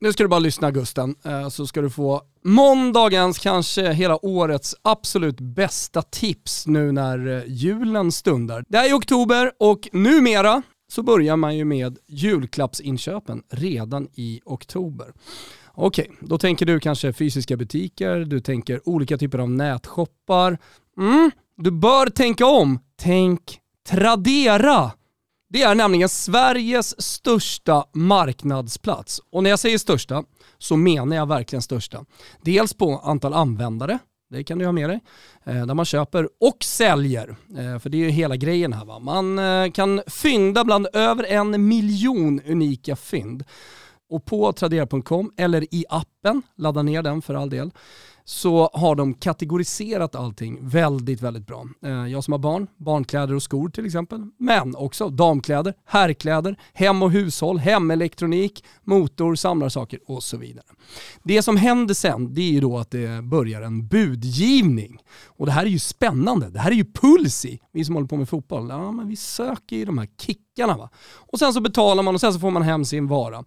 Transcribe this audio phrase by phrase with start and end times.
[0.00, 4.74] Nu ska du bara lyssna Gusten, eh, så ska du få måndagens, kanske hela årets
[4.82, 8.64] absolut bästa tips nu när eh, julen stundar.
[8.68, 15.12] Det är oktober och numera så börjar man ju med julklappsinköpen redan i oktober.
[15.74, 20.58] Okej, då tänker du kanske fysiska butiker, du tänker olika typer av nätshoppar.
[20.98, 22.78] Mm, du bör tänka om.
[22.96, 24.97] Tänk Tradera!
[25.50, 29.20] Det är nämligen Sveriges största marknadsplats.
[29.32, 30.24] Och när jag säger största
[30.58, 32.04] så menar jag verkligen största.
[32.42, 33.98] Dels på antal användare,
[34.30, 35.00] det kan du ha med dig,
[35.44, 37.36] eh, där man köper och säljer.
[37.58, 38.84] Eh, för det är ju hela grejen här.
[38.84, 38.98] Va?
[38.98, 43.44] Man eh, kan fynda bland över en miljon unika fynd.
[44.10, 47.70] Och på tradera.com eller i appen, ladda ner den för all del,
[48.28, 51.66] så har de kategoriserat allting väldigt, väldigt bra.
[51.84, 57.02] Eh, jag som har barn, barnkläder och skor till exempel, men också damkläder, herrkläder, hem
[57.02, 60.64] och hushåll, hemelektronik, motor, samlarsaker och så vidare.
[61.22, 64.98] Det som händer sen, det är ju då att det börjar en budgivning.
[65.38, 67.60] Och det här är ju spännande, det här är ju puls i.
[67.72, 70.90] Vi som håller på med fotboll, ja men vi söker ju de här kickarna va.
[71.14, 73.44] Och sen så betalar man och sen så får man hem sin vara.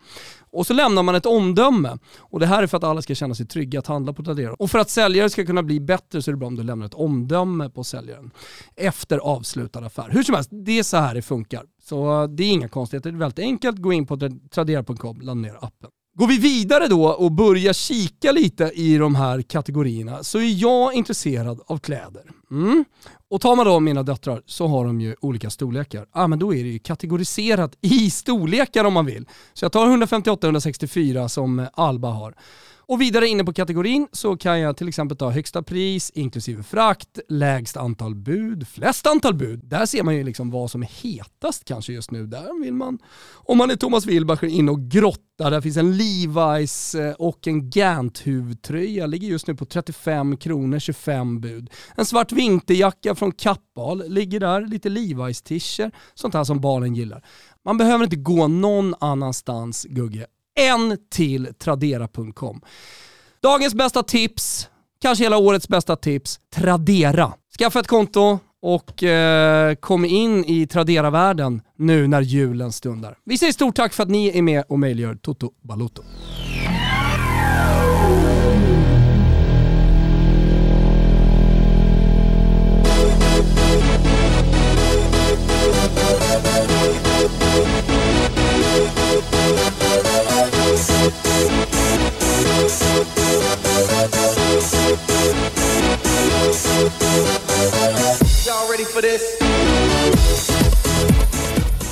[0.52, 1.98] Och så lämnar man ett omdöme.
[2.20, 4.54] Och det här är för att alla ska känna sig trygga att handla på Tradera.
[4.54, 6.86] Och för att säljare ska kunna bli bättre så är det bra om du lämnar
[6.86, 8.32] ett omdöme på säljaren
[8.76, 10.10] efter avslutad affär.
[10.10, 11.64] Hur som helst, det är så här det funkar.
[11.84, 13.78] Så eh, det är inga konstigheter, det är väldigt enkelt.
[13.78, 14.18] Gå in på
[14.52, 15.90] tradera.com, ladda ner appen.
[16.14, 20.94] Går vi vidare då och börjar kika lite i de här kategorierna så är jag
[20.94, 22.24] intresserad av kläder.
[22.52, 22.86] Mm.
[23.30, 26.06] Och tar man då mina döttrar så har de ju olika storlekar.
[26.12, 29.26] Ah, men då är det ju kategoriserat i storlekar om man vill.
[29.54, 32.36] Så jag tar 158-164 som Alba har.
[32.92, 37.20] Och vidare inne på kategorin så kan jag till exempel ta högsta pris inklusive frakt,
[37.30, 39.60] lägst antal bud, flest antal bud.
[39.64, 42.28] Där ser man ju liksom vad som är hetast kanske just nu.
[42.28, 43.00] Där vill man,
[43.34, 45.50] om man är Thomas Wilbacher, in och grotta.
[45.50, 49.08] Där finns en Levi's eh, och en Gant-huvtröja.
[49.08, 51.70] Ligger just nu på 35 kronor, 25 bud.
[51.96, 54.62] En svart vinterjacka från Kappahl ligger där.
[54.62, 57.26] Lite Levi's-tischer, sånt här som barnen gillar.
[57.66, 60.26] Man behöver inte gå någon annanstans, Gugge,
[60.60, 62.62] en till Tradera.com.
[63.44, 64.70] Dagens bästa tips,
[65.02, 67.34] kanske hela årets bästa tips, Tradera.
[67.60, 73.18] Skaffa ett konto och eh, kom in i Tradera-världen nu när julen stundar.
[73.26, 76.04] Vi säger stort tack för att ni är med och möjliggör Toto Balotto.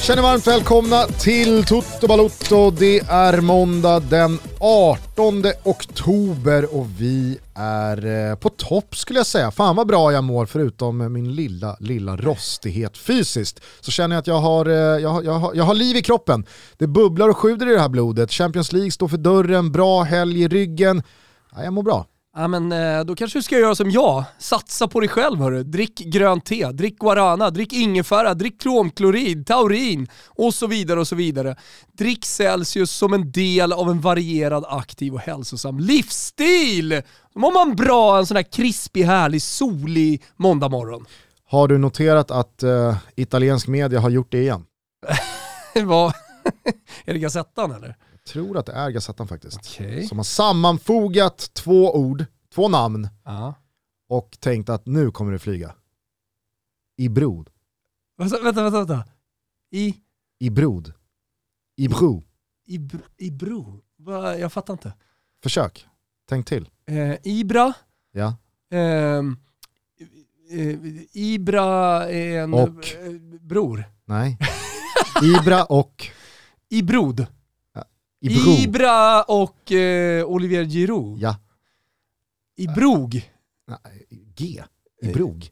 [0.02, 2.72] Känner varmt välkomna till Toto Balotto.
[2.72, 9.52] Det är måndag den 18 oktober och vi är eh, på topp skulle jag säga.
[9.52, 13.62] Fan vad bra jag mår förutom min lilla, lilla rostighet fysiskt.
[13.80, 16.02] Så känner jag att jag har, eh, jag, har, jag, har, jag har liv i
[16.02, 16.46] kroppen.
[16.78, 18.32] Det bubblar och sjuder i det här blodet.
[18.32, 21.04] Champions League står för dörren, bra helg i ryggen.
[21.56, 22.06] Ja, jag mår bra.
[22.40, 25.64] Ja men eh, då kanske du ska göra som jag, satsa på dig själv hörru.
[25.64, 31.16] Drick grönt te, drick guarana, drick ingefära, drick kromklorid, taurin och så vidare och så
[31.16, 31.56] vidare.
[31.98, 36.90] Drick Celsius som en del av en varierad, aktiv och hälsosam livsstil.
[37.34, 41.06] Då mår man bra en sån här krispig, härlig, solig måndagmorgon.
[41.50, 44.66] Har du noterat att uh, italiensk media har gjort det igen?
[45.84, 46.14] Vad?
[47.06, 47.96] är det Gazettan eller?
[48.30, 49.60] Tror att det är Gazettan faktiskt.
[49.60, 50.08] Okay.
[50.08, 53.54] Som har sammanfogat två ord, två namn uh.
[54.10, 55.76] och tänkt att nu kommer det flyga.
[56.98, 57.50] I brod.
[58.18, 59.04] Vänta, vänta, vänta.
[59.72, 59.96] I?
[60.40, 60.94] I brod.
[61.78, 62.24] I bro.
[62.66, 63.82] I, br i bro?
[64.40, 64.94] Jag fattar inte.
[65.44, 65.88] Försök.
[66.30, 66.70] Tänk till.
[66.86, 67.74] Eh, Ibra.
[68.12, 68.36] Ja.
[68.72, 69.38] Ehm,
[70.52, 70.78] eh,
[71.14, 72.96] Ibra är en och.
[72.96, 73.12] Eh,
[73.42, 73.84] bror.
[74.06, 74.38] Nej.
[75.24, 76.08] Ibra och.
[76.70, 77.26] I brod.
[78.22, 78.52] Ibro.
[78.52, 81.20] Ibra och eh, Olivier Giroud.
[81.22, 81.38] Ja.
[82.56, 83.32] Ibrog.
[83.68, 84.06] Nej,
[84.36, 84.64] G.
[85.02, 85.50] Ibrog.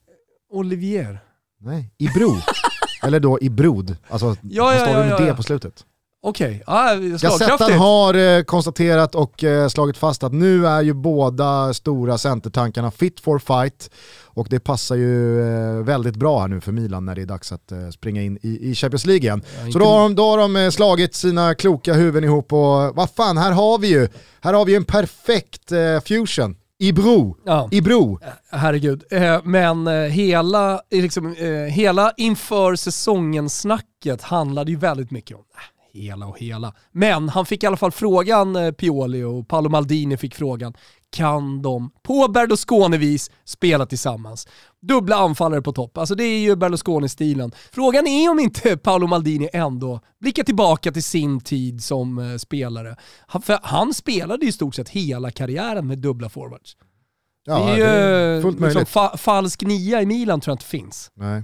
[0.50, 1.20] Olivier.
[1.58, 2.36] Nej, Ibro.
[3.04, 3.98] Eller då Ibrod.
[4.08, 5.86] Alltså, ja, ja, ja, med D på slutet.
[6.28, 6.62] Okej, okay.
[6.66, 12.18] ah, Gazettan har eh, konstaterat och eh, slagit fast att nu är ju båda stora
[12.18, 13.90] centertankarna fit for fight.
[14.26, 17.52] Och det passar ju eh, väldigt bra här nu för Milan när det är dags
[17.52, 19.44] att eh, springa in i, i Champions League igen.
[19.66, 22.96] Ja, Så då har, de, då har de eh, slagit sina kloka huvuden ihop och
[22.96, 24.08] vad fan, här har vi ju,
[24.42, 26.56] här har vi en perfekt eh, fusion.
[26.80, 27.70] I bro, ja.
[27.72, 28.20] i bro.
[28.52, 29.04] Herregud,
[29.44, 31.36] men hela, liksom,
[31.72, 35.44] hela inför säsongen snacket handlade ju väldigt mycket om
[36.02, 36.74] hela och hela.
[36.92, 40.74] Men han fick i alla fall frågan, eh, Pioli och Paolo Maldini fick frågan,
[41.10, 44.48] kan de på Berlusconi-vis spela tillsammans?
[44.82, 47.52] Dubbla anfallare på topp, alltså det är ju Berlusconi-stilen.
[47.72, 52.96] Frågan är om inte Paolo Maldini ändå blickar tillbaka till sin tid som eh, spelare.
[53.28, 56.78] Han, för han spelade i stort sett hela karriären med dubbla forwards.
[57.46, 58.90] Ja, det är ju det är fullt liksom, möjligt.
[58.90, 61.12] fa falsk nia i Milan tror jag inte finns.
[61.14, 61.44] Nej.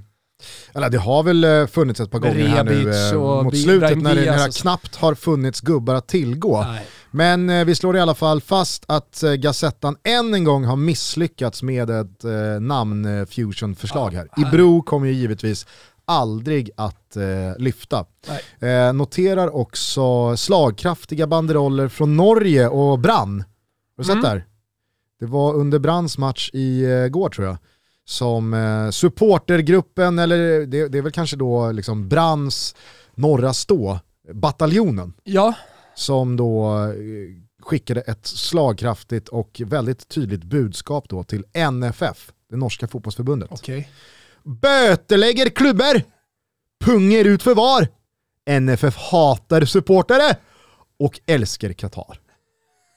[0.73, 3.97] Eller det har väl eh, funnits ett par gånger här nu eh, och mot slutet
[4.01, 6.61] när det, när det knappt har funnits gubbar att tillgå.
[6.61, 6.87] Nej.
[7.11, 11.63] Men eh, vi slår i alla fall fast att Gazettan än en gång har misslyckats
[11.63, 12.31] med ett eh,
[12.61, 14.27] namn-fusion-förslag här.
[14.37, 15.65] Ibro kommer ju givetvis
[16.05, 17.23] aldrig att eh,
[17.57, 18.05] lyfta.
[18.59, 23.39] Eh, noterar också slagkraftiga banderoller från Norge och Brann.
[23.39, 23.45] Har
[23.97, 24.23] du sett Mm.
[24.23, 24.45] det här?
[25.19, 27.57] Det var under Branns match i eh, går tror jag
[28.05, 32.75] som eh, supportergruppen, eller det, det är väl kanske då liksom Branns
[33.15, 33.99] norra stå,
[34.33, 35.53] bataljonen, Ja,
[35.95, 36.93] som då eh,
[37.61, 43.49] skickade ett slagkraftigt och väldigt tydligt budskap då till NFF, det norska fotbollsförbundet.
[43.51, 43.89] okej.
[44.43, 46.01] Bötelägger klubbor,
[46.85, 47.87] punger ut för var.
[48.59, 50.37] NFF hatar supportare
[50.99, 52.19] och älskar Qatar.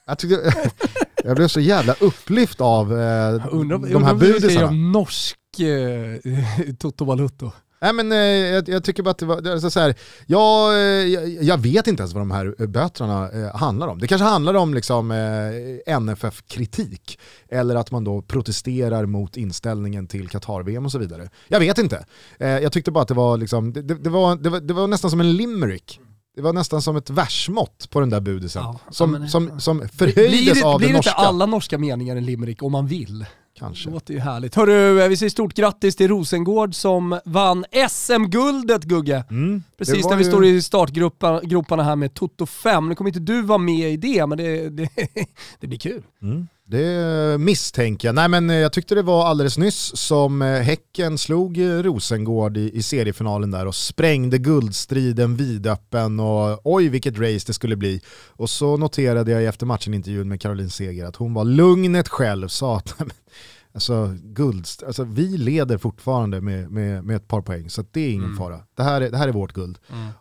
[0.05, 0.53] Jag, tyckte,
[1.23, 4.61] jag blev så jävla upplyft av eh, Undrar, de här undrar om vi ska budisarna.
[4.61, 7.51] göra norsk eh, Toto Balutto.
[7.81, 10.79] Nej men eh, jag, jag tycker bara att det var, är så här, jag, eh,
[10.79, 13.99] jag, jag vet inte ens vad de här eh, böterna eh, handlar om.
[13.99, 17.19] Det kanske handlar om liksom, eh, NFF-kritik,
[17.49, 21.29] eller att man då protesterar mot inställningen till Qatar-VM och så vidare.
[21.47, 22.05] Jag vet inte.
[22.39, 24.73] Eh, jag tyckte bara att det var, liksom, det, det, det, var, det, var, det
[24.73, 25.99] var nästan som en limerick.
[26.37, 28.63] Det var nästan som ett versmått på den där budisen.
[28.63, 31.11] Ja, som, men- som, som Blir, förhöjdes det, av blir det inte norska.
[31.11, 33.25] alla norska meningar en limerick om man vill?
[33.59, 33.89] Kanske.
[33.89, 34.55] Det låter ju härligt.
[34.55, 39.23] Hörru, eh, vi säger stort grattis till Rosengård som vann SM-guldet Gugge.
[39.29, 42.89] Mm, Precis när vi ju- står i startgroparna här med Toto 5.
[42.89, 44.89] Nu kommer inte du vara med i det, men det, det,
[45.59, 46.03] det blir kul.
[46.21, 46.47] Mm.
[46.69, 48.15] Det misstänker jag.
[48.15, 52.57] Nej men eh, jag tyckte det var alldeles nyss som eh, Häcken slog eh, Rosengård
[52.57, 58.01] i, i seriefinalen där och sprängde guldstriden vidöppen och oj vilket race det skulle bli.
[58.27, 62.77] Och så noterade jag efter matchen-intervjun med Caroline Seger att hon var lugnet själv, sa
[62.77, 62.95] att
[63.73, 68.09] alltså, guld, alltså, vi leder fortfarande med, med, med ett par poäng så det är
[68.09, 68.37] ingen Mm.
[68.37, 68.59] fara.
[68.77, 69.77] Det här är, det här är vårt guld.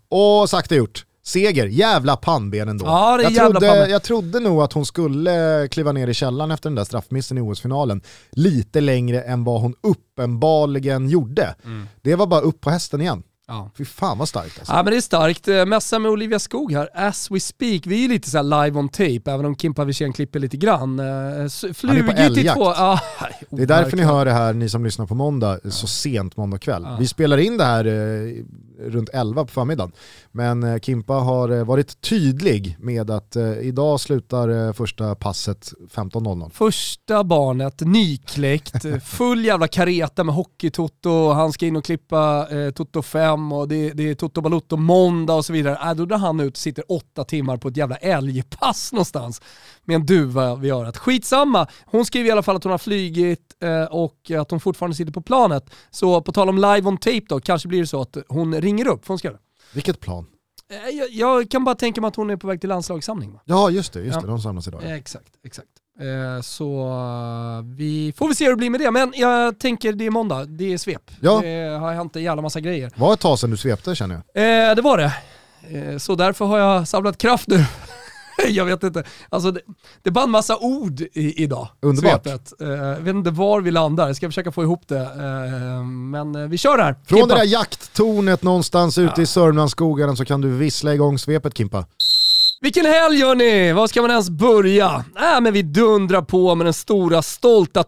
[0.09, 1.07] Och sagt och gjort.
[1.27, 2.85] Seger, jävla pannben ändå.
[2.87, 3.91] Ja, jag, jävla trodde, pannben.
[3.91, 7.41] jag trodde nog att hon skulle kliva ner i källaren efter den där straffmissen i
[7.41, 8.01] OS-finalen
[8.31, 11.55] lite längre än vad hon uppenbarligen gjorde.
[12.03, 13.23] Det var bara upp på hästen igen.
[13.49, 13.71] Ja.
[13.79, 14.73] Fy fan vad starkt alltså.
[14.73, 15.49] Ja men det är starkt.
[15.49, 17.87] Eh, Mässa med Olivia Skog här, as we speak.
[17.87, 20.99] Vi är lite så här live on tape, även om Kimpa Wirsén klipper lite grann.
[21.01, 22.59] Eh, Flugit i älgjakt.
[22.59, 22.65] två...
[22.65, 23.01] Ja,
[23.51, 26.59] Det är därför ni hör det här, ni som lyssnar på måndag, så sent måndag
[26.59, 26.83] kväll.
[26.85, 26.97] Ja.
[27.01, 28.45] Vi spelar in det här eh,
[28.79, 29.93] runt 11 på förmiddagen.
[30.33, 36.51] Men eh, Kimpa har eh, varit tydlig med att eh, idag slutar första passet 15.00.
[36.51, 43.03] Första barnet, nykläckt, full jävla kareta med hockeytoto, han ska in och klippa eh, Toto
[43.03, 45.91] 5 och det, det är Toto Balutto måndag och så vidare.
[45.91, 49.43] Äh, då drar han ut och sitter åtta timmar på ett jävla älgpass någonstans
[49.85, 50.97] med en duva vid örat.
[50.97, 54.97] Skitsamma, hon skriver i alla fall att hon har flygit eh, och att hon fortfarande
[54.97, 55.71] sitter på planet.
[55.91, 58.87] Så på tal om live on tape då, kanske blir det så att hon ringer
[58.89, 59.43] upp, ska göra det.
[59.75, 60.27] Vilket plan?
[60.71, 63.33] Eh, Jag, jag kan bara tänka mig att hon är på väg till landslagssamling.
[63.33, 63.41] Va?
[63.45, 64.21] Ja just det, just Ja.
[64.21, 64.81] det, de samlas idag.
[64.97, 65.69] Exakt, exakt.
[66.01, 68.91] Eh, Så eh, vi får vi se hur det blir med det.
[68.91, 71.11] Men jag tänker det är måndag, det är svep.
[71.21, 71.41] Ja.
[71.43, 72.91] Det har hänt en jävla massa grejer.
[72.95, 74.69] Det var ett tag sedan du svepte känner jag.
[74.71, 75.13] Eh, Det var det.
[75.79, 77.65] Eh, Så därför har jag samlat kraft nu.
[78.49, 79.05] Jag vet inte.
[79.29, 79.61] Alltså det,
[80.03, 81.69] det är bara en massa ord i, idag.
[81.83, 82.23] Underbart.
[82.25, 82.53] Svepet.
[82.61, 85.01] Eh, Jag vet inte var vi landar, jag ska försöka få ihop det.
[85.01, 86.97] Eh, Men eh, vi kör här.
[87.07, 87.35] Från Kimpa.
[87.35, 91.85] det där jakttornet någonstans ute i Sörmlandsskogarna så kan du vissla igång svepet Kimpa.
[92.61, 93.73] Vilken helg hörni!
[93.73, 95.05] Var ska man ens börja?
[95.17, 97.83] Äh, men vi dundrar på med den stora stolta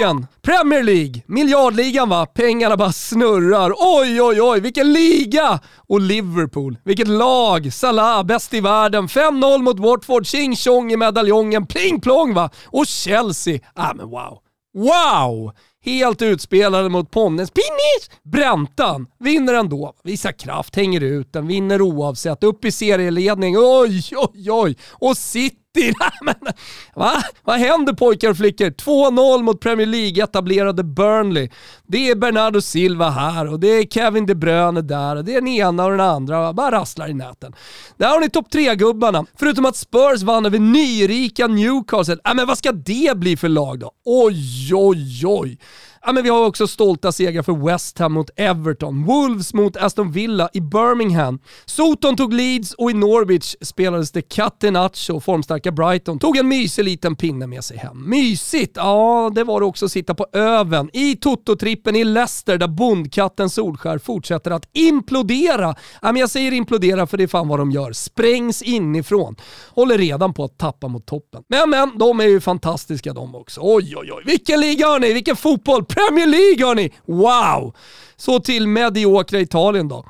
[0.00, 0.26] veckan.
[0.42, 2.26] Premier League, miljardligan va?
[2.26, 3.72] Pengarna bara snurrar.
[3.78, 5.60] Oj, oj, oj, vilken liga!
[5.88, 7.72] Och Liverpool, vilket lag!
[7.72, 9.06] Salah, bäst i världen.
[9.06, 12.50] 5-0 mot Watford, tjing tjong i medaljongen, pling plong va?
[12.66, 14.38] Och Chelsea, ah men wow.
[14.74, 15.52] Wow!
[15.84, 17.50] Helt utspelade mot Ponnes.
[17.50, 18.20] Pinnis!
[18.22, 19.94] Bräntan vinner ändå.
[20.04, 22.44] Visar kraft, hänger ut den, vinner oavsett.
[22.44, 23.58] Upp i serieledning.
[23.58, 24.76] Oj, oj, oj.
[24.92, 25.59] Och City.
[26.22, 26.34] Men,
[26.94, 27.22] va?
[27.44, 28.66] Vad händer pojkar och flickor?
[28.66, 31.48] 2-0 mot Premier League-etablerade Burnley.
[31.86, 35.40] Det är Bernardo Silva här och det är Kevin De Bruyne där och det är
[35.40, 36.52] den ena och den andra.
[36.52, 37.52] Bara rasslar i näten.
[37.96, 39.26] Där har ni topp 3-gubbarna.
[39.38, 42.16] Förutom att Spurs vann över nyrika Newcastle.
[42.24, 43.92] Äh, men vad ska det bli för lag då?
[44.04, 45.58] Oj, oj, oj.
[46.06, 50.12] Ja, men vi har också stolta segrar för West Ham mot Everton, Wolves mot Aston
[50.12, 51.38] Villa i Birmingham.
[51.64, 56.84] Soton tog Leeds och i Norwich spelades det Catenaccio och formstarka Brighton tog en mysig
[56.84, 58.10] liten pinne med sig hem.
[58.10, 58.72] Mysigt?
[58.76, 63.50] Ja, det var det också att sitta på öven i Toto-trippen i Leicester där bondkatten
[63.50, 65.74] Solskär fortsätter att implodera.
[66.02, 67.92] Ja, men jag säger implodera för det är fan vad de gör.
[67.92, 69.36] Sprängs inifrån.
[69.68, 71.42] Håller redan på att tappa mot toppen.
[71.48, 73.60] Men men, de är ju fantastiska de också.
[73.64, 75.12] Oj oj oj, vilken liga har ni?
[75.12, 75.84] Vilken fotboll!
[75.94, 76.92] Premier League hörni!
[77.06, 77.74] Wow!
[78.16, 80.04] Så till mediokra Italien då.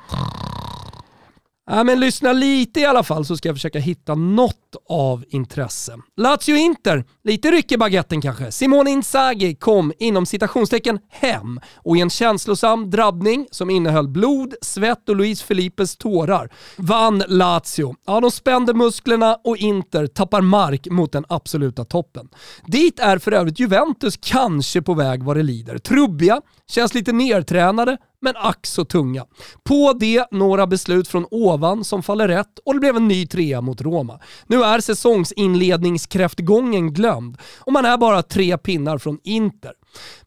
[1.69, 5.97] Ja, men lyssna lite i alla fall så ska jag försöka hitta något av intresse.
[6.17, 8.51] Lazio-Inter, lite ryck i baguetten kanske.
[8.51, 15.09] Simone Inzaghi kom inom citationstecken hem och i en känslosam drabbning som innehöll blod, svett
[15.09, 17.95] och Luis Felipes tårar vann Lazio.
[18.05, 22.29] Ja, de spände musklerna och Inter tappar mark mot den absoluta toppen.
[22.65, 25.77] Dit är för övrigt Juventus kanske på väg vad det lider.
[25.77, 29.25] Trubbiga, känns lite nertränade, men ack så tunga.
[29.63, 33.61] På det några beslut från ovan som faller rätt och det blev en ny trea
[33.61, 34.19] mot Roma.
[34.47, 39.73] Nu är säsongsinledningskräftgången glömd och man är bara tre pinnar från Inter.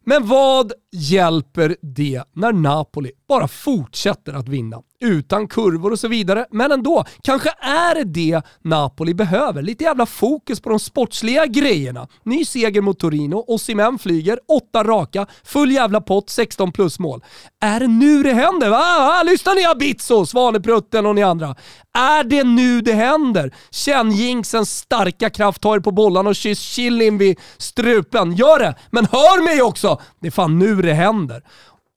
[0.05, 4.81] Men vad hjälper det när Napoli bara fortsätter att vinna?
[4.99, 7.05] Utan kurvor och så vidare, men ändå.
[7.21, 9.61] Kanske är det det Napoli behöver.
[9.61, 12.07] Lite jävla fokus på de sportsliga grejerna.
[12.23, 17.23] Ny seger mot Torino, Osimhen flyger, åtta raka, full jävla pott, 16 plus mål.
[17.61, 18.69] Är det nu det händer?
[18.69, 19.23] Va?
[19.23, 21.55] Lyssna ni Abizzo, Svaneprutten och ni andra.
[21.97, 23.53] Är det nu det händer?
[23.71, 28.35] Känn jinxens starka kraft, ta er på bollarna och kyss chilin vid strupen.
[28.35, 30.01] Gör det, men hör mig också!
[30.21, 31.43] Det är fan nu det händer.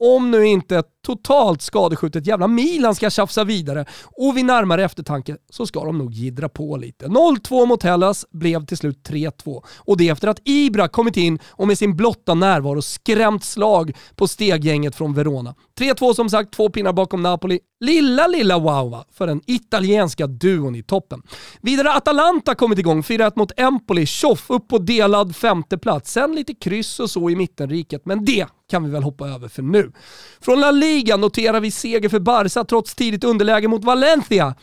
[0.00, 5.36] Om nu inte ett totalt skadeskjutet jävla Milan ska tjafsa vidare och vid närmare eftertanke
[5.50, 7.06] så ska de nog gidra på lite.
[7.06, 11.66] 0-2 mot Hellas blev till slut 3-2 och det efter att Ibra kommit in och
[11.66, 15.54] med sin blotta närvaro skrämt slag på steggänget från Verona.
[15.78, 17.60] 3-2 som sagt, två pinnar bakom Napoli.
[17.80, 21.22] Lilla, lilla wow för den italienska duon i toppen.
[21.60, 26.12] Vidare Atalanta kommit igång, 4-1 mot Empoli, tjoff upp på delad femteplats.
[26.12, 29.62] Sen lite kryss och så i mittenriket, men det kan vi väl hoppa över för
[29.62, 29.92] nu.
[30.40, 34.54] Från La Liga noterar vi seger för Barca trots tidigt underläge mot Valencia.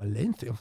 [0.00, 0.56] Valencia?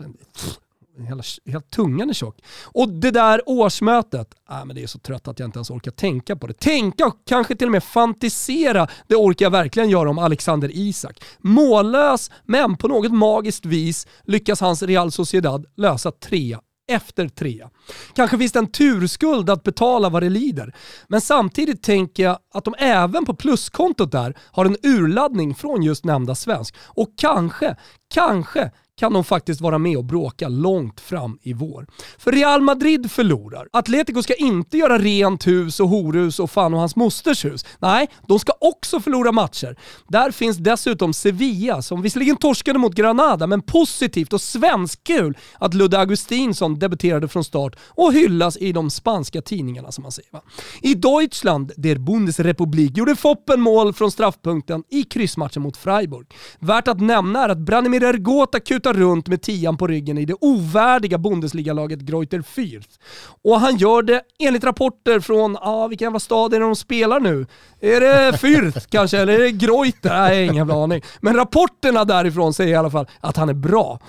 [1.08, 2.38] Hela, hela tungan är tjock.
[2.64, 5.92] Och det där årsmötet, äh, men det är så trött att jag inte ens orkar
[5.92, 6.54] tänka på det.
[6.54, 11.24] Tänka och kanske till och med fantisera, det orkar jag verkligen göra om Alexander Isak.
[11.40, 16.58] Mållös, men på något magiskt vis lyckas hans Real Sociedad lösa tre
[16.90, 17.70] efter trea.
[18.16, 20.76] Kanske finns det en turskuld att betala vad det lider.
[21.08, 26.06] Men samtidigt tänker jag att de även på pluskontot där har en urladdning från just
[26.06, 26.76] nämnda svensk.
[26.86, 27.76] Och kanske,
[28.14, 31.88] kanske kan de faktiskt vara med och bråka långt fram i vår.
[32.18, 33.68] För Real Madrid förlorar.
[33.74, 37.66] Atletico ska inte göra rent hus och horhus och fan och hans mosters hus.
[37.80, 39.76] Nej, de ska också förlora matcher.
[40.08, 46.00] Där finns dessutom Sevilla som visserligen torskade mot Granada, men positivt och svenskkul att Ludde
[46.00, 50.32] Augustinsson debuterade från start och hyllas i de spanska tidningarna som man säger.
[50.32, 50.42] Va?
[50.82, 56.28] I Deutschland, der Bundesrepublik, gjorde Foppen mål från straffpunkten i kryssmatchen mot Freiburg.
[56.60, 60.26] Värt att nämna är att Branimir Ergota kutar tutar runt med tian på ryggen i
[60.26, 63.00] det ovärdiga Bundesliga-laget Greuter Fürth.
[63.44, 66.76] Och han gör det enligt rapporter från, ja ah, vilken jävla stad är det de
[66.76, 67.48] spelar nu?
[67.82, 70.10] Är det Fürth kanske, eller är det Greuter?
[70.10, 71.02] Nej, ingen jävla aning.
[71.22, 74.00] Men rapporterna därifrån säger i alla fall att han är bra.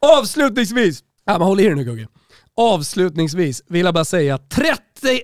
[0.00, 2.06] Avslutningsvis, ja men håll i dig nu Gugge.
[2.56, 4.80] Avslutningsvis vill jag bara säga 30...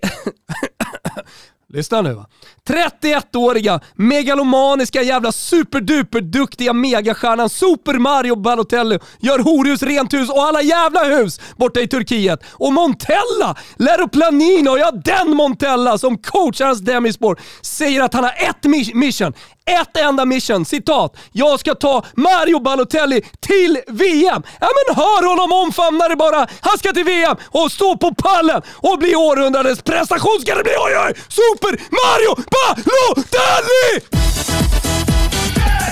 [1.72, 2.26] Lyssna nu va.
[2.68, 11.04] 31-åriga, megalomaniska jävla superduperduktiga megastjärnan Super Mario Balotelli gör horhus, rent hus och alla jävla
[11.04, 12.40] hus borta i Turkiet.
[12.52, 18.34] Och Montella, Lero Planino, ja den Montella som coachar hans Demispor, säger att han har
[18.48, 19.32] ett mission
[19.72, 21.16] ett enda mission, citat.
[21.32, 24.42] Jag ska ta Mario Balotelli till VM.
[24.60, 26.46] Ja men hör honom omfamna det bara.
[26.60, 30.72] Han ska till VM och stå på pallen och bli århundradets prestation ska det bli.
[30.72, 31.14] Oj oj!
[31.28, 34.00] Super Mario Balotelli!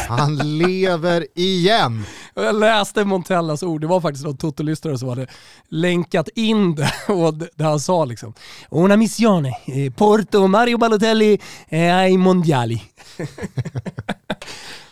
[0.08, 2.04] Han lever igen.
[2.42, 5.26] Jag läste Montellas ord, det var faktiskt någon totolyssnare som hade
[5.68, 8.35] länkat in det och det han sa liksom.
[8.71, 12.83] Una missione, eh, Porto Mario Balotelli eh, ai mondiali.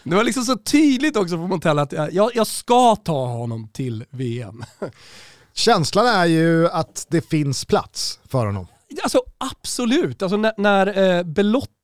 [0.09, 4.05] Det var liksom så tydligt också för Montella att jag, jag ska ta honom till
[4.11, 4.65] VM.
[5.55, 8.67] Känslan är ju att det finns plats för honom.
[9.03, 11.76] Alltså absolut, alltså när, när eh, Belotti,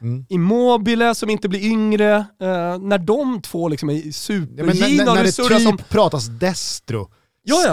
[0.00, 0.26] mm.
[0.28, 4.74] Immobile som inte blir yngre, eh, när de två liksom är supergivna.
[4.74, 5.78] Ja, när, när, det typ som...
[5.88, 7.10] pratas Destro,
[7.42, 7.72] ja, ja.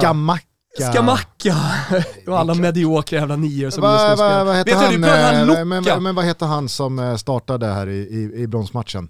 [0.91, 1.57] Skamacka
[2.27, 4.45] och alla mediokra jävla nior som Va, just nu va, spelar.
[4.45, 5.65] vad heter han, du han eh, Luka.
[5.65, 9.09] men, men vad heter han som eh, startade här i, i, i bronsmatchen?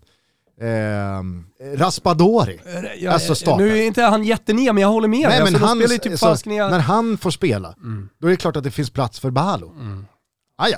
[0.61, 2.59] Eh, Raspadori.
[2.99, 3.57] Ja, alltså startar.
[3.65, 6.35] nu är inte han jättenia, men jag håller med Nej, men Alltså, han, typ så,
[6.45, 8.09] när han får spela, Mm.
[8.21, 9.69] då är det klart att det finns plats för Bahalo.
[9.69, 10.05] Mm.
[10.57, 10.77] Ah, ja.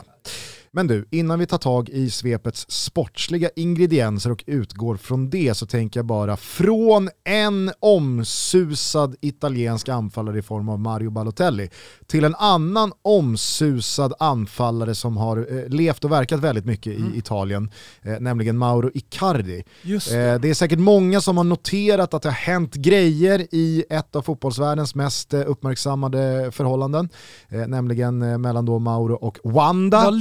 [0.75, 5.65] Men du, innan vi tar tag i svepets sportsliga ingredienser och utgår från det så
[5.65, 11.69] tänker jag bara från en omsusad italiensk anfallare i form av Mario Balotelli
[12.07, 17.71] till en annan omsusad anfallare som har eh, levt och verkat väldigt mycket i Italien,
[18.01, 19.63] eh, nämligen Mauro Icardi.
[19.81, 20.19] Just det.
[20.19, 24.15] Eh, det är säkert många som har noterat att det har hänt grejer i ett
[24.15, 27.09] av fotbollsvärldens mest eh, uppmärksammade förhållanden,
[27.49, 30.03] eh, nämligen eh, mellan då Mauro och Wanda.
[30.03, 30.11] Var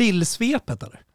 [0.46, 1.00] lillsvepet eller?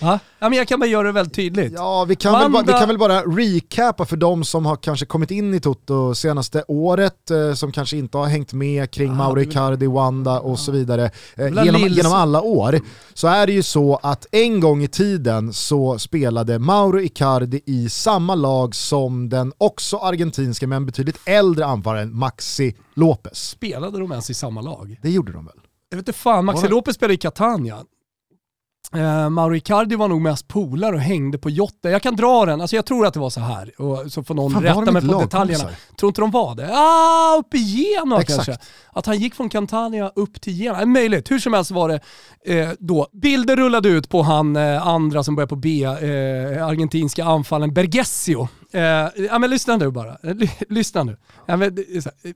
[0.00, 1.72] Ja, men jag kan bara göra det väldigt tydligt.
[1.76, 4.76] Ja, vi kan, väl, ba- Wanda- vi kan väl bara recapa för de som har
[4.76, 9.10] kanske kommit in i Toto senaste året, eh, som kanske inte har hängt med kring
[9.10, 11.04] Ah, Mauro du- Icardi, Wanda och så vidare
[11.36, 12.80] eh, genom, Lills- genom alla år.
[13.14, 17.88] Så är det ju så att en gång i tiden så spelade Mauro Icardi i
[17.88, 23.48] samma lag som den också argentinska men betydligt äldre anfallaren Maxi Lopez.
[23.48, 24.98] Spelade de ens i samma lag?
[25.02, 25.54] Det gjorde de väl?
[25.90, 26.68] Jag vet inte fan, Maxi?
[26.68, 27.76] Lopez spelade i Catania.
[28.94, 31.92] Eh, Mauro Icardi var nog mest polare och hängde på jotten.
[31.92, 33.80] Jag kan dra den, alltså jag tror att det var så här.
[33.80, 35.64] Och så får någon Fan, rätta de mig på detaljerna.
[35.64, 35.96] lagkompisar?
[35.98, 36.70] Tror inte de var det?
[36.72, 38.44] Ah, upp i Genoa Exakt.
[38.46, 38.64] kanske.
[38.92, 40.80] Att han gick från Catania upp till Genoa.
[40.80, 42.00] Eh, möjligt, hur som helst var det
[42.60, 43.06] eh, då.
[43.12, 48.48] Bilder rullade ut på han eh, andra som börjar på B, eh, argentinska anfallen Bergesio.
[48.72, 48.80] Eh,
[49.30, 50.10] ja men lyssna nu bara.
[50.22, 51.16] Eh, ly- lyssna nu.
[51.46, 51.76] Ja, men.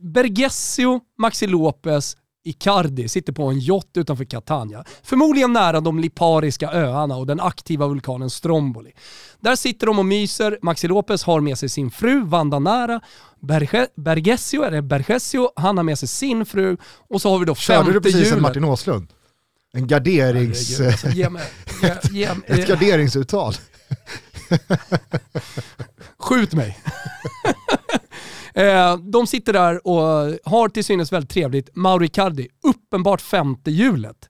[0.00, 4.84] Bergesio, Maxi Lopez, Icardi sitter på en yacht utanför Catania.
[5.02, 8.92] Förmodligen nära de Lipariska öarna och den aktiva vulkanen Stromboli.
[9.40, 10.58] Där sitter de och myser.
[10.62, 13.00] Maxi Lopez har med sig sin fru Vanda Nara.
[13.40, 16.76] Berge, Bergesio, eller Bergesio, han har med sig sin fru.
[17.08, 18.42] Och så har vi då Körde femte du precis en hjulet.
[18.42, 19.08] Martin Åslund?
[19.72, 20.78] En garderings...
[20.78, 21.42] Herregud, alltså, ge mig,
[21.82, 23.54] ge, ge, Ett garderingsuttal.
[26.18, 26.78] Skjut mig.
[28.56, 31.76] Eh, De sitter där och har till synes väldigt trevligt.
[31.76, 34.28] Mauri Cardi, uppenbart femte hjulet.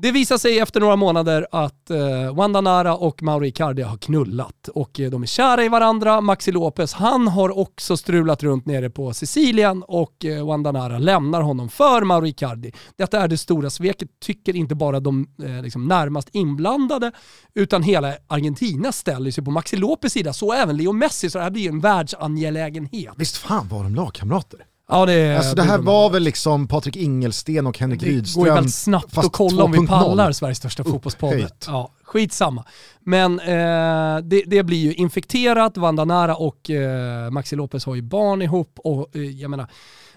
[0.00, 4.68] Det visar sig efter några månader att eh, Wanda Nara och Mauro Icardi har knullat
[4.68, 6.20] och eh, de är kära i varandra.
[6.20, 11.40] Maxi Lopez, han har också strulat runt nere på Sicilien och eh, Wanda Nara lämnar
[11.40, 12.72] honom för Mauro Icardi.
[12.96, 17.12] Detta är det stora sveket, tycker inte bara de eh, liksom närmast inblandade
[17.54, 21.44] utan hela Argentina ställer sig på Maxi Lopez sida, så även Leo Messi, så det
[21.44, 23.14] här blir ju en världsangelägenhet.
[23.16, 24.64] Visst fan var de lagkamrater?
[24.90, 28.18] Ja, det, Alltså det här var väl liksom Patrik Ingelsten och Henrik det går ju
[28.20, 28.54] Rydström.
[28.54, 29.86] väldigt snabbt att kolla om vi 2.0.
[29.86, 31.46] pallar Sveriges största fotbollspodd.
[31.66, 32.64] Ja, skitsamma.
[33.00, 38.02] Men eh, det, det blir ju infekterat, Vanda Nara och eh, Maxi Lopez har ju
[38.02, 39.66] barn ihop och eh, jag menar,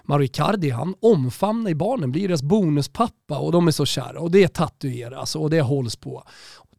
[0.04, 4.30] Mauro Icardi han omfamnar ju barnen, blir deras bonuspappa och de är så kära och
[4.30, 6.22] det tatueras och det hålls på.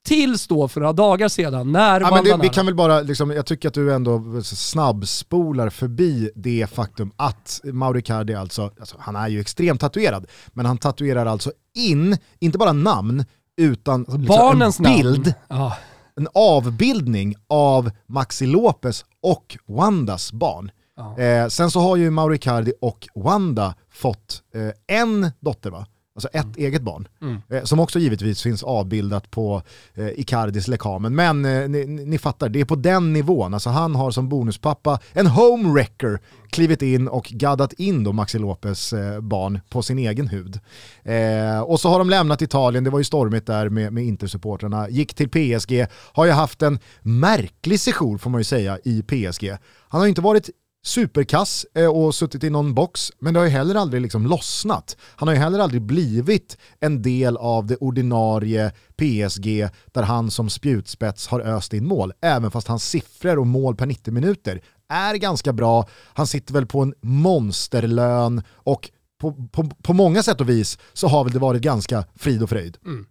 [0.05, 3.31] Tills då för några dagar sedan när Ja, men det, vi kan väl bara, liksom,
[3.31, 9.15] jag tycker att du ändå snabbspolar förbi det faktum att Mauro Icardi alltså, alltså, han
[9.15, 13.25] är ju extremt tatuerad, men han tatuerar alltså in, inte bara namn,
[13.57, 15.33] utan liksom barnens en bild.
[15.47, 15.77] Ja.
[16.15, 20.71] en avbildning av Maxi Lopez och Wandas barn.
[20.97, 21.19] Ja.
[21.19, 25.85] Eh, sen så har ju Mauro Icardi och Wanda fått eh, en dotter va?
[26.15, 27.08] Alltså ett eget barn.
[27.21, 27.41] Mm.
[27.49, 29.62] Eh, som också givetvis finns avbildat på
[29.93, 31.15] eh, Icardis lekamen.
[31.15, 33.54] Men eh, ni, ni fattar, det är på den nivån.
[33.54, 38.93] Alltså han har som bonuspappa en homewrecker klivit in och gaddat in då Maxi Lopez
[38.93, 40.60] eh, barn på sin egen hud.
[41.04, 44.89] Eh, och så har de lämnat Italien, det var ju stormigt där med, med Intersupportrarna,
[44.89, 49.49] gick till PSG, har ju haft en märklig session får man ju säga i PSG.
[49.88, 50.49] Han har ju inte varit
[50.84, 54.98] superkass eh, och suttit i någon box, men det har ju heller aldrig liksom lossnat.
[55.15, 60.50] Han har ju heller aldrig blivit en del av det ordinarie PSG där han som
[60.50, 65.15] spjutspets har öst in mål, även fast hans siffror och mål per 90 minuter är
[65.15, 65.88] ganska bra.
[66.13, 68.89] Han sitter väl på en monsterlön och
[69.22, 72.50] på, på, på många sätt och vis så har väl det varit ganska frid och
[72.50, 72.78] fröjd.
[72.86, 73.06] Mm.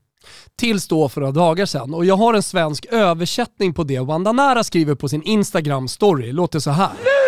[0.57, 1.95] tills då för några dagar sedan.
[1.95, 6.33] Och jag har en svensk översättning på det Wanda Nara skriver på sin Instagram-story.
[6.33, 7.22] Låter så här.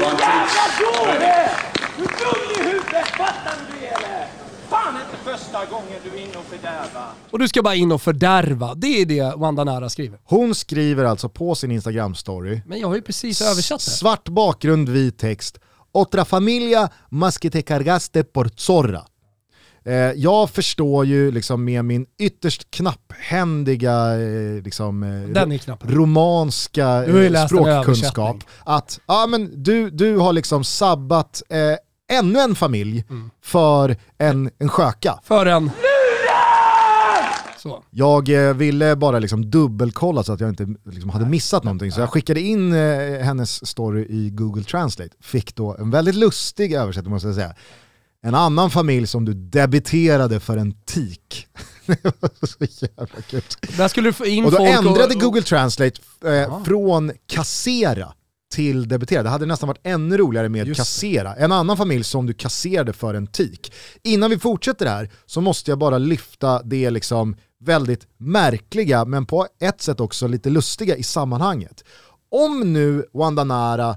[0.00, 1.50] Jävla dåre!
[1.96, 4.26] Du är dum i huvudet, fattar du det eller?
[4.68, 7.08] Fan inte första gången du är inne och fördärvar.
[7.30, 8.74] Och du ska bara in och fördärva.
[8.74, 10.18] Det är det Wanda Nara skriver.
[10.24, 13.90] Hon skriver alltså på sin Instagram-story Men jag har ju precis översatt det.
[13.90, 15.58] Svart bakgrund, vit text.
[15.92, 19.04] Otra familia mas que te cargaste por zorra.
[19.88, 27.04] Eh, jag förstår ju liksom med min ytterst knapphändiga eh, liksom, eh, romanska
[27.46, 33.04] språkkunskap att ja, men du, du har liksom sabbat eh, ännu en familj
[33.44, 35.20] för en, en sköka.
[35.24, 35.70] För en...
[37.58, 37.82] Så.
[37.90, 42.00] Jag eh, ville bara liksom dubbelkolla så att jag inte liksom hade missat någonting, så
[42.00, 45.10] jag skickade in eh, hennes story i Google Translate.
[45.20, 47.54] Fick då en väldigt lustig översättning måste jag säga.
[48.22, 51.46] En annan familj som du debiterade för en tik.
[51.86, 53.42] det var så jävla kul.
[53.76, 58.12] Där skulle du få in Och då ändrade och, Google Translate eh, från kassera
[58.54, 59.22] till debitera.
[59.22, 61.34] Det hade nästan varit ännu roligare med Just kassera.
[61.34, 63.72] En annan familj som du kasserade för en tik.
[64.02, 69.46] Innan vi fortsätter här så måste jag bara lyfta det liksom väldigt märkliga men på
[69.60, 71.84] ett sätt också lite lustiga i sammanhanget.
[72.30, 73.96] Om nu Wanda Nara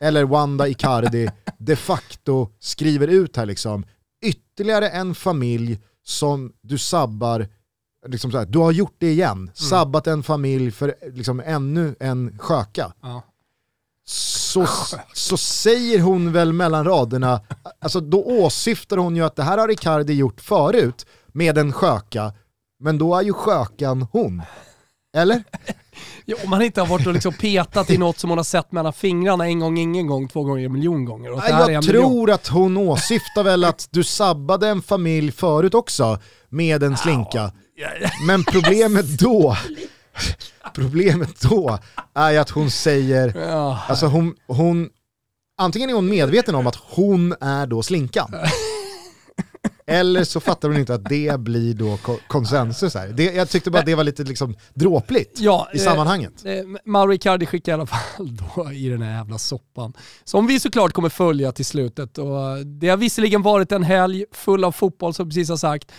[0.00, 1.30] eller Wanda Icardi
[1.64, 3.84] de facto skriver ut här liksom
[4.24, 7.48] ytterligare en familj som du sabbar
[8.06, 12.38] liksom så här, du har gjort det igen, sabbat en familj för liksom ännu en
[12.38, 12.92] sköka.
[13.02, 13.22] Ja.
[14.06, 14.66] Så,
[15.14, 17.40] så säger hon väl mellan raderna,
[17.78, 22.32] alltså då åsyftar hon ju att det här har Icardi gjort förut med en sköka,
[22.78, 24.42] men då är ju skökan hon.
[25.16, 25.44] Eller?
[26.24, 28.72] Ja, om man inte har varit och liksom petat i något som hon har sett
[28.72, 31.32] mellan fingrarna en gång, ingen gång, två gånger, en miljon gånger.
[31.32, 31.82] Och Jag miljon.
[31.82, 37.52] tror att hon åsyftar väl att du sabbade en familj förut också med en slinka.
[38.26, 39.56] Men problemet då,
[40.74, 41.78] problemet då
[42.14, 43.36] är att hon säger,
[43.88, 44.88] alltså hon, hon,
[45.58, 48.34] antingen är hon medveten om att hon är då slinkan.
[49.86, 53.08] Eller så fattar hon inte att det blir då ko- konsensus här.
[53.08, 56.32] Det, jag tyckte bara det var lite liksom dråpligt Ja, i eh, sammanhanget.
[56.44, 56.52] Eh,
[56.84, 59.92] Mauro Icardi skickar i alla fall då i den här jävla soppan.
[60.24, 62.18] Som vi såklart kommer följa till slutet.
[62.18, 65.92] Och det har visserligen varit en helg full av fotboll som precis har sagt.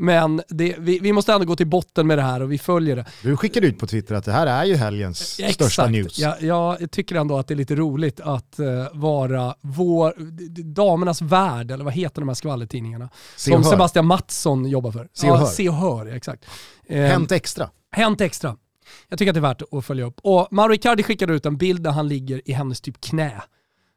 [0.00, 2.96] Men det, vi, vi måste ändå gå till botten med det här och vi följer
[2.96, 3.04] det.
[3.22, 6.18] Du skickade ut på Twitter att det här är ju helgens största news.
[6.18, 10.14] Ja, jag tycker ändå att det är lite roligt att eh, vara vår,
[10.62, 13.08] damernas värld, eller vad heter de här skvallertidningarna?
[13.36, 13.70] Som hör.
[13.70, 15.08] Sebastian Mattsson jobbar för.
[15.12, 15.46] Se och ja, hör.
[15.46, 16.44] Se och hör, exakt.
[16.88, 17.70] Eh, Hänt extra.
[17.92, 18.56] Hänt extra.
[19.08, 20.20] Jag tycker att det är värt att följa upp.
[20.22, 23.42] Och Mauro Icardi skickade ut en bild där han ligger i hennes typ knä.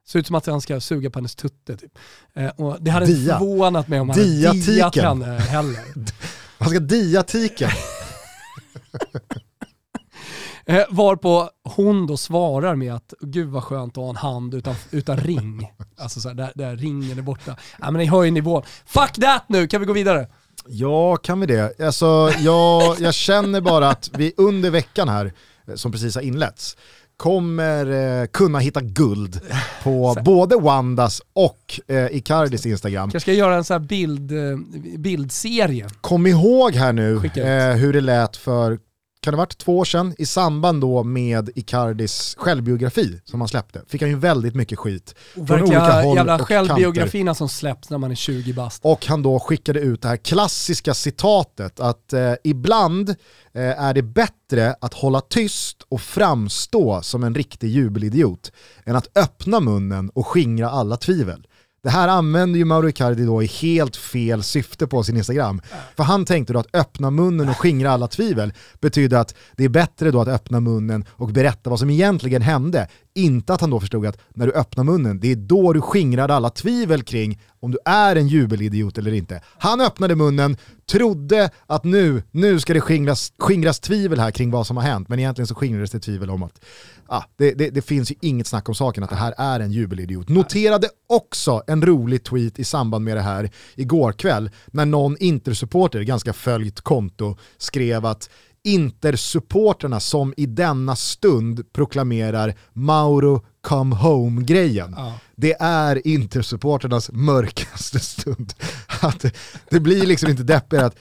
[0.07, 1.97] Ser ut som att han ska suga på hennes tutte typ.
[2.35, 3.39] Eh, och det hade Dia.
[3.39, 4.75] förvånat mig om han hade Diatiken.
[4.75, 5.83] diat henne heller.
[6.57, 7.69] Man ska dia tiken.
[10.65, 14.75] Eh, varpå hon då svarar med att gud vad skönt att ha en hand utan,
[14.91, 15.71] utan ring.
[15.97, 17.55] Alltså så här, där, där ringen är borta.
[17.81, 18.63] Ja men ni hör ju nivån.
[18.85, 20.27] Fuck that nu, kan vi gå vidare?
[20.67, 21.79] Ja, kan vi det?
[21.79, 25.33] Alltså, jag, jag känner bara att vi under veckan här,
[25.67, 26.77] eh, som precis har inletts,
[27.23, 29.39] kommer eh, kunna hitta guld
[29.83, 33.12] på både Wandas och eh, Icardis Instagram.
[33.12, 34.57] Kanske ska jag göra en sån här bild, eh,
[34.97, 35.88] bildserie.
[36.01, 38.79] Kom ihåg här nu eh, hur det lät för,
[39.23, 43.47] kan det ha varit två år sedan, i samband då med Icardis självbiografi som han
[43.47, 43.81] släppte.
[43.88, 47.89] Fick han ju väldigt mycket skit Och från olika håll jävla och självbiografierna som släpps
[47.89, 48.86] när man är 20 bast.
[48.86, 53.09] Och han då skickade ut det här klassiska citatet att eh, ibland
[53.53, 58.51] eh, är det bättre att hålla tyst och framstå som en riktig jubelidiot
[58.86, 61.47] än att öppna munnen och skingra alla tvivel.
[61.84, 65.62] Det här använder ju Mauro Icardi då i helt fel syfte på sin Instagram.
[65.96, 69.69] För han tänkte då att öppna munnen och skingra alla tvivel betydde att det är
[69.69, 72.88] bättre då att öppna munnen och berätta vad som egentligen hände.
[73.15, 76.30] Inte att han då förstod att när du öppnar munnen, det är då du skingrar
[76.30, 79.41] alla tvivel kring om du är en jubelidiot eller inte.
[79.58, 80.58] Han öppnade munnen,
[80.91, 85.10] trodde att nu, nu ska det skingras, skingras tvivel här kring vad som har hänt,
[85.10, 86.62] men egentligen så skingrades det tvivel om att
[87.08, 89.71] ah, det, det, det finns ju inget snack om saken att det här är en
[89.71, 90.30] jubelidiot.
[90.30, 96.02] Noterade också en rolig tweet i samband med det här igår kväll när någon Inter-supporter,
[96.02, 98.30] ganska följt konto, skrev att
[98.63, 104.93] Inter-supporterna som i denna stund proklamerar Mauro come home-grejen.
[104.97, 105.13] Ja.
[105.36, 108.54] Det är Inter-supporternas mörkaste stund.
[109.02, 109.32] Att det,
[109.69, 110.95] det blir liksom inte deppigare att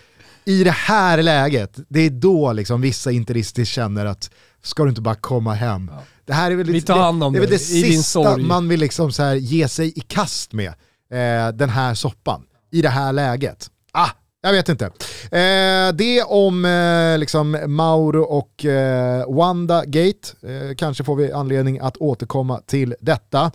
[0.45, 4.31] i det här läget, det är då liksom vissa interister känner att
[4.63, 5.91] ska du inte bara komma hem?
[6.25, 7.51] Det här är väl, Vi lite- tar hand om det, det det
[7.83, 10.69] din sista man vill liksom så här ge sig i kast med,
[11.13, 13.71] eh, den här soppan, i det här läget.
[13.93, 14.09] Ah,
[14.43, 14.85] jag vet inte.
[14.85, 20.29] Eh, det om eh, liksom Mauro och eh, Wanda Gate.
[20.43, 23.53] Eh, kanske får vi anledning att återkomma till detta.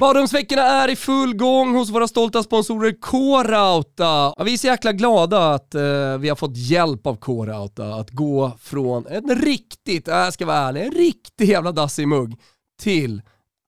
[0.00, 4.34] Badrumsveckorna är i full gång hos våra stolta sponsorer K-Rauta.
[4.36, 8.10] Ja, vi är så jäkla glada att eh, vi har fått hjälp av K-Rauta att
[8.10, 12.40] gå från en riktigt, äh, jag ska vara ärlig, en riktig jävla dassig mugg
[12.80, 13.22] till,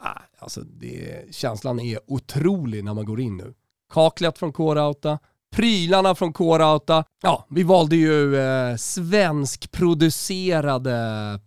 [0.05, 0.09] äh,
[0.39, 3.55] alltså det, känslan är otrolig när man går in nu.
[3.95, 5.19] Kaklet från K-Rauta,
[5.57, 7.05] prylarna från K-Rauta.
[7.23, 10.99] Ja, vi valde ju eh, svenskproducerade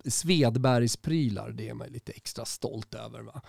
[0.06, 1.50] Svedbergsprylar.
[1.50, 3.22] Det är man lite extra stolt över.
[3.22, 3.42] Va?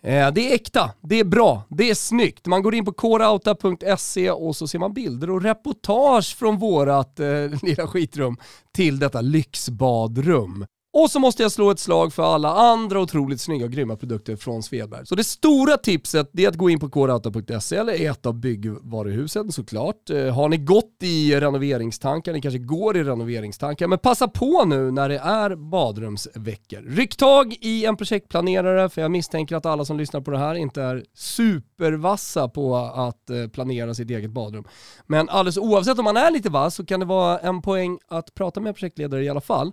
[0.00, 2.46] Eh, det är äkta, det är bra, det är snyggt.
[2.46, 7.26] Man går in på korauta.se och så ser man bilder och reportage från vårat eh,
[7.62, 8.36] lilla skitrum
[8.72, 10.66] till detta lyxbadrum.
[10.92, 14.36] Och så måste jag slå ett slag för alla andra otroligt snygga och grymma produkter
[14.36, 15.06] från Svedberg.
[15.06, 20.10] Så det stora tipset är att gå in på korauta.se eller ett av byggvaruhusen såklart.
[20.10, 24.90] Eh, har ni gått i renoveringstankar, ni kanske går i renoveringstankar, men passa på nu
[24.90, 26.82] när det är badrumsveckor.
[26.82, 30.54] Ryck tag i en projektplanerare, för jag misstänker att alla som lyssnar på det här
[30.54, 34.64] inte är supervassa på att eh, planera sitt eget badrum.
[35.06, 38.34] Men alldeles oavsett om man är lite vass så kan det vara en poäng att
[38.34, 39.72] prata med projektledare i alla fall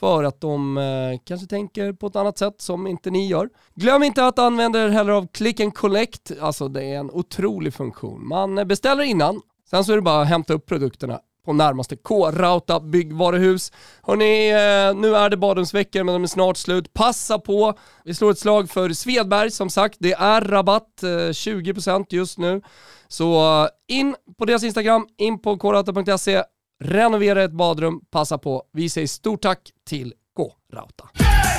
[0.00, 3.48] för att de eh, kanske tänker på ett annat sätt som inte ni gör.
[3.74, 7.74] Glöm inte att använda er heller av Click and Collect, alltså det är en otrolig
[7.74, 8.28] funktion.
[8.28, 12.80] Man beställer innan, sen så är det bara att hämta upp produkterna på närmaste K-Rauta
[12.80, 13.72] byggvaruhus.
[14.02, 16.94] Hörni, eh, nu är det badrumsveckor men de är snart slut.
[16.94, 17.74] Passa på!
[18.04, 19.96] Vi slår ett slag för Svedberg som sagt.
[20.00, 22.62] Det är rabatt, eh, 20% just nu.
[23.08, 26.42] Så eh, in på deras Instagram, in på krauta.se,
[26.80, 28.62] renovera ett badrum, passa på.
[28.72, 31.04] Vi säger stort tack till K-Rauta.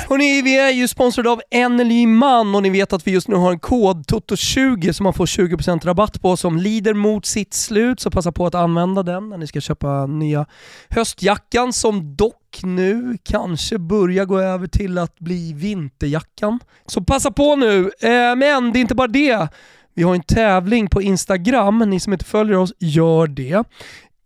[0.08, 3.36] Hörrni, vi är ju sponsrade av Enely Man och ni vet att vi just nu
[3.36, 8.00] har en kod TOTO20 som man får 20% rabatt på som lider mot sitt slut.
[8.00, 10.46] Så passa på att använda den när ni ska köpa nya
[10.88, 16.60] höstjackan som dock nu kanske börjar gå över till att bli vinterjackan.
[16.86, 19.48] Så passa på nu, eh, men det är inte bara det.
[19.94, 23.64] Vi har en tävling på Instagram, ni som inte följer oss, gör det.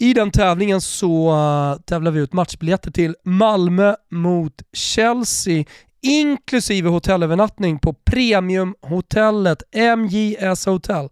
[0.03, 5.65] I den tävlingen så eh, tävlar vi ut matchbiljetter till Malmö mot Chelsea
[6.03, 9.63] inklusive hotellövernattning på premiumhotellet
[9.97, 11.09] MJS Hotel.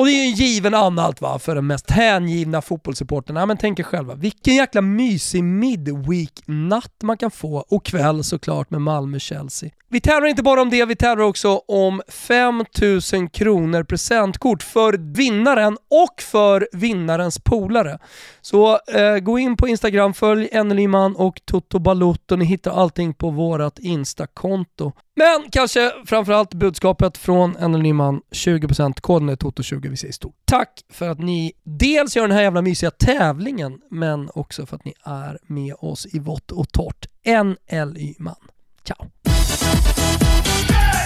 [0.00, 3.36] Och det är ju en given anhalt va, för den mest hängivna fotbollssupporten.
[3.36, 8.70] Ja, men tänk er själva, vilken jäkla mysig midweek-natt man kan få och kväll såklart
[8.70, 9.70] med Malmö-Chelsea.
[9.88, 15.78] Vi tävlar inte bara om det, vi tävlar också om 5000 kronor presentkort för vinnaren
[15.90, 17.98] och för vinnarens polare.
[18.40, 22.36] Så eh, gå in på Instagram, följ Enneliman och Toto Balotto.
[22.36, 24.92] Ni hittar allting på vårat Insta-konto.
[25.20, 29.88] Men kanske framförallt budskapet från Enneliman, 20% koden är Toto20.
[29.88, 34.30] Vi säger stort tack för att ni dels gör den här jävla mysiga tävlingen, men
[34.34, 37.06] också för att ni är med oss i vått och torrt.
[37.26, 38.36] NLY-man.
[38.84, 39.06] Ciao!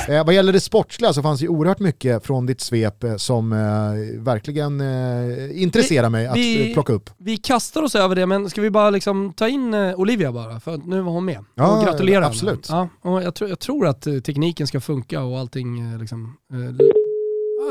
[0.08, 3.52] Eh, vad gäller det sportsliga så fanns ju oerhört mycket från ditt svep eh, som
[3.52, 3.58] eh,
[4.22, 7.10] verkligen eh, intresserar mig att vi- eh, plocka upp.
[7.18, 10.60] Vi kastar oss över det, men ska vi bara liksom ta in eh, Olivia bara?
[10.60, 11.44] För nu var hon med.
[11.54, 12.26] Ja, och gratulera henne.
[12.26, 12.66] absolut.
[12.70, 16.36] Ja, och jag, tror, jag tror att tekniken ska funka och allting eh, liksom...
[16.52, 16.86] eh,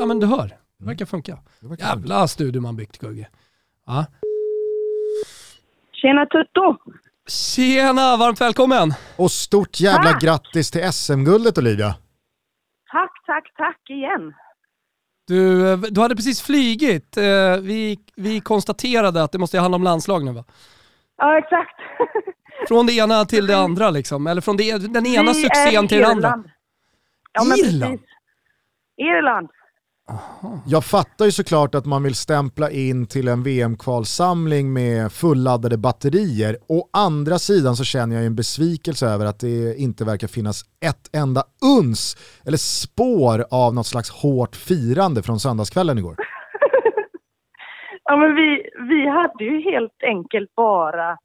[0.00, 1.38] ja men du hör, det verkar funka.
[1.60, 3.28] Det verkar- Jävla studio man byggt Gugge.
[3.86, 4.04] Ja.
[5.92, 6.76] Tjena Tutto!
[7.28, 8.94] Tjena, varmt välkommen!
[9.16, 10.22] Och stort jävla Tack.
[10.22, 11.94] grattis till SM-guldet Olivia.
[12.94, 14.34] Tack, tack, tack igen.
[15.28, 17.16] Du, eh, du hade precis flygit.
[17.16, 20.44] Eh, Vi, vi konstaterade att det måste handla om landslag nu va?
[21.16, 21.80] Ja, exakt.
[22.68, 25.98] Från det ena till det andra liksom, eller från det, den ena Vi succén till
[25.98, 26.28] den andra.
[26.28, 26.50] Irland.
[27.32, 27.92] Ja, Irland?
[27.92, 28.06] precis.
[28.96, 29.48] Irland.
[30.66, 36.56] Jag fattar ju såklart att man vill stämpla in till en VM-kvalsamling med fulladdade batterier.
[36.68, 41.16] Å andra sidan så känner jag en besvikelse över att det inte verkar finnas ett
[41.16, 41.42] enda
[41.78, 46.16] uns eller spår av något slags hårt firande från söndagskvällen igår.
[48.06, 51.18] Ja, men vi, vi hade ju helt enkelt bara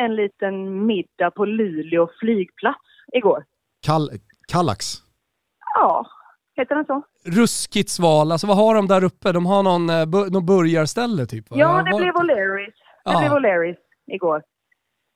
[0.00, 3.44] en liten middag på Luleå flygplats igår.
[3.86, 4.10] Kall
[4.52, 4.84] Kallax.
[5.74, 6.06] Ja,
[6.56, 7.02] heter den så?
[7.24, 9.32] Ruskigt sval, alltså vad har de där uppe?
[9.32, 11.56] De har någon, eh, bu- någon burgarställe typ va?
[11.58, 12.72] Ja, det blev O'Learys.
[13.04, 13.18] Det Ja.
[13.20, 13.76] blev O'Learys
[14.12, 14.42] igår.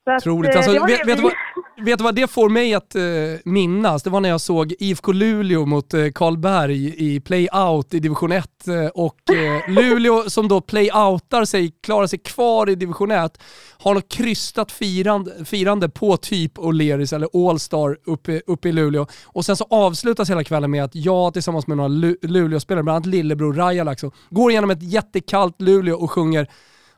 [0.04, 0.50] Så att, Otroligt.
[0.54, 1.32] eh, Alltså, vet, vet, du vad,
[1.82, 3.02] vet du vad det får mig att eh,
[3.44, 4.02] minnas?
[4.02, 8.68] Det var när jag såg IFK Luleå mot eh, Karlberg i play-out i division 1
[8.68, 13.38] eh, och eh, Luleå som då play-outar sig, klarar sig kvar i division 1,
[13.78, 19.06] har något krystat firande, firande på typ O'Learys eller All-Star uppe, uppe i Luleå.
[19.24, 22.96] Och sen så avslutas hela kvällen med att jag tillsammans med några Lu- Luleå-spelare, bland
[22.96, 26.46] annat lillebror Rajalax, går igenom ett jättekallt Luleå och sjunger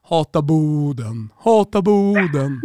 [0.05, 2.61] Hata Boden, hata Boden.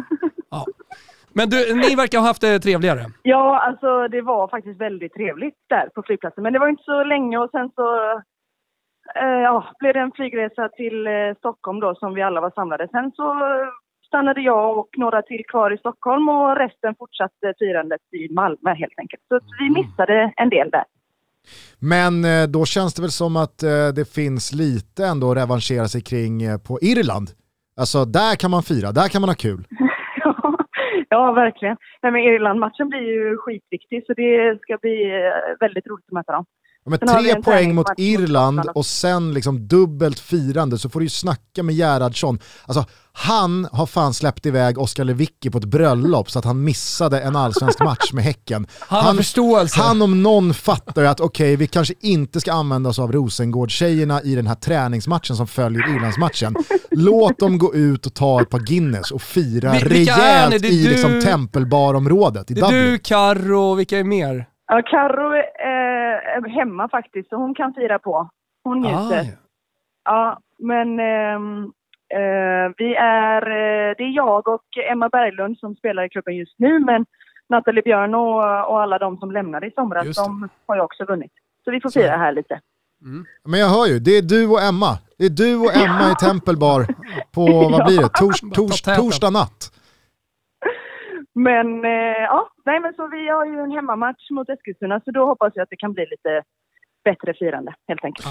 [1.37, 3.05] Men du, ni verkar ha haft det trevligare.
[3.23, 6.43] Ja, alltså det var faktiskt väldigt trevligt där på flygplatsen.
[6.43, 7.87] Men det var inte så länge och sen så
[9.21, 12.87] eh, ja, blev det en flygresa till eh, Stockholm då som vi alla var samlade.
[12.91, 13.27] Sen så
[14.07, 18.99] stannade jag och några till kvar i Stockholm och resten fortsatte firandet i Malmö helt
[18.99, 19.23] enkelt.
[19.27, 20.83] Så vi missade en del där.
[21.79, 25.87] Men eh, då känns det väl som att eh, det finns lite ändå att revanschera
[25.87, 27.29] sig kring eh, på Irland.
[27.79, 29.67] Alltså där kan man fira, där kan man ha kul.
[30.23, 30.56] ja,
[31.09, 31.77] Ja, verkligen.
[32.01, 36.31] Nej, men Irland-matchen blir ju skitviktig så det ska bli eh, väldigt roligt att möta
[36.31, 36.45] dem.
[36.87, 41.09] Ja, men tre poäng mot Irland och sen liksom dubbelt firande så får du ju
[41.09, 42.39] snacka med Gerhardsson.
[42.65, 47.21] Alltså, han har fan släppt iväg Oskar Lewicki på ett bröllop så att han missade
[47.21, 48.67] en allsvensk match med Häcken.
[48.79, 49.81] Han, han, förståelse.
[49.81, 53.11] han om någon fattar ju att okej, okay, vi kanske inte ska använda oss av
[53.11, 56.55] Rosengård-tjejerna i den här träningsmatchen som följer Irlandsmatchen.
[56.91, 60.89] Låt dem gå ut och ta ett par Guinness och fira Vil rejält i du...
[60.89, 62.83] liksom tempelbarområdet i det Dublin.
[62.83, 64.45] Du, Carro, vilka är mer?
[64.67, 65.66] Ja, Carro är
[66.45, 68.29] hemma faktiskt, så hon kan fira på.
[68.63, 69.23] Hon njuter.
[70.03, 70.39] Ah, ja.
[70.57, 71.35] men eh,
[72.19, 76.59] eh, vi är, eh, det är jag och Emma Berglund som spelar i klubben just
[76.59, 77.05] nu, men
[77.49, 81.31] Nathalie Björn och, och alla de som lämnade i somras, de har ju också vunnit.
[81.63, 82.17] Så vi får fira så.
[82.17, 82.59] här lite.
[83.01, 83.25] Mm.
[83.43, 84.97] Men jag hör ju, det är du och Emma.
[85.17, 86.85] Det är du och Emma i Tempelbar
[87.31, 89.71] på, vad blir det, Tors, tors, torsdag natt.
[91.37, 95.25] Men eh, ja, nej men så vi har ju en hemmamatch mot Eskilstuna så då
[95.25, 96.43] hoppas jag att det kan bli lite
[97.03, 98.27] bättre firande helt enkelt.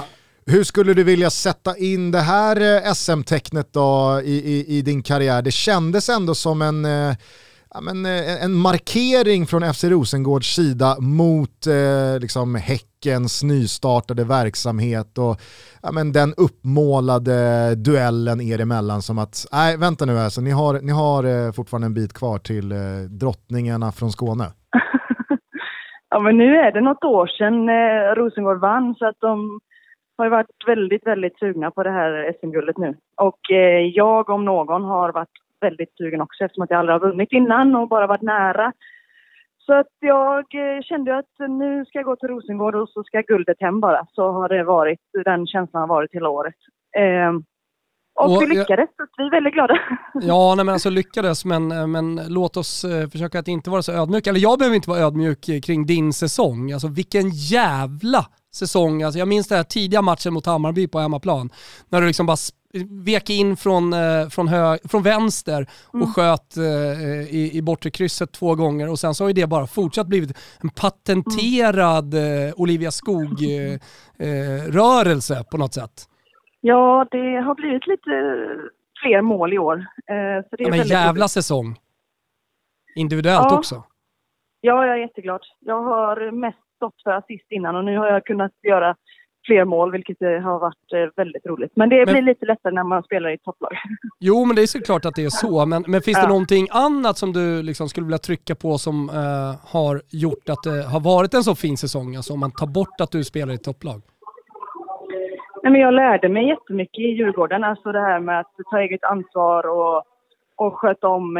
[0.47, 5.03] Hur skulle du vilja sätta in det här eh, SM-tecknet då i, i, i, din
[5.03, 5.43] karriär?
[5.43, 7.17] Det kändes ändå som en eh,
[7.75, 15.19] ja, men, eh, en markering från FC Rosengårds sida mot eh, liksom Häckens nystartade verksamhet
[15.19, 15.37] och
[15.83, 17.39] ja, men, den uppmålade
[17.75, 21.87] duellen er emellan som att, nej vänta nu alltså, ni har, ni har eh, fortfarande
[21.87, 22.79] en bit kvar till eh,
[23.23, 24.45] drottningarna från Skåne.
[26.11, 29.61] ja men nu är det något år sedan eh, Rosengård vann så att de
[30.19, 32.95] har ju varit väldigt, väldigt sugna på det här SM-guldet nu.
[33.17, 37.09] Och eh, jag om någon har varit väldigt sugen också eftersom att jag aldrig har
[37.09, 38.73] vunnit innan och bara varit nära.
[39.67, 43.21] Så att jag eh, kände att nu ska jag gå till Rosengård och så ska
[43.21, 44.07] guldet hem bara.
[44.13, 46.55] Så har det varit, den känslan har varit hela året.
[46.97, 47.33] Eh,
[48.17, 49.79] och, och vi lyckades, så vi är väldigt glada.
[50.15, 53.93] Ja, nej men alltså lyckades, men, men låt oss eh, försöka att inte vara så
[53.93, 54.31] ödmjuka.
[54.31, 56.73] Eller jag behöver inte vara ödmjuk kring din säsong.
[56.73, 59.03] Alltså vilken jävla säsong.
[59.03, 61.51] Alltså, jag minns den här tidiga matchen mot Hammarby på hemmaplan.
[61.89, 62.37] När du liksom bara
[62.85, 66.09] vek in från, eh, från, hö, från vänster och mm.
[66.09, 66.65] sköt eh,
[67.35, 70.57] i, i bortre krysset två gånger och sen så har ju det bara fortsatt blivit
[70.63, 72.55] en patenterad mm.
[72.57, 76.09] Olivia Skog-rörelse eh, på något sätt.
[76.61, 78.11] Ja, det har blivit lite
[79.03, 79.87] fler mål i år.
[80.51, 81.31] Så det är ja, men jävla roligt.
[81.31, 81.77] säsong.
[82.95, 83.59] Individuellt ja.
[83.59, 83.83] också.
[84.61, 85.41] Ja, jag är jätteglad.
[85.61, 88.97] Jag har mest stått för assist innan och nu har jag kunnat göra
[89.47, 91.73] fler mål, vilket har varit eh, väldigt roligt.
[91.77, 93.71] Men det men, blir lite lättare när man spelar i topplag.
[94.21, 95.67] Jo, men det är såklart att det är så.
[95.67, 96.23] Men, men finns ja.
[96.23, 100.63] det någonting annat som du liksom skulle vilja trycka på som uh, har gjort att
[100.63, 102.17] det har varit en så fin säsong?
[102.17, 104.03] Alltså om man tar bort att du spelar i topplag.
[105.63, 109.05] Nej, men jag lärde mig jättemycket i Djurgården, alltså det här med att ta eget
[109.05, 110.05] ansvar och,
[110.57, 111.35] och sköta om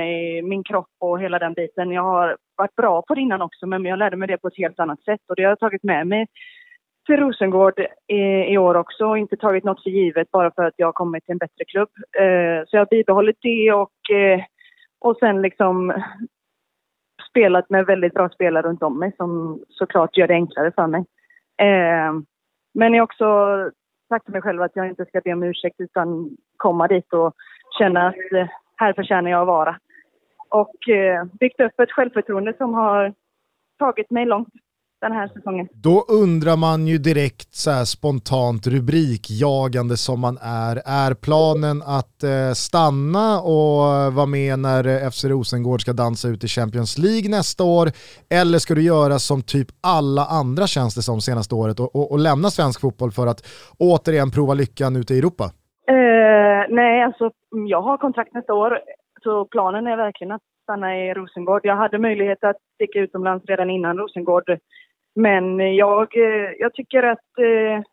[0.45, 1.91] min kropp och hela den biten.
[1.91, 4.59] Jag har varit bra på det innan också, men jag lärde mig det på ett
[4.59, 6.27] helt annat sätt och det har jag tagit med mig
[7.07, 10.75] till Rosengård i, i år också och inte tagit något för givet bara för att
[10.77, 11.89] jag har kommit till en bättre klubb.
[12.19, 14.41] Eh, så jag har bibehållit det och, eh,
[14.99, 16.03] och sen liksom
[17.31, 21.05] spelat med väldigt bra spelare runt om mig som såklart gör det enklare för mig.
[21.59, 22.13] Eh,
[22.75, 23.27] men jag har också
[24.09, 27.35] sagt till mig själv att jag inte ska be om ursäkt utan komma dit och
[27.79, 29.79] känna att eh, här förtjänar jag att vara.
[30.49, 33.15] Och eh, byggt upp ett självförtroende som har
[33.79, 34.49] tagit mig långt
[35.01, 35.69] den här säsongen.
[35.73, 40.83] Då undrar man ju direkt så här spontant rubrikjagande som man är.
[40.85, 46.45] Är planen att eh, stanna och vara med när eh, FC Rosengård ska dansa ut
[46.45, 47.91] i Champions League nästa år?
[48.31, 52.13] Eller ska du göra som typ alla andra känns det som senaste året och, och,
[52.13, 53.47] och lämna svensk fotboll för att
[53.79, 55.51] återigen prova lyckan ute i Europa?
[55.91, 57.31] Uh, nej, alltså
[57.69, 58.81] jag har kontrakt nästa år
[59.23, 61.61] så planen är verkligen att stanna i Rosengård.
[61.65, 64.59] Jag hade möjlighet att sticka utomlands redan innan Rosengård
[65.17, 67.85] men jag, eh, jag tycker att eh,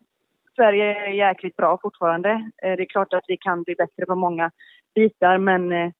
[0.55, 2.29] Sverige är jäkligt bra fortfarande.
[2.63, 4.51] Eh, det är klart att vi kan bli bättre på många
[4.95, 5.91] bitar men eh,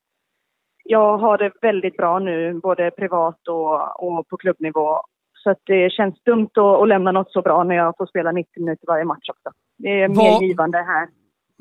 [0.84, 5.02] jag har det väldigt bra nu, både privat och, och på klubbnivå.
[5.44, 8.64] Så det känns dumt att, att, lämna något så bra när jag får spela 90
[8.64, 9.50] minuter varje match också.
[9.78, 11.08] Det är mer givande här.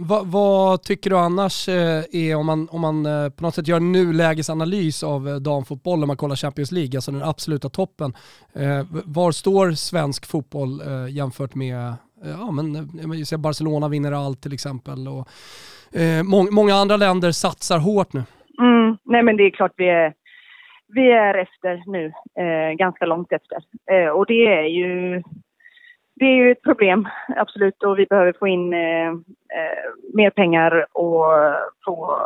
[0.08, 3.68] Va, vad tycker du annars eh, är, om man, om man eh, på något sätt
[3.68, 8.12] gör en nulägesanalys av eh, damfotboll, om man kollar Champions League, alltså den absoluta toppen.
[9.04, 10.70] var står svensk fotboll
[11.10, 11.94] jämfört med,
[12.38, 15.28] ja men, Barcelona vinner allt till exempel och
[16.24, 18.22] må, många andra länder satsar hårt nu.
[18.60, 20.14] Mm, nej men det är klart vi är,
[20.88, 22.12] vi är efter nu,
[22.76, 23.58] ganska långt efter.
[24.12, 25.22] och det är ju
[26.14, 27.82] det är ju ett problem, absolut.
[27.82, 29.12] Och vi behöver få in eh,
[29.56, 31.24] eh, mer pengar och
[31.84, 32.16] få,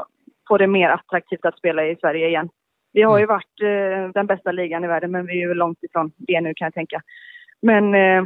[0.48, 2.48] få det mer attraktivt att spela i Sverige igen.
[2.92, 3.34] Vi har ju Mm.
[3.34, 6.54] varit eh, den bästa ligan i världen, men vi är ju långt ifrån det nu
[6.54, 7.00] kan jag tänka.
[7.62, 8.24] Men, eh,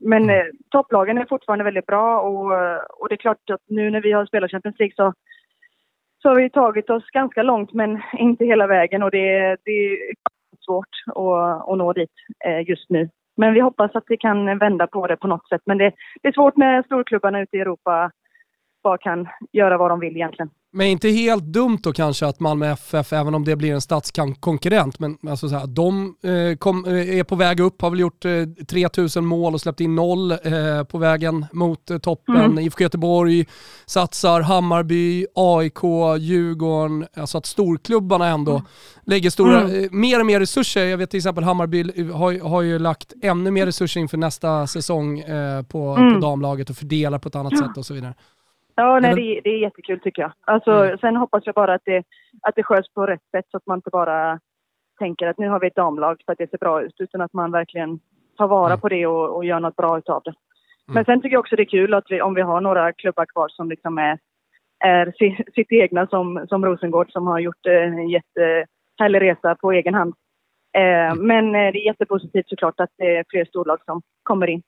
[0.00, 0.40] men Mm.
[0.40, 2.52] eh, topplagen är fortfarande väldigt bra och,
[3.00, 5.12] och det är klart att nu när vi har spelat Champions League så,
[6.22, 9.98] så har vi tagit oss ganska långt, men inte hela vägen och det, det är
[10.60, 12.12] svårt att, att nå dit
[12.44, 13.08] eh, just nu.
[13.36, 15.62] Men vi hoppas att vi kan vända på det på något sätt.
[15.66, 15.92] Men det,
[16.22, 18.10] det är svårt när storklubbarna ute i Europa
[18.88, 20.50] bara kan göra vad de vill egentligen.
[20.72, 24.98] Men inte helt dumt då kanske att Malmö FF, även om det blir en stadskonkurrent,
[24.98, 28.24] men alltså så här, de eh, kom, eh, är på väg upp, har väl gjort
[28.24, 28.30] eh,
[28.68, 30.38] 3000 mål och släppt in noll eh,
[30.90, 32.36] på vägen mot eh, toppen.
[32.36, 32.58] Mm.
[32.58, 33.46] IFK Göteborg
[33.86, 35.82] satsar, Hammarby, AIK,
[36.18, 38.62] Djurgården, alltså att storklubbarna ändå
[39.06, 39.84] lägger stora, Mm.
[39.84, 40.84] eh, mer och mer resurser.
[40.84, 44.66] Jag vet till exempel Hammarby eh, har, har ju lagt ännu mer resurser inför nästa
[44.66, 46.20] säsong på, på Mm.
[46.20, 48.14] damlaget och fördelar på ett annat sätt och så vidare.
[48.80, 50.32] Ja, nej, det, det är jättekul tycker jag.
[50.44, 50.98] Alltså, Mm.
[50.98, 52.02] Sen hoppas jag bara att det,
[52.42, 54.40] att det sköts på rätt sätt så att man inte bara
[54.98, 57.32] tänker att nu har vi ett damlag för att det ser bra ut, utan att
[57.32, 58.00] man verkligen
[58.36, 58.80] tar vara Mm.
[58.80, 60.30] på det och, och gör något bra utav det.
[60.30, 60.94] Mm.
[60.94, 63.26] Men sen tycker jag också det är kul att vi, om vi har några klubbar
[63.26, 64.18] kvar som liksom är,
[64.84, 69.72] är si, sitt egna som, som Rosengård som har gjort eh, en jättehärlig resa på
[69.72, 70.14] egen hand.
[70.76, 74.62] Eh, men eh, det är jättepositivt såklart att det är fler storlag som kommer in.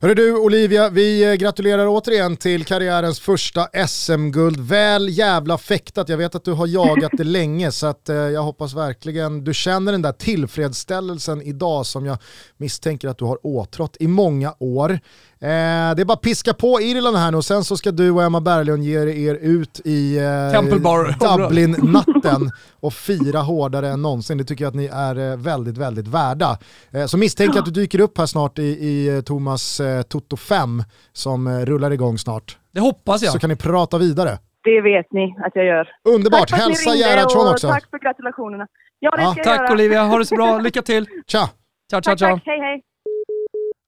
[0.00, 4.60] Hörru du Olivia, vi eh, gratulerar återigen till karriärens första SM-guld.
[4.60, 8.42] Väl jävla fäktat, jag vet att du har jagat det länge så att eh, jag
[8.42, 12.18] hoppas verkligen du känner den där tillfredsställelsen idag som jag
[12.56, 15.00] misstänker att du har åtrått i många år.
[15.40, 18.10] Eh, det är bara att piska på Irland här nu och sen så ska du
[18.10, 21.38] och Emma Berglund ge er ut i eh, Temple Bar.
[21.38, 24.38] Dublin-natten och fira hårdare än någonsin.
[24.38, 26.58] Det tycker jag att ni är eh, väldigt, väldigt värda.
[26.90, 30.36] Eh, så misstänker att du dyker upp här snart i, i eh, Thomas eh, Toto
[30.36, 30.82] 5
[31.12, 32.58] som eh, rullar igång snart.
[32.74, 33.32] Det hoppas jag.
[33.32, 34.38] Så kan ni prata vidare.
[34.64, 35.88] Det vet ni att jag gör.
[36.08, 37.68] Underbart, Tack hälsa Gerhardsson och också.
[37.68, 38.66] Tack för gratulationerna.
[38.98, 39.72] Ja, det Ja, ska jag Tack göra.
[39.72, 40.58] Olivia, ha det så bra.
[40.58, 41.06] Lycka till.
[41.26, 41.38] Tja!
[41.38, 41.48] Ciao,
[41.90, 42.34] ciao, Tack, ciao.
[42.36, 42.42] tack.
[42.46, 42.82] Hej, hej.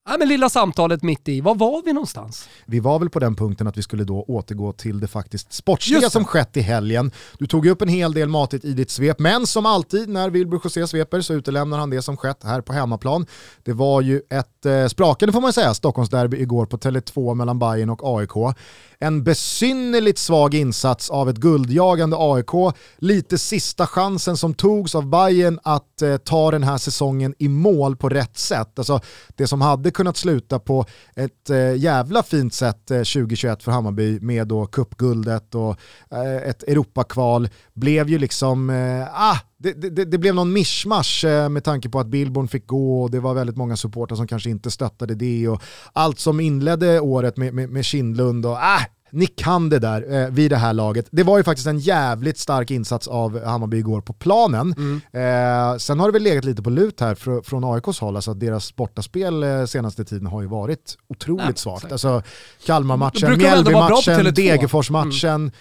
[0.07, 2.49] Nej, men lilla samtalet mitt i, var var vi någonstans?
[2.65, 6.09] Vi var väl på den punkten att vi skulle då återgå till det faktiskt sportsliga
[6.09, 7.11] som skett i helgen.
[7.39, 10.29] Du tog ju upp en hel del matigt i ditt svep, men som alltid när
[10.29, 13.25] Wilbur José sveper så utelämnar han det som skett här på hemmaplan.
[13.63, 17.89] Det var ju ett eh, sprakande får man säga, Stockholmsderby igår på Tele2 mellan Bayern
[17.89, 18.55] och AIK.
[19.03, 25.59] En besynnerligt svag insats av ett guldjagande AIK, lite sista chansen som togs av Bayern
[25.63, 28.79] att eh, ta den här säsongen i mål på rätt sätt.
[28.79, 28.99] Alltså,
[29.35, 30.85] det som hade kunnat sluta på
[31.15, 35.77] ett eh, jävla fint sätt eh, 2021 för Hammarby med då cupguldet och
[36.11, 41.49] eh, ett Europakval blev ju liksom, eh, ah, det, det, det blev någon mischmasch eh,
[41.49, 44.49] med tanke på att Billborn fick gå och det var väldigt många supportrar som kanske
[44.49, 45.61] inte stöttade det och
[45.93, 50.29] allt som inledde året med, med, med Kindlund och ah, ni kan det där eh,
[50.29, 51.07] vid det här laget.
[51.11, 55.01] Det var ju faktiskt en jävligt stark insats av Hammarby igår på planen.
[55.11, 58.31] Eh, sen har det väl legat lite på lut här fr från AIKs håll, alltså
[58.31, 61.91] att deras bortaspel eh, senaste tiden har ju varit otroligt Nej, svagt.
[61.91, 62.23] Alltså
[62.65, 64.31] Kalmarmatchen, Mjällbymatchen, Tele2.
[64.31, 65.51] Degerforsmatchen.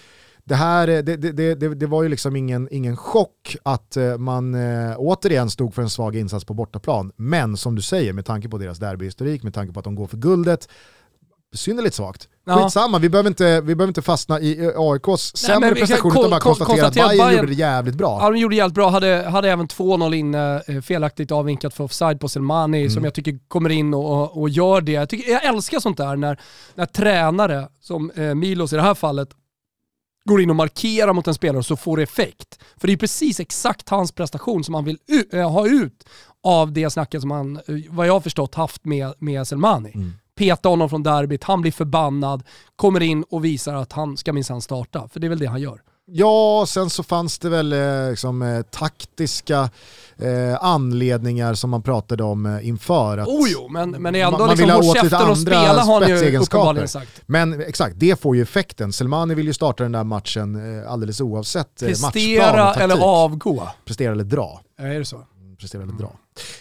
[0.50, 3.96] Det här, eh, det, det, det, det, det var ju liksom ingen, ingen chock att
[3.96, 7.12] eh, man eh, återigen stod för en svag insats på bortaplan.
[7.16, 10.06] Men som du säger, med tanke på deras derbyhistorik, med tanke på att de går
[10.06, 10.68] för guldet,
[11.54, 12.28] synnerligt svagt.
[12.46, 12.56] Ja.
[12.62, 16.30] Skitsamma, vi behöver inte, vi behöver inte fastna i eh, AIKs sämre kan prestation utan
[16.30, 18.18] bara kon- konstatera att konstatera att Bayern, Bayern- gjorde det jävligt bra.
[18.22, 18.88] Ja, de gjorde jävligt bra.
[18.90, 22.90] Hade, hade även 2-0 inne, felaktigt avvinkat för offside på Selmani, Mm.
[22.90, 24.92] som jag tycker kommer in och, och, och gör det.
[24.92, 26.40] Jag, tycker, jag älskar sånt där när,
[26.74, 29.28] när tränare, som eh, Milos i det här fallet,
[30.24, 32.58] går in och markerar mot en spelare och så får det effekt.
[32.76, 34.98] För det är precis exakt hans prestation som han vill
[35.32, 36.08] eh, ha ut
[36.42, 39.92] av det snacket som han, eh, vad jag har förstått, haft med, med Selmani.
[39.94, 40.12] Mm.
[40.34, 42.42] Peta honom från derbyt, han blir förbannad,
[42.76, 45.08] kommer in och visar att han ska minsann starta.
[45.08, 45.82] För det är väl det han gör.
[46.12, 49.70] Ja, sen så fanns det väl eh, liksom, eh, taktiska
[50.18, 53.18] eh, anledningar som man pratade om eh, inför.
[53.18, 55.26] Att Oh jo, men, men ändå man, man liksom vill ha åt lite käften och
[55.26, 57.22] andra spela har han ju uppenbarligen sagt.
[57.26, 58.92] Men exakt, det får ju effekten.
[58.92, 62.82] Selmani vill ju starta den där matchen alldeles oavsett eh, matchplan Prestera och taktik.
[62.82, 63.68] eller avgå.
[63.84, 64.60] Prestera eller dra.
[64.78, 65.24] Är det så?
[65.60, 66.12] Prestera eller dra.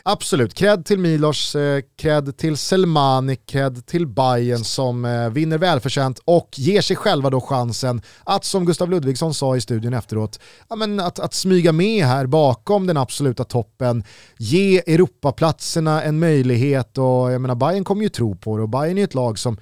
[0.03, 6.19] Absolut, cred till Milos, eh, cred till Selmani, cred till Bayern som eh, vinner välförtjänt
[6.25, 10.39] och ger sig själva då chansen att, som Gustav Ludvigsson sa i studion efteråt,
[10.69, 14.03] ja, men att, att smyga med här bakom den absoluta toppen,
[14.37, 18.97] ge Europaplatserna en möjlighet och jag menar Bayern kommer ju tro på det och Bayern
[18.97, 19.57] är ett lag som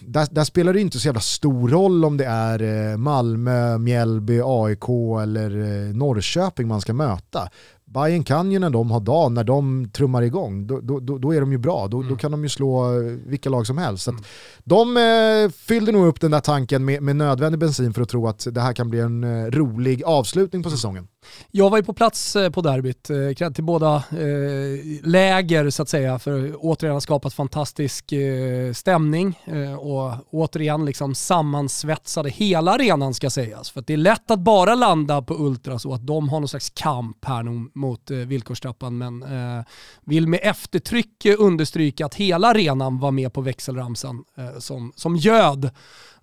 [0.00, 4.40] där, där spelar det inte så jävla stor roll om det är eh, Malmö, Mjällby,
[4.44, 4.88] AIK
[5.22, 5.50] eller
[5.92, 7.48] Norrköping man ska möta.
[7.92, 11.40] Bayern kan ju när de har dag, när de trummar igång, då, då, då, är
[11.40, 11.88] de ju bra.
[11.88, 12.10] Då, Mm.
[12.10, 14.04] då kan de ju slå eh, vilka lag som helst.
[14.04, 14.16] Så att
[14.64, 18.28] de eh, fyllde nog upp den där tanken med, med nödvändig bensin för att tro
[18.28, 21.08] att det här kan bli en eh, rolig avslutning på säsongen.
[21.50, 25.82] Jag var ju på plats eh, på derbyt, eh, kredd till båda eh, läger så
[25.82, 32.30] att säga, för att återigen har skapat fantastisk eh, stämning eh, och återigen liksom sammansvetsade
[32.30, 33.70] hela arenan ska sägas.
[33.70, 36.48] För att det är lätt att bara landa på Ultras och att de har någon
[36.48, 37.42] slags kamp här
[37.78, 39.64] mot eh, villkorstrappan, men eh,
[40.04, 44.24] vill med eftertryck understryka att hela arenan var med på växelramsan
[44.58, 45.70] som, som göd.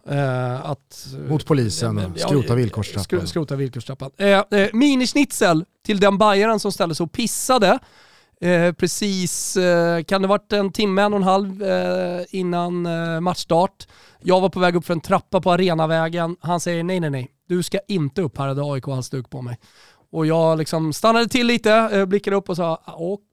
[0.07, 3.19] Eh, att, eh, Mot polisen och Ja, skrota eh, villkorstrappan.
[3.19, 4.11] skro- Skrota villkorstrappan.
[4.17, 7.79] Eh, eh, minischnitzel till den bajaren som ställde sig och pissade.
[8.41, 13.19] Eh, precis, eh, kan det varit en timme, en och en halv eh, innan eh,
[13.19, 13.87] matchstart.
[14.19, 16.35] Jag var på väg upp för en trappa på Arenavägen.
[16.41, 17.27] Han säger nej, nej, nej.
[17.47, 19.57] Du ska inte upp här, hade AIK halsduk på mig.
[20.11, 23.25] Och jag liksom stannade till lite, eh, blickade upp och sa okej,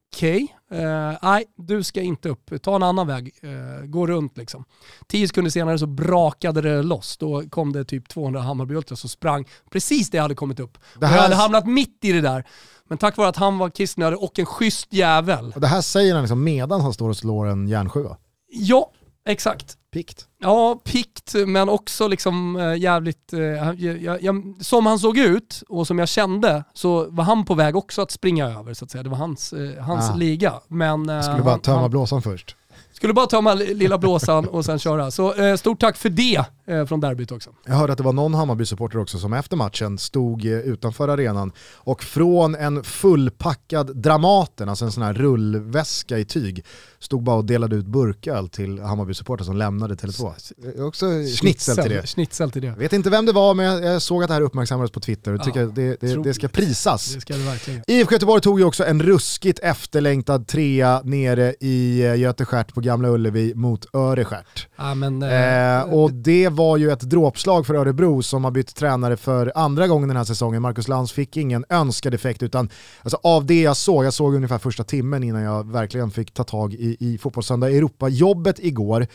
[0.71, 4.65] eh, nej du ska inte upp, ta en annan väg, eh, gå runt liksom.
[5.07, 9.09] Tio sekunder senare så brakade det loss, då kom det typ 200 Hammarby Ultras och
[9.09, 10.77] sprang precis det jag hade kommit upp.
[10.93, 12.43] Det Och här- Jag hade hamnat mitt i det där.
[12.89, 15.51] Men tack vare att han var kissnödig och en schysst jävel.
[15.55, 18.17] Och det här säger han liksom medan han står och slår en järnsjua.
[18.51, 18.91] Ja,
[19.27, 19.76] exakt.
[19.93, 20.25] Pikt.
[20.39, 25.63] Ja, pikt men också liksom äh, jävligt, äh, jag, jag, jag, som han såg ut
[25.69, 28.91] och som jag kände så var han på väg också att springa över så att
[28.91, 29.03] säga.
[29.03, 30.15] Det var hans, äh, hans Ah.
[30.15, 30.53] liga.
[30.67, 32.55] Men, Jag skulle bara han, tömma han, blåsan först.
[32.91, 35.11] skulle bara tömma lilla blåsan och sen köra.
[35.11, 37.49] Så äh, stort tack för det äh, från derbyt också.
[37.65, 41.51] Jag hörde att det var någon Hammarby-supporter också som efter matchen stod eh, utanför arenan
[41.75, 46.65] och från en fullpackad Dramaten, alltså en sån här rullväska i tyg,
[46.99, 50.33] stod bara och delade ut burköl till Hammarby-supporter som lämnade Tele2.
[50.57, 51.05] Det är Också
[51.39, 52.07] schnitzel till det.
[52.07, 52.67] Schnitzel till det.
[52.67, 55.31] Jag vet inte vem det var men jag- såg att det här uppmärksammades på Twitter
[55.33, 57.13] och Ja, tycker det, det, det ska prisas.
[57.15, 57.81] Det ska det verkligen.
[57.87, 63.09] IFK Göteborg tog ju också en ruskigt efterlängtad trea nere i eh, Götestjärt på Gamla
[63.09, 64.67] Ullevi mot Örestjärt.
[64.75, 69.17] Ja, men, Eh, och det var ju ett dråpslag för Örebro som har bytt tränare
[69.17, 70.61] för andra gången den här säsongen.
[70.61, 72.69] Marcus Lantz fick ingen önskad effekt utan
[73.01, 76.43] alltså, av det jag såg, jag såg ungefär första timmen innan jag verkligen fick ta
[76.43, 79.07] tag i, i Fotbollssöndag Europa-jobbet igår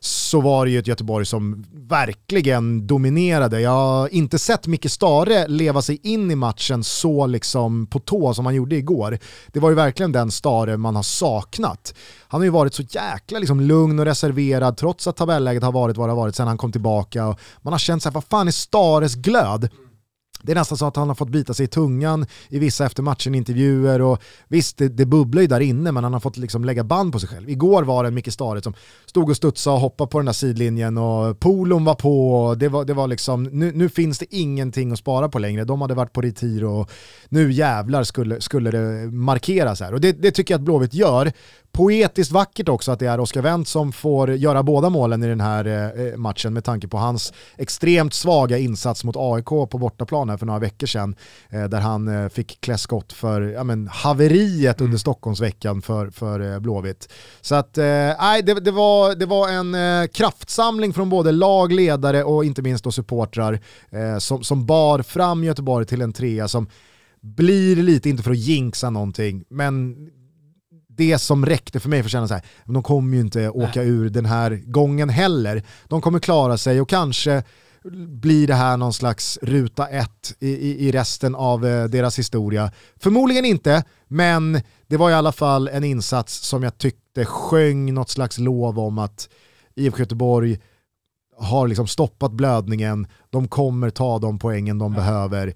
[0.00, 3.60] så var det ju ett Göteborg som verkligen dominerade.
[3.60, 8.34] Jag har inte sett Micke Stare leva sig in i matchen så liksom på tå
[8.34, 9.18] som han gjorde igår.
[9.46, 11.94] Det var ju verkligen den Stare man har saknat.
[12.28, 15.96] Han har ju varit så jäkla liksom lugn och reserverad trots att tabelläget har varit
[15.96, 17.36] vad det har varit sedan han kom tillbaka.
[17.62, 19.68] Man har känt sig, vad fan är Stares glöd?
[20.42, 23.02] Det är nästan så att han har fått bita sig i tungan i vissa efter
[23.02, 26.84] matchen-intervjuer och visst, det, det bubblar ju där inne men han har fått liksom lägga
[26.84, 27.50] band på sig själv.
[27.50, 28.74] Igår var det en Micke Stare som
[29.06, 32.68] stod och studsade och hoppade på den där sidlinjen och polon var på och det
[32.68, 35.64] var, det var liksom, nu, nu finns det ingenting att spara på längre.
[35.64, 36.90] De hade varit på retir och
[37.28, 39.94] nu jävlar skulle, skulle det markeras här.
[39.94, 41.32] Och det, det tycker jag att Blåvitt gör.
[41.72, 45.40] Poetiskt vackert också att det är Oskar Wendt som får göra båda målen i den
[45.40, 50.36] här eh, matchen med tanke på hans extremt svaga insats mot AIK på bortaplan här
[50.36, 51.16] för några veckor sedan.
[51.50, 56.52] Eh, där han eh, fick klä skott för ja, men, haveriet under Stockholmsveckan för, för
[56.52, 57.12] eh, Blåvitt.
[57.40, 57.84] Så att, eh,
[58.20, 62.62] nej, det, det, var, det var en eh, kraftsamling från både lag, ledare och inte
[62.62, 63.60] minst då supportrar
[63.90, 66.66] eh, som, som bar fram Göteborg till en trea som
[67.20, 69.96] blir lite, inte för att jinxa någonting, men
[71.00, 73.82] det som räckte för mig för att känna så här, de kommer ju inte åka
[73.82, 75.62] ur den här gången heller.
[75.88, 77.42] De kommer klara sig och kanske
[78.08, 82.72] blir det här någon slags ruta ett i, i, i resten av eh, deras historia.
[82.96, 88.10] Förmodligen inte, men det var i alla fall en insats som jag tyckte sjöng något
[88.10, 89.28] slags lov om att
[89.74, 90.58] IFK Göteborg
[91.38, 95.54] har liksom stoppat blödningen, de kommer ta de poängen de behöver,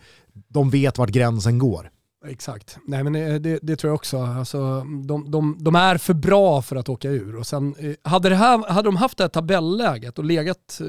[0.49, 1.91] de vet vart gränsen går.
[2.27, 2.79] Exakt.
[2.87, 4.19] Nej men eh, det, det tror jag också.
[4.19, 7.37] Alltså, de, de, de är för bra för att åka ur.
[7.37, 10.87] Och sen, eh, hade, det här, hade de haft det här tabelläget och legat eh,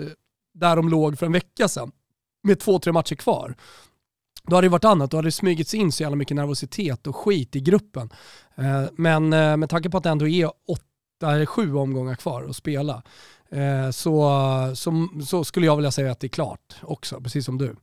[0.54, 1.92] där de låg för en vecka sedan
[2.44, 3.56] med två, tre matcher kvar,
[4.44, 5.12] då hade det varit annat.
[5.12, 8.10] Då hade det smygits in så jävla mycket nervositet och skit i gruppen.
[8.92, 13.04] Men med tanke på att det ändå är åtta eller sju omgångar kvar att spela
[13.92, 14.32] så,
[14.76, 17.76] så, så skulle jag vilja säga att det är klart också, precis som du.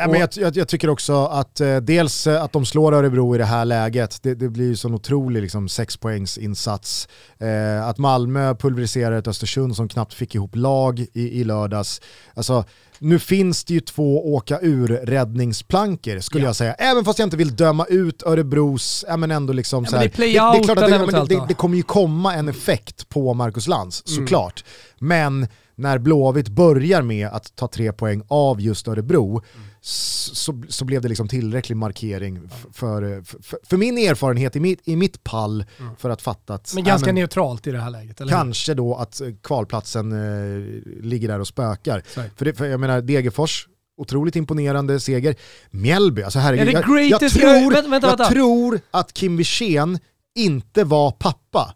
[0.00, 3.34] Ja, men jag, jag, jag tycker också att eh, dels eh, att de slår Örebro
[3.34, 7.08] i det här läget, det, det blir ju sån otrolig liksom, sexpoängsinsats.
[7.38, 12.00] Eh, att Malmö pulveriserar ett Östersund som knappt fick ihop lag i, i lördags.
[12.34, 12.64] Alltså,
[12.98, 16.48] nu finns det ju två åka ur räddningsplankor skulle Ja.
[16.48, 16.74] jag säga.
[16.74, 20.02] Även fast jag inte vill döma ut Örebros, ja, men ändå liksom Ja, så här,
[20.04, 23.34] det är playouten klart att det, det, det, det kommer ju komma en effekt på
[23.34, 24.16] Marcus Lantz, Mm.
[24.26, 24.64] såklart.
[24.98, 29.66] Men när Blåvitt börjar med att ta tre poäng av just Örebro Mm.
[29.82, 34.96] Så, så blev det liksom tillräcklig markering för, för, för min erfarenhet i mitt, i
[34.96, 35.64] mitt pall
[35.98, 38.94] för att fatta att Men ganska men neutralt i det här läget, eller kanske då
[38.94, 42.00] att eh, kvalplatsen eh, ligger där och spökar.
[42.36, 45.34] För, det, för jag menar Degerfors, otroligt imponerande seger.
[45.70, 46.74] Mjällby, alltså herregud.
[46.74, 48.32] Jag, jag, tror, vänta, vänta, jag vänta.
[48.32, 49.98] tror att Kim Wirsén
[50.34, 51.74] inte var pappa.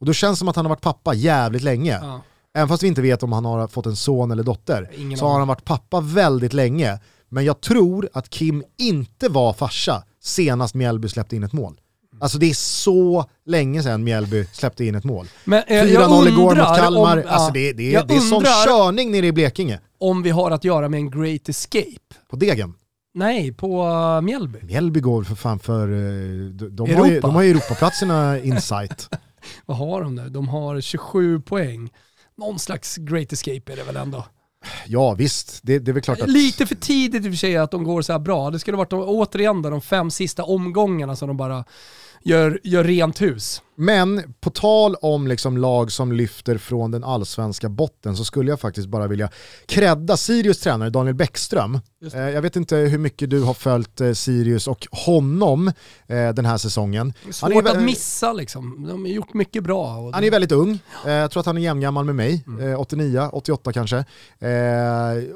[0.00, 1.98] Och då känns det som att han har varit pappa jävligt länge.
[2.02, 2.20] Ja.
[2.54, 5.26] Även fast vi inte vet om han har fått en son eller dotter, Ingen så
[5.26, 7.00] har han varit pappa väldigt länge.
[7.28, 11.80] Men jag tror att Kim inte var farsa senast Mjällby släppte in ett mål.
[12.20, 15.26] Alltså det är så länge sedan Mjällby släppte in ett mål.
[15.44, 19.10] Men eh, 4-0 jag igår mot Kalmar, om, alltså det, det, det är sån körning
[19.10, 19.80] nere i Blekinge.
[19.98, 22.14] om vi har att göra med en great escape.
[22.30, 22.74] På Degen.
[23.14, 24.58] Nej, på uh, Mjällby.
[24.62, 25.88] Mjällby går för fan för...
[25.92, 29.08] eh, De, de, har, ju, de har ju Europaplatserna insight.
[29.66, 30.28] Vad har de nu?
[30.28, 31.90] De har 27 poäng.
[32.38, 34.24] Någon slags great escape är det väl ändå.
[34.86, 36.28] Ja visst, det, det är väl klart att...
[36.28, 38.50] Lite för tidigt i och för sig att de går så här bra.
[38.50, 41.64] Det skulle varit de, återigen då, de fem sista omgångarna som de bara
[42.22, 43.62] gör, gör rent hus.
[43.78, 48.60] Men på tal om liksom lag som lyfter från den allsvenska botten så skulle jag
[48.60, 49.30] faktiskt bara vilja
[49.66, 51.80] credda Sirius tränare Daniel Bäckström.
[52.14, 55.68] Eh, jag vet inte hur mycket du har följt eh, Sirius och honom
[56.06, 57.06] eh, den här säsongen.
[57.08, 58.86] Är Han är svårt att missa liksom.
[58.88, 60.10] De har gjort mycket bra.
[60.12, 62.72] Han är väldigt ung, jag tror att han är jämngammal med mig, Mm.
[62.72, 64.04] eh, 89, 88 kanske.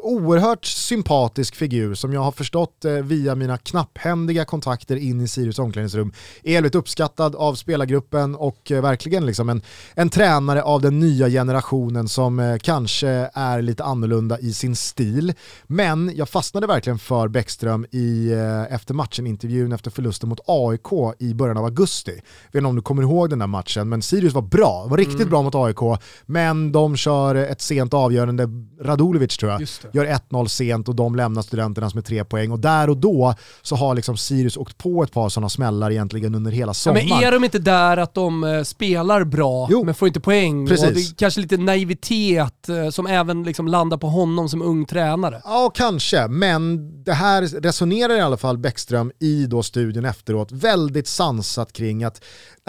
[0.01, 6.12] Oerhört sympatisk figur som jag har förstått via mina knapphändiga kontakter in i Sirius omklädningsrum.
[6.43, 9.62] Är väldigt uppskattad av spelargruppen och eh, verkligen liksom en,
[9.95, 15.33] en tränare av den nya generationen som eh, kanske är lite annorlunda i sin stil.
[15.66, 21.35] Men jag fastnade verkligen för Bäckström i eh, efter matchen-intervjun efter förlusten mot AIK i
[21.35, 22.11] början av augusti.
[22.11, 24.97] Jag vet inte om du kommer ihåg den där matchen, men Sirius var bra, var
[24.97, 28.49] riktigt bra mot AIK, men de kör ett sent avgörande,
[28.81, 29.61] Radulovic tror jag,
[29.93, 33.76] gör 1-0 sent och de lämnar studenternas med tre poäng och där och då så
[33.76, 37.09] har liksom Sirius åkt på ett par sådana smällar egentligen under hela Ja, sommaren.
[37.09, 39.84] men är de inte där att de eh, spelar bra Jo.
[39.84, 40.66] men får inte poäng?
[40.66, 40.88] Precis.
[40.88, 45.42] Och det kanske lite naivitet eh, som även liksom landar på honom som ung tränare.
[45.44, 51.08] Ja, kanske, men det här resonerar i alla fall Bäckström i då studien efteråt väldigt
[51.08, 52.24] sansat kring att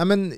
[0.05, 0.33] nej men,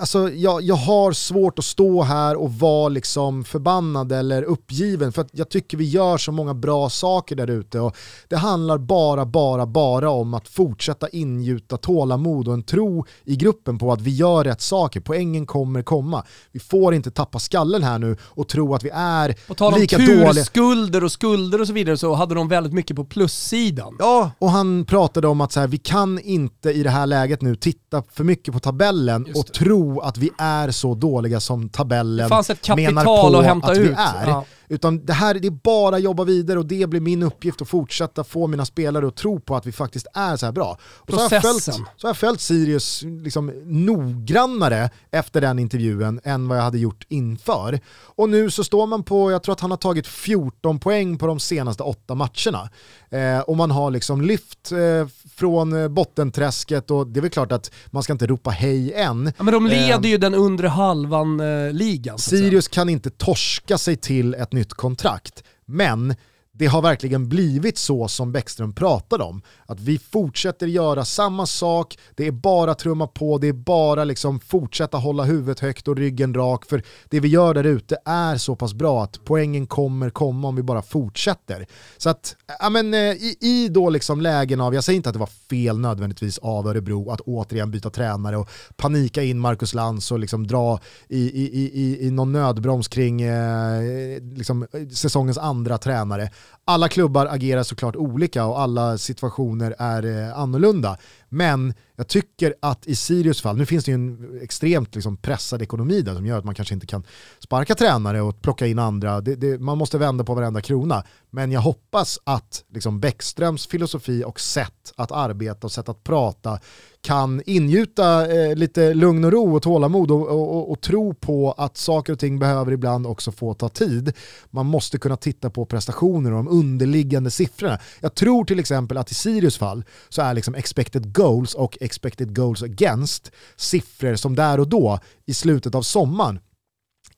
[0.00, 5.22] alltså, jag, jag har svårt att stå här och vara liksom förbannad eller uppgiven för
[5.22, 7.96] att jag tycker vi gör så många bra saker där ute och
[8.28, 13.78] det handlar bara, bara, bara om att fortsätta ingjuta tålamod och en tro i gruppen
[13.78, 15.00] på att vi gör rätt saker.
[15.00, 16.24] Poängen kommer komma.
[16.52, 19.80] Vi får inte tappa skallen här nu och tro att vi är På tal om
[19.80, 20.32] lika dåliga.
[20.32, 23.96] turskulder och skulder och så vidare så hade de väldigt mycket på plussidan.
[23.98, 27.42] Ja, och han pratade om att så här, vi kan inte i det här läget
[27.42, 31.68] nu titta för mycket på tabellen Just och tro att vi är så dåliga som
[31.68, 32.30] tabellen
[32.76, 34.26] menar på att hämta att vi är.
[34.26, 34.44] Ja.
[34.72, 37.68] Utan det här det är bara att jobba vidare och det blir min uppgift att
[37.68, 40.78] fortsätta få mina spelare att tro på att vi faktiskt är så här bra.
[40.82, 46.20] Och så, har jag följt, så har jag följt Sirius liksom noggrannare efter den intervjun
[46.24, 47.80] än vad jag hade gjort inför.
[47.90, 51.26] Och nu så står man på, jag tror att han har tagit 14 poäng på
[51.26, 52.70] de senaste åtta matcherna.
[53.10, 57.70] Eh, och man har liksom lyft eh, från bottenträsket och det är väl klart att
[57.86, 59.32] man ska inte ropa hej än.
[59.36, 62.18] Ja, men de leder Eh, ju den undre halvan eh, ligan.
[62.18, 66.14] Sirius kan inte torska sig till ett nytt kontrakt, men
[66.54, 69.42] det har verkligen blivit så som Bäckström pratade om.
[69.66, 74.40] Att vi fortsätter göra samma sak, det är bara trumma på, det är bara liksom
[74.40, 76.64] fortsätta hålla huvudet högt och ryggen rak.
[76.64, 80.56] För det vi gör där ute är så pass bra att poängen kommer komma om
[80.56, 81.66] vi bara fortsätter.
[81.96, 85.14] Så att, ja men eh, i, i då liksom lägen av, jag säger inte att
[85.14, 90.12] det var fel nödvändigtvis av Örebro att återigen byta tränare och panika in Marcus Lantz
[90.12, 95.78] och liksom dra i, i, i, i, någon nödbroms kring eh, liksom, eh, säsongens andra
[95.78, 96.30] tränare.
[96.64, 100.98] Alla klubbar agerar såklart olika och alla situationer är eh, annorlunda.
[101.28, 105.62] Men jag tycker att i Sirius fall, nu finns det ju en extremt liksom, pressad
[105.62, 107.04] ekonomi där som gör att man kanske inte kan
[107.38, 109.20] sparka tränare och plocka in andra.
[109.20, 111.04] Det, det, man måste vända på varenda krona.
[111.30, 116.60] Men jag hoppas att liksom, Bäckströms filosofi och sätt att arbeta och sätt att prata
[117.02, 121.52] kan ingjuta eh, lite lugn och ro och tålamod och, och, och, och tro på
[121.52, 124.12] att saker och ting behöver ibland också få ta tid.
[124.50, 127.78] Man måste kunna titta på prestationer och de underliggande siffrorna.
[128.00, 132.36] Jag tror till exempel att i Sirius fall så är liksom expected goals och expected
[132.36, 136.40] goals against siffror som där och då i slutet av sommaren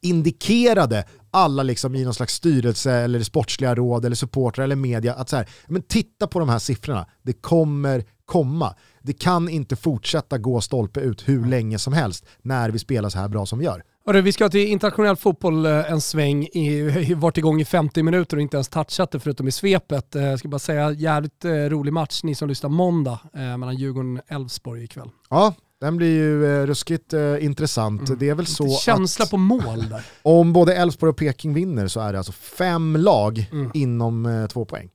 [0.01, 5.29] indikerade alla liksom i någon slags styrelse eller sportsliga råd eller supportrar eller media att
[5.29, 8.75] så här, men titta på de här siffrorna, det kommer komma.
[9.07, 13.19] Det kan inte fortsätta gå stolpe ut hur länge som helst när vi spelar så
[13.19, 13.83] här bra som vi gör.
[14.07, 16.45] Hörru, vi ska till internationell fotboll eh, en sväng.
[16.45, 20.15] I, varit igång i 50 minuter och inte ens touchat det förutom i svepet.
[20.15, 24.19] Eh, jag ska bara säga, jävligt eh, rolig match, ni som lyssnar måndag, mellan Djurgården
[24.19, 25.11] och Elfsborg ikväll.
[25.31, 28.09] Ja, den blir ju eh, ruskigt eh, intressant.
[28.09, 28.19] Mm.
[28.19, 30.03] Det är väl så Känsla att på mål där.
[30.23, 33.71] Om både Elfsborg och Peking vinner så är det alltså fem lag mm.
[33.75, 34.91] inom eh, två poäng.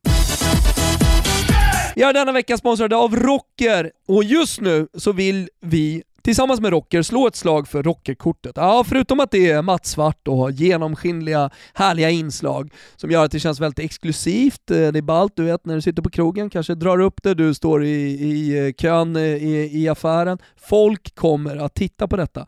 [1.99, 6.71] Jag är denna vecka sponsrade av Rocker och just nu så vill vi tillsammans med
[6.71, 8.51] Rocker slå ett slag för Rockerkortet.
[8.55, 13.39] Ja, förutom att det är mattsvart och har genomskinliga härliga inslag som gör att det
[13.39, 14.71] känns väldigt exklusivt.
[14.71, 17.33] Eh, det är ballt, du vet när du sitter på krogen, kanske drar upp det,
[17.33, 20.37] du står i, i eh, kön eh, i, i affären.
[20.57, 22.45] Folk kommer att titta på detta.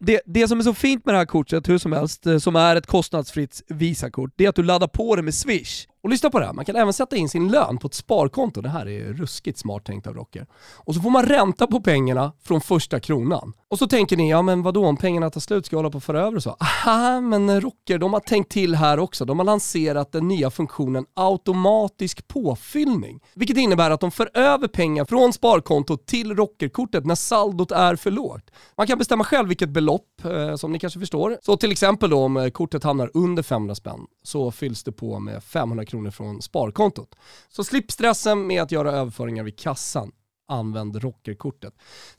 [0.00, 2.76] Det, det som är så fint med det här kortet, hur som helst, som är
[2.76, 5.86] ett kostnadsfritt Visakort, det är att du laddar på det med Swish.
[6.02, 8.60] Och lyssna på det här, man kan även sätta in sin lön på ett sparkonto.
[8.60, 10.46] Det här är ruskigt smart tänkt av Rocker.
[10.76, 13.52] Och så får man ränta på pengarna från första kronan.
[13.72, 15.96] Och så tänker ni, ja men vadå om pengarna tar slut ska jag hålla på
[15.96, 16.56] och föra över och så?
[16.60, 19.24] Aha, men Rocker, de har tänkt till här också.
[19.24, 23.20] De har lanserat den nya funktionen automatisk påfyllning.
[23.34, 28.10] Vilket innebär att de för över pengar från sparkontot till Rockerkortet när saldot är för
[28.10, 28.50] lågt.
[28.76, 31.38] Man kan bestämma själv vilket belopp, eh, som ni kanske förstår.
[31.42, 35.18] Så till exempel då om eh, kortet hamnar under 500 spänn så fylls det på
[35.18, 37.14] med 500 kronor från sparkontot.
[37.48, 40.12] Så slipp stressen med att göra överföringar vid kassan
[40.52, 41.74] använd rockerkortet.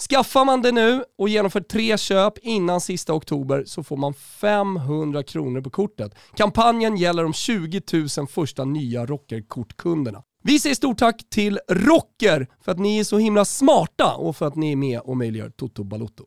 [0.09, 5.23] Skaffar man det nu och genomför tre köp innan sista oktober så får man 500
[5.23, 6.15] kronor på kortet.
[6.35, 7.81] Kampanjen gäller de 20
[8.17, 10.23] 000 första nya rockerkortkunderna.
[10.43, 14.47] Vi säger stort tack till Rocker för att ni är så himla smarta och för
[14.47, 16.23] att ni är med och möjliggör Toto Balotto.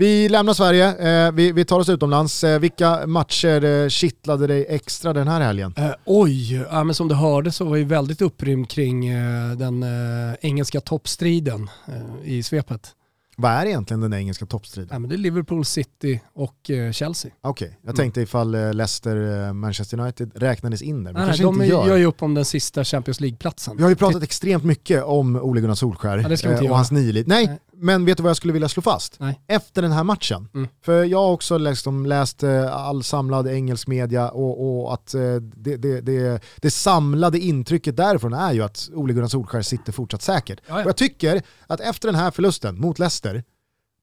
[0.00, 2.44] Vi lämnar Sverige, eh, vi, vi, tar oss utomlands.
[2.44, 5.74] Eh, vilka matcher eh, kittlade dig extra den här helgen?
[5.76, 9.82] Eh, oj, ja, men som du hörde så var jag väldigt upprymd kring eh, den
[9.82, 11.70] eh, engelska toppstriden
[12.24, 12.94] i svepet.
[13.36, 14.88] Vad är egentligen den engelska toppstriden?
[14.92, 17.30] Ja, men det är Liverpool City och Chelsea.
[17.40, 17.78] Okej, okay.
[17.82, 21.12] jag tänkte ifall Leicester, Manchester United räknades in där.
[21.12, 21.86] Men nej, de gör.
[21.86, 23.76] gör ju upp om den sista Champions League-platsen.
[23.76, 27.26] Vi har ju pratat extremt mycket om Ole Gunnar Solskär ja, och hans nilit.
[27.26, 29.16] Nej, nej, men vet du vad jag skulle vilja slå fast?
[29.20, 29.40] Nej.
[29.46, 30.68] Efter den här matchen, mm.
[30.84, 35.34] för jag har också liksom läst eh, all samlad engelsk media och, och att eh,
[35.40, 40.22] det, det, det, det, samlade intrycket därifrån är ju att Ole Gunnar Solskjaer sitter fortsatt
[40.22, 40.60] säkert.
[40.68, 43.44] Och jag tycker att efter den här förlusten mot Leicester,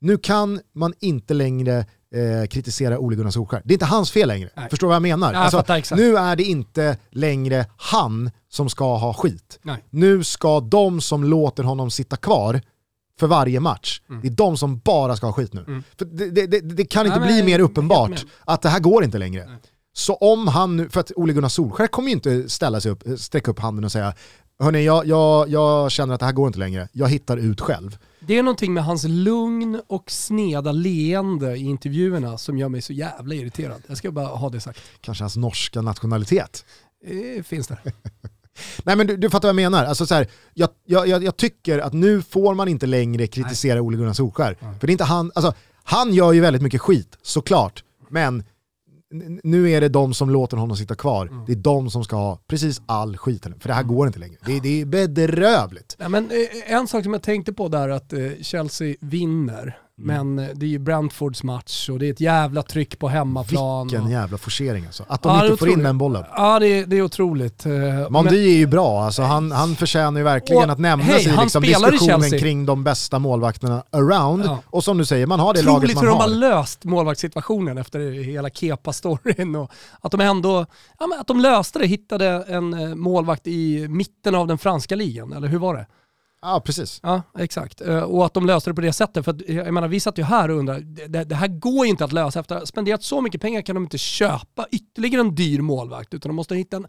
[0.02, 1.78] nu kan man inte längre
[2.14, 3.62] eh, kritisera Ole Gunnar Solskjaer.
[3.66, 4.50] Det är inte hans fel längre.
[4.56, 4.70] Nej.
[4.70, 5.34] Förstår du vad jag menar?
[5.34, 9.60] Ja, jag alltså, nu är det inte längre han som ska ha skit.
[9.62, 9.84] Nej.
[9.90, 12.62] Nu ska de som låter honom sitta kvar
[13.20, 14.02] för varje match.
[14.10, 14.22] Mm.
[14.22, 15.64] Det är de som bara ska ha skit nu.
[15.68, 15.84] Mm.
[15.98, 19.04] För det, det, det, det, kan inte Nej, bli mer uppenbart att det här går
[19.04, 19.50] inte längre.
[19.94, 23.04] Så om han nu, för att Ole Gunnar Solskjaer kommer ju inte ställa sig upp,
[23.18, 24.14] sträcka upp handen och säga
[24.60, 27.98] Hörni, jag, jag, jag känner att det här går inte längre, jag hittar ut själv.
[28.20, 32.94] Det är någonting med hans lugn och sneda leende i intervjuerna som gör mig så
[32.94, 33.84] jävla irriterad.
[33.88, 34.80] Jag ska bara ha det sagt.
[35.02, 36.66] Kanske hans norska nationalitet?
[37.08, 37.80] Det finns där.
[38.84, 39.86] Nej men du, du fattar vad jag menar.
[39.86, 43.82] Alltså, så här, jag, jag, jag, tycker att nu får man inte längre kritisera Nej.
[43.82, 44.58] Ole Gunnar Solskär.
[44.60, 44.80] Mm.
[44.80, 45.54] För det är inte han, alltså,
[45.84, 47.84] han gör ju väldigt mycket skit, såklart.
[48.10, 48.44] Men
[49.44, 51.28] nu är det de som låter honom sitta kvar.
[51.28, 51.46] Mm.
[51.46, 53.44] Det är de som ska ha precis all skit.
[53.44, 53.96] För det här mm.
[53.96, 54.38] går inte längre.
[54.46, 55.96] Det, det är bedrövligt.
[56.00, 60.36] Ja, men, eh, en sak som jag tänkte på där att eh, Chelsea vinner Mm.
[60.36, 63.88] Men eh, det är ju Brentfords match och det är ett jävla tryck på hemmaplan.
[63.88, 65.06] Vilken jävla forcering alltså.
[65.08, 66.24] Att de ja, inte får in den bollen.
[66.36, 67.66] Ja det är, det är otroligt.
[67.66, 67.74] Eh,
[68.10, 71.38] Mondi är ju bra, alltså, han, han förtjänar ju verkligen och, att nämnas hey, i
[71.42, 74.46] liksom diskussionen kring de bästa målvakterna around.
[74.46, 74.60] Ja.
[74.66, 76.20] Och som du säger, man har det otroligt laget man hur har.
[76.20, 79.68] de har löst målvaktssituationen efter hela Kepa-storyn.
[80.02, 80.66] att de ändå,
[81.00, 85.34] ja, att de löste det, hittade en eh, målvakt i mitten av den franska ligan,
[85.34, 85.86] eller hur var det?
[86.48, 87.00] Ja, precis.
[87.04, 87.82] Ja, exakt.
[87.82, 89.26] Eh, och att de löste det på det sättet.
[89.26, 92.06] För att, jag menar, vi satt ju här och undrade, det, det här går inte
[92.06, 92.40] att lösa.
[92.40, 96.14] Efter att ha spenderat så mycket pengar kan de inte köpa ytterligare en dyr målvakt,
[96.14, 96.88] utan de måste hitta en,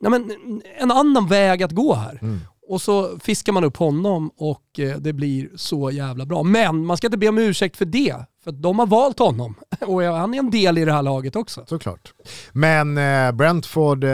[0.00, 0.32] nej men,
[0.78, 2.18] en annan väg att gå här.
[2.22, 2.40] Mm.
[2.68, 6.42] Och så fiskar man upp honom och eh, det blir så jävla bra.
[6.42, 8.16] Men man ska inte be om ursäkt för det.
[8.44, 11.64] För de har valt honom och han är en del i det här laget också.
[11.66, 12.12] Såklart.
[12.52, 14.10] Men eh, Brentford eh,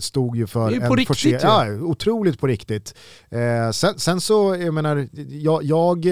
[0.00, 1.66] stod ju för det är på en riktigt, ja.
[1.66, 2.94] ja, otroligt på riktigt.
[3.30, 6.06] Eh, sen, sen, så, jag menar, jag, jag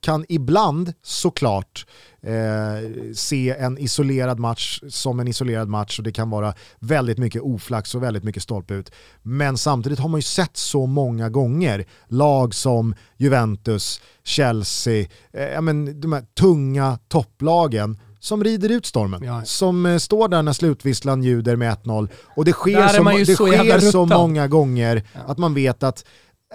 [0.00, 1.86] kan ibland såklart
[2.26, 7.42] eh, se en isolerad match som en isolerad match och det kan vara väldigt mycket
[7.42, 8.92] oflax och väldigt mycket stolpe ut.
[9.22, 16.00] Men samtidigt har man ju sett så många gånger lag som Juventus, Chelsea, eh, men,
[16.00, 19.24] de här tunga topplagen som rider ut stormen.
[19.24, 19.44] Ja.
[19.44, 22.08] Som eh, står där när slutvisslan ljuder med 1-0.
[22.36, 25.20] Och det sker, så, det sker så, många gånger ja.
[25.26, 26.04] att man vet att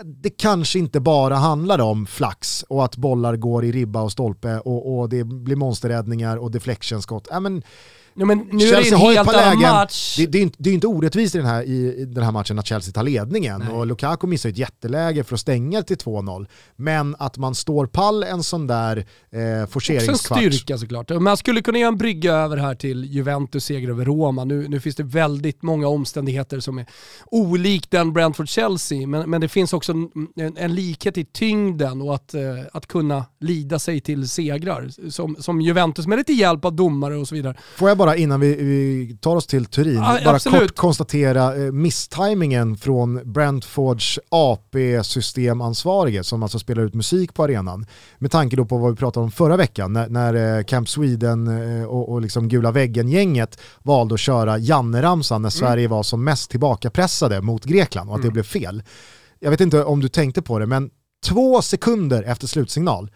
[0.03, 4.59] det kanske inte bara handlar om flax och att bollar går i ribba och stolpe
[4.59, 7.31] och, och det blir monsterräddningar och deflectionskott.
[7.31, 7.63] Äh, men,
[8.19, 10.15] Ja, men nu är det en helt annan match.
[10.17, 12.59] Det, det, är inte, det är inte orättvist i den, här, i, den här matchen
[12.59, 13.75] att Chelsea tar ledningen Nej.
[13.75, 16.47] och Lukaku missar ett jätteläge för att stänga till 2-0.
[16.75, 18.97] Men att man står pall en sån där
[19.31, 20.15] eh, forceringskvart.
[20.15, 21.09] Också en styrka såklart.
[21.09, 24.43] Man skulle kunna göra en brygga över här till Juventus seger över Roma.
[24.43, 26.85] Nu, nu finns det väldigt många omständigheter som är
[27.25, 32.15] olikt den Brentford-Chelsea, men, men det finns också en, en, en, likhet i tyngden och
[32.15, 32.41] att, eh,
[32.73, 35.09] att kunna lida sig till segrar.
[35.09, 37.57] Som, som Juventus med lite hjälp av domare och så vidare.
[37.75, 40.61] Får jag bara innan vi, vi tar oss till Turin, ah, bara absolut.
[40.61, 47.85] kort konstatera eh, misstimingen från Brentfords AP-systemansvarige som alltså spelar ut musik på arenan.
[48.17, 51.47] Med tanke då på vad vi pratade om förra veckan när, när eh, Camp Sweden
[51.47, 55.51] eh, och, och liksom Gula väggen-gänget valde att köra Janne-ramsan när mm.
[55.51, 58.29] Sverige var som mest tillbakapressade mot Grekland och att mm.
[58.29, 58.83] det blev fel.
[59.39, 60.89] Jag vet inte om du tänkte på det, men
[61.25, 63.09] två sekunder efter slutsignal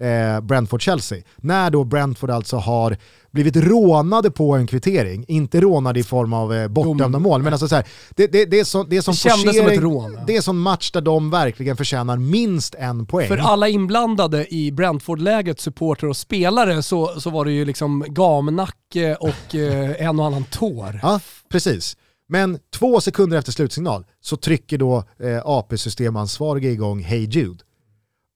[0.00, 1.22] eh, Brentford-Chelsea.
[1.36, 2.96] När då Brentford alltså har
[3.30, 7.68] blivit rånade på en kvittering, inte rånade i form av eh, bortdömda mål, men alltså
[7.68, 9.14] så här, det, det, det, är så, det är som
[9.44, 10.18] det som ett rån.
[10.26, 13.28] Det är som match där de verkligen förtjänar minst en poäng.
[13.28, 19.14] För alla inblandade i Brentford-läget, supporter och spelare, så, så var det ju liksom gamnacke
[19.14, 21.00] och eh, en och annan tår.
[21.02, 21.20] Ja,
[21.50, 21.96] precis.
[22.28, 27.64] Men två sekunder efter slutsignal så trycker då eh, AP-systemansvarige igång Hey Jude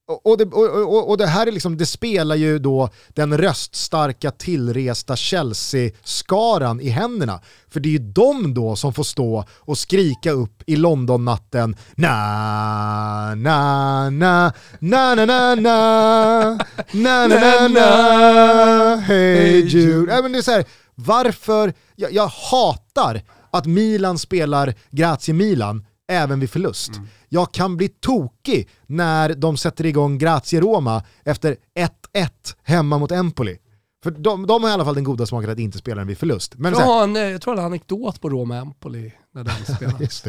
[0.08, 5.16] och det, och, och, det här är liksom, det spelar ju då den röststarka tillresta
[5.16, 7.40] Chelsea-skaran i händerna.
[7.70, 13.34] För det är ju de då som får stå och skrika upp i London-natten na
[13.34, 16.56] na na na na na na
[16.92, 20.12] na na na hey Jude.
[20.12, 25.84] Äh, men det är så här, varför, jag, jag hatar att Milan spelar Grazie Milan
[26.08, 26.96] även vid förlust.
[26.96, 27.08] Mm.
[27.28, 31.56] Jag kan bli tokig när de sätter igång Grazie Roma efter
[32.14, 32.28] 1-1
[32.62, 33.58] hemma mot Empoli.
[34.02, 36.18] För de, de har i alla fall den goda smaken att inte spela den vid
[36.18, 36.54] förlust.
[36.56, 40.22] Men jag, har en, jag tror en anekdot på Roma-Empoli när den spelades.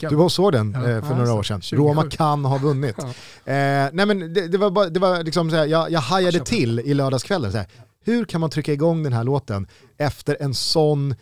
[0.00, 1.60] Du var såg den ja, eh, för ja, några år sedan.
[1.62, 1.82] 27.
[1.82, 2.96] Roma kan ha vunnit.
[3.44, 3.52] Ja.
[3.52, 6.80] Eh, nej men det, det, var, bara, det var liksom såhär, jag, jag hajade till
[6.80, 7.52] i lördagskvällen.
[7.52, 7.66] Såhär.
[8.04, 9.66] Hur kan man trycka igång den här låten
[9.98, 11.14] efter en sån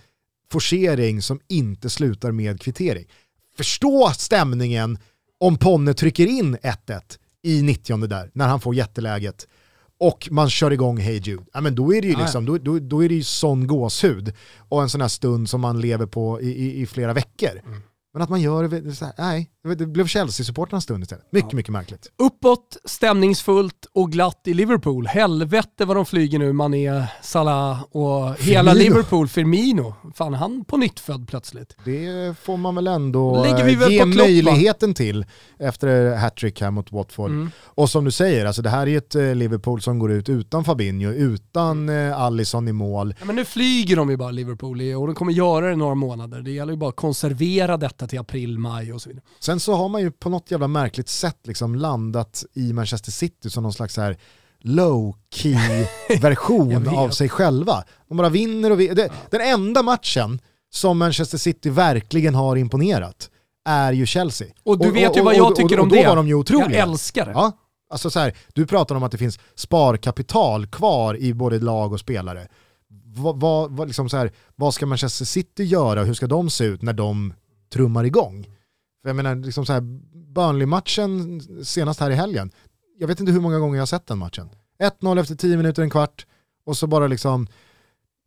[0.52, 3.06] forcering som inte slutar med kvittering?
[3.56, 4.98] Förstå stämningen
[5.40, 7.00] om Ponne trycker in 1-1
[7.42, 9.46] i 90 där, när han får jätteläget
[10.00, 12.78] och man kör igång Hey Jude, ja, men då är det ju liksom, då, då,
[12.78, 14.32] då är det ju sån gåshud
[14.68, 17.60] och en sån här stund som man lever på i, i, i flera veckor.
[17.66, 17.82] Mm.
[18.14, 21.24] Men att man gör det, så här, nej, det blev Chelsea-supportrarnas stund istället.
[21.30, 21.56] Mycket, ja.
[21.56, 22.12] mycket märkligt.
[22.18, 25.06] Uppåt, stämningsfullt och glatt i Liverpool.
[25.06, 28.56] Helvete vad de flyger nu, Mané, Salah och Firmino.
[28.56, 29.28] hela Liverpool.
[29.28, 31.76] Firmino, fan han på nytt född plötsligt.
[31.84, 35.26] Det får man väl ändå vi ge möjligheten till
[35.58, 37.30] efter hattrick här mot Watford.
[37.30, 37.50] Mm.
[37.64, 40.28] Och som du säger, alltså det här är ju ett eh, Liverpool som går ut
[40.28, 42.10] utan Fabinho, utan mm.
[42.10, 43.14] Eh, Allison i mål.
[43.18, 46.40] Ja, men nu flyger de ju bara Liverpool och de kommer göra det några månader.
[46.40, 49.24] Det gäller ju bara att konservera detta till april, maj och så vidare.
[49.40, 53.50] Sen så har man ju på något jävla märkligt sätt liksom landat i Manchester City
[53.50, 54.16] som någon slags här
[54.64, 55.86] low-key
[56.20, 57.84] version av sig själva.
[58.08, 59.10] De bara vinner och vinner.
[59.30, 60.40] Den enda matchen
[60.70, 63.30] som Manchester City verkligen har imponerat
[63.64, 64.48] är ju Chelsea.
[64.62, 66.06] Och du vet och, och, ju vad jag tycker om då det.
[66.06, 66.78] Var de ju otroliga.
[66.78, 67.32] Jag älskar det.
[67.32, 67.52] Ja,
[67.90, 72.00] alltså så här, du pratar om att det finns sparkapital kvar i både lag och
[72.00, 72.48] spelare.
[73.16, 76.04] Vad, vad, liksom så här, vad ska Manchester City göra?
[76.04, 77.34] Hur ska de se ut när de
[77.74, 78.46] trummar igång?
[79.02, 79.80] För jag menar, liksom så här,
[80.34, 82.50] Burnley-matchen senast här i helgen,
[82.98, 84.48] jag vet inte hur många gånger jag har sett den matchen.
[85.00, 86.26] 1-0 efter 10 minuter, en kvart,
[86.66, 87.46] och så bara liksom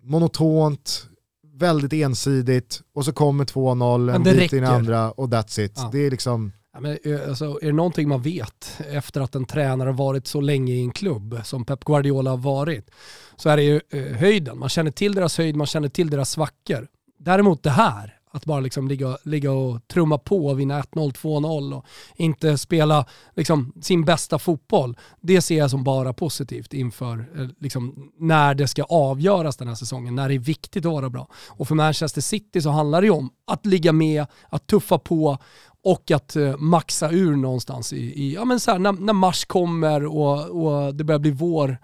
[0.03, 1.07] monotont,
[1.53, 5.73] väldigt ensidigt, och så kommer 2-0, en bit i den andra och that's it.
[5.75, 5.89] Ja.
[5.91, 6.51] Det är liksom...
[6.73, 10.27] Ja, men, eh, alltså, är det någonting man vet efter att en tränare har varit
[10.27, 12.91] så länge i en klubb som Pep Guardiola har varit,
[13.37, 14.59] så är det ju eh, höjden.
[14.59, 16.87] Man känner till deras höjd, man känner till deras svackor.
[17.19, 21.77] Däremot det här, att bara liksom ligga, ligga och trumma på och vinna 1-0, 2-0
[21.77, 21.85] och
[22.15, 24.97] inte spela liksom sin bästa fotboll.
[25.21, 29.75] Det ser jag som bara positivt inför eh, liksom, när det ska avgöras den här
[29.75, 31.27] säsongen, när det är viktigt att vara bra.
[31.47, 35.37] Och för Manchester City så handlar det ju om att ligga med, att tuffa på
[35.83, 39.45] och att eh, maxa ur någonstans i, i ja, men så här, när, när mars
[39.45, 41.77] kommer och, och det börjar bli vår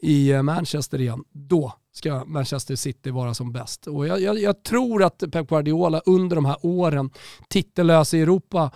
[0.00, 3.86] i eh, Manchester igen, då ska Manchester City vara som bäst.
[3.86, 7.10] Och jag, jag, jag tror att Pep Guardiola under de här åren,
[7.48, 8.70] titellös i Europa,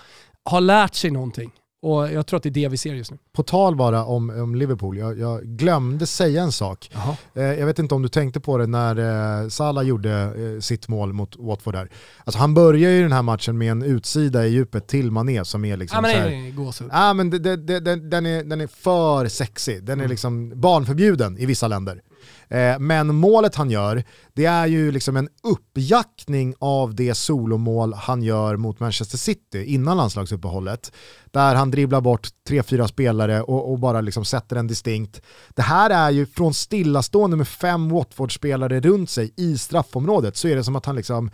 [0.44, 1.50] har lärt sig någonting
[1.82, 3.18] Och jag tror att det är det vi ser just nu.
[3.32, 6.90] På tal bara om, om Liverpool, jag, jag glömde säga en sak.
[7.34, 8.96] Eh, jag vet inte om du tänkte på det när
[9.42, 11.90] eh, Salah gjorde eh, sitt mål mot Watford där.
[12.24, 15.64] Alltså han börjar ju den här matchen med en utsida i djupet till Mané som
[15.64, 16.88] är liksom Ja men så det här, är gåshud.
[16.92, 20.10] Ja men det, det, det, den, den, är, den är för sexig, den är Mm.
[20.10, 22.00] liksom barnförbjuden i vissa länder.
[22.48, 28.22] Eh, men målet han gör, det är ju liksom en uppjackning av det solomål han
[28.22, 30.92] gör mot Manchester City innan landslagsuppehållet.
[31.30, 35.22] Där han dribblar bort tre, fyra spelare och, och bara liksom sätter en distinkt.
[35.48, 40.56] Det här är ju från stillastående med fem Watford-spelare runt sig i straffområdet så är
[40.56, 41.30] det som att han liksom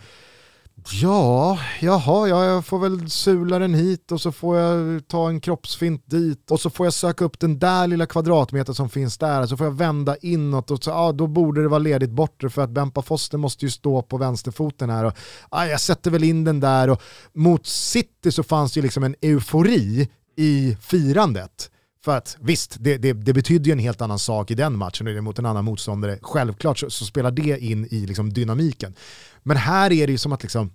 [0.91, 5.41] Ja, jaha, ja, jag får väl sula den hit och så får jag ta en
[5.41, 9.41] kroppsfint dit och så får jag söka upp den där lilla kvadratmetern som finns där
[9.41, 12.49] och så får jag vända inåt och så, ja, då borde det vara ledigt bortre
[12.49, 15.13] för att Bempa Foster måste ju stå på vänsterfoten här och
[15.51, 17.01] ja, jag sätter väl in den där och
[17.33, 21.71] mot City så fanns det ju liksom en eufori i firandet.
[22.07, 25.07] För att visst, det, det, det betydde ju en helt annan sak i den matchen
[25.07, 26.19] eller mot en annan motståndare.
[26.21, 28.95] Självklart så, så spelar det in i liksom dynamiken.
[29.43, 30.71] Men här är det ju som att liksom,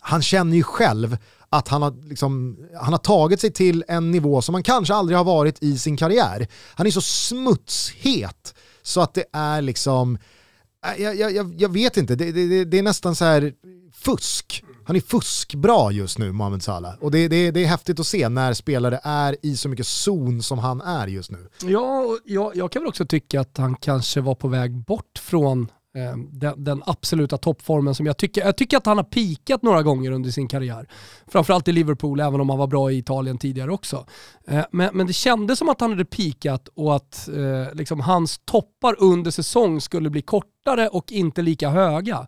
[0.00, 1.16] han känner ju själv
[1.48, 5.18] att han har, liksom, han har tagit sig till en nivå som han kanske aldrig
[5.18, 6.48] har varit i sin karriär.
[6.74, 10.18] Han är så smutshet så att det är liksom,
[10.86, 13.52] äh, jag, jag, jag, jag vet inte, det, det, det är nästan så här
[13.92, 14.63] fusk.
[14.86, 16.94] Han är fuskbra just nu, Mohamed Salah.
[17.00, 20.42] Och det, det, det är häftigt att se när spelare är i så mycket zon
[20.42, 21.48] som han är just nu.
[21.62, 25.18] Ja, och jag, jag kan väl också tycka att han kanske var på väg bort
[25.18, 29.62] från eh, den, den absoluta toppformen som jag tycker, jag tycker att han har pikat
[29.62, 30.88] några gånger under sin karriär.
[31.26, 34.06] Framförallt i Liverpool, även om han var bra i Italien tidigare också.
[34.48, 38.40] Eh, men, men det kändes som att han hade pikat och att eh, liksom hans
[38.44, 42.26] toppar under säsong skulle bli kortare och inte lika höga.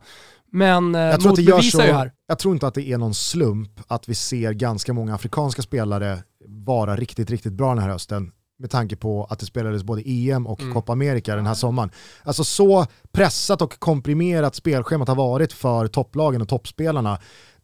[0.52, 2.12] Men eh, Jag tror, motbevisar ju här.
[2.26, 6.18] jag tror inte att det är någon slump att vi ser ganska många afrikanska spelare
[6.48, 10.46] vara riktigt, riktigt bra den här hösten med tanke på att det spelades både EM
[10.46, 11.90] och Copa America den här sommaren.
[12.24, 17.18] Alltså så pressat och komprimerat spelschemat har varit för topplagen och toppspelarna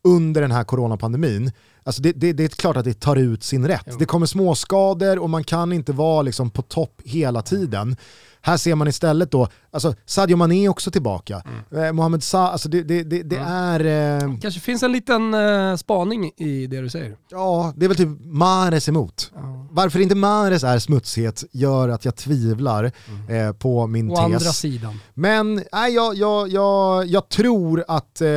[0.04, 1.52] under den här coronapandemin.
[1.84, 3.98] Alltså det, det, det är klart att det tar ut sin rätt.
[3.98, 7.96] Det kommer småskador och man kan inte vara liksom på topp hela tiden.
[8.44, 11.42] Här ser man istället då, alltså Sadio Mané är också tillbaka.
[11.76, 13.80] Eh, Mohamed Salah, alltså det, det, det, det är...
[14.24, 17.16] Eh, kanske finns en liten eh, spaning i det du säger.
[17.30, 19.32] Ja, det är väl typ Mahrez emot.
[19.70, 22.84] Varför inte Mahrez är smutshet gör att jag tvivlar
[23.28, 24.24] eh, på min Å tes.
[24.24, 25.00] andra sidan.
[25.14, 28.28] Men nej, jag, jag, jag, jag tror att eh,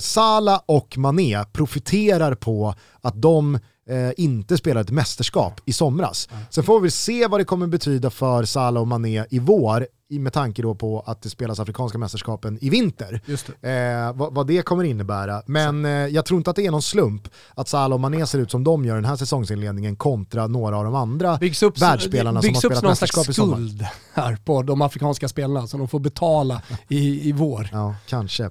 [0.00, 6.28] Salah och Mané profiterar på att de eh, inte spelar ett mästerskap i somras.
[6.50, 10.32] Sen får vi se vad det kommer betyda för Salah och Mané i vår med
[10.32, 13.20] tanke då på att det spelas afrikanska mästerskapen i vinter.
[13.60, 13.70] Det.
[13.70, 15.42] Eh, vad, vad det kommer innebära.
[15.46, 18.38] Men eh, jag tror inte att det är någon slump att Salah och Mané ser
[18.38, 22.42] ut som de gör den här säsongsinledningen kontra några av de andra byggs upp, världsspelarna
[22.42, 23.56] som har byggs upp spelat mästerskap i sommar.
[23.56, 27.68] skuld här på de afrikanska spelarna som de får betala i, i vår.
[27.72, 28.50] Ja, kanske.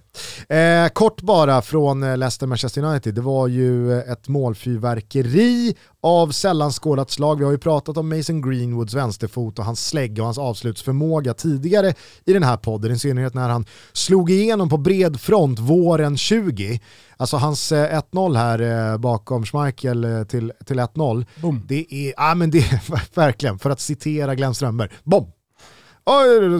[0.49, 3.15] Eh, kort bara från eh, Leicester Manchester United.
[3.15, 7.39] Det var ju eh, ett målfyrverkeri av sällan skådat slag.
[7.39, 11.93] Vi har ju pratat om Mason Greenwoods vänsterfot och hans slägg och hans avslutsförmåga tidigare
[12.25, 12.91] i den här podden.
[12.91, 16.79] I synnerhet när han slog igenom på bred front våren 20.
[17.17, 21.25] Alltså hans eh, 1-0 här eh, bakom Schmeichel eh, till, till 1-0.
[21.41, 21.61] Boom.
[21.67, 25.31] Det är, ja men det är verkligen, för att citera Glenn Strömberg, bom!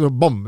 [0.09, 0.45] Bom.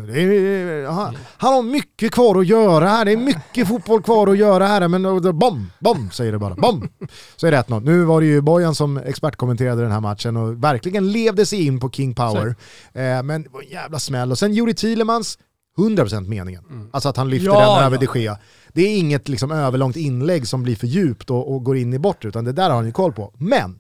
[0.90, 4.68] Han, han har mycket kvar att göra här, det är mycket fotboll kvar att göra
[4.68, 5.04] här, men
[5.40, 6.90] bom, bom säger det bara, bom.
[7.36, 7.84] Så är det 1-0.
[7.84, 11.80] Nu var det ju Bojan som expertkommenterade den här matchen och verkligen levde sig in
[11.80, 12.56] på King Power.
[12.94, 14.32] Eh, men det var en jävla smäll.
[14.32, 15.38] Och sen Juri Thielemans,
[15.78, 16.90] 100% meningen.
[16.92, 17.62] Alltså att han lyfter Mm.
[17.62, 18.12] Ja, den över ja.
[18.14, 18.38] de Gea.
[18.74, 22.00] Det är inget liksom överlångt inlägg som blir för djupt och, och går in i
[22.00, 23.34] bort, utan det där har han ju koll på.
[23.38, 23.80] Men,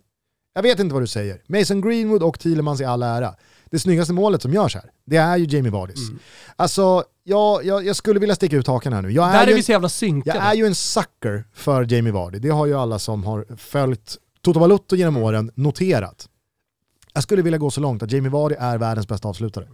[0.53, 1.41] jag vet inte vad du säger.
[1.47, 3.35] Mason Greenwood och Thielemans i all ära.
[3.71, 6.09] Det snyggaste målet som görs här, det är ju Jamie Vardys.
[6.09, 6.19] Mm.
[6.55, 9.11] Alltså, jag, jag, jag skulle vilja sticka ut hakan här nu.
[9.11, 10.37] Jag Där är ju, vi så jävla synkade.
[10.37, 12.39] jag är ju en sucker för Jamie Vardy.
[12.39, 16.29] Det har ju alla som har följt Toto Balotto genom åren noterat.
[17.13, 19.67] Jag skulle vilja gå så långt att Jamie Vardy är världens bästa avslutare.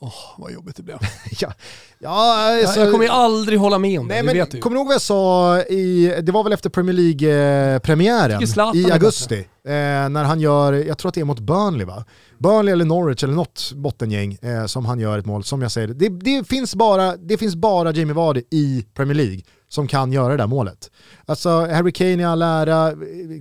[0.00, 0.98] Åh, vad jobbigt det blev.
[1.40, 1.52] ja,
[1.98, 4.60] ja, alltså- jag kommer ju aldrig hålla med om det, Nej, det men vet du.
[4.60, 8.42] kommer du ihåg vad jag sa i, det var väl efter Premier League-premiären
[8.74, 9.38] i augusti.
[9.38, 9.72] Eh,
[10.08, 12.04] när han gör, jag tror att det är mot Burnley va?
[12.38, 15.88] Burnley eller Norwich eller något bottengäng eh, som han gör ett mål, som jag säger,
[15.88, 20.28] det, det, finns bara, det finns bara Jamie Vardy i Premier League som kan göra
[20.28, 20.90] det där målet.
[21.26, 22.92] Alltså Harry Kane i all ära,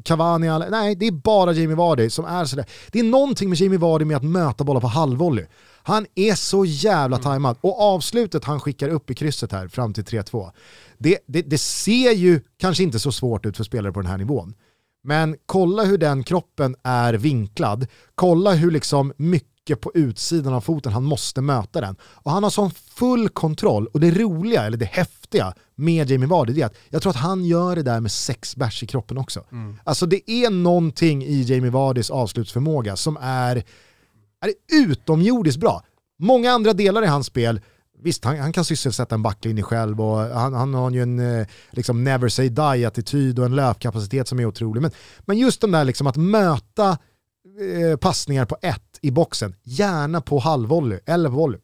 [0.03, 2.65] Cavani i all nej det är bara Jamie Vardy som är sådär.
[2.91, 5.45] Det är någonting med Jamie Vardy med att möta bollar på halvvolley.
[5.87, 10.03] Han är så jävla tajmad och avslutet han skickar upp i krysset här fram till
[10.03, 10.51] 3-2,
[10.97, 14.17] det, det, det ser ju kanske inte så svårt ut för spelare på den här
[14.17, 14.53] nivån.
[15.03, 20.93] Men kolla hur den kroppen är vinklad, kolla hur liksom mycket på utsidan av foten
[20.93, 21.95] han måste möta den.
[22.01, 26.61] Och han har sån full kontroll, och det roliga, eller det häftiga med Jamie Vardy
[26.61, 29.43] är att jag tror att han gör det där med sex bärs i kroppen också.
[29.83, 33.63] Alltså det är någonting i Jamie Vardys avslutsförmåga som är,
[34.41, 35.83] är utomjordiskt bra.
[36.19, 37.61] Många andra delar i hans spel,
[38.03, 41.47] visst han, han kan sysselsätta en backlinje själv och han, han har ju en eh,
[41.71, 44.81] liksom never say die-attityd och en löpkapacitet som är otrolig.
[44.81, 46.89] Men, men just den där liksom att möta
[47.59, 51.59] eh, passningar på ett i boxen, gärna på halvvolley eller på volley.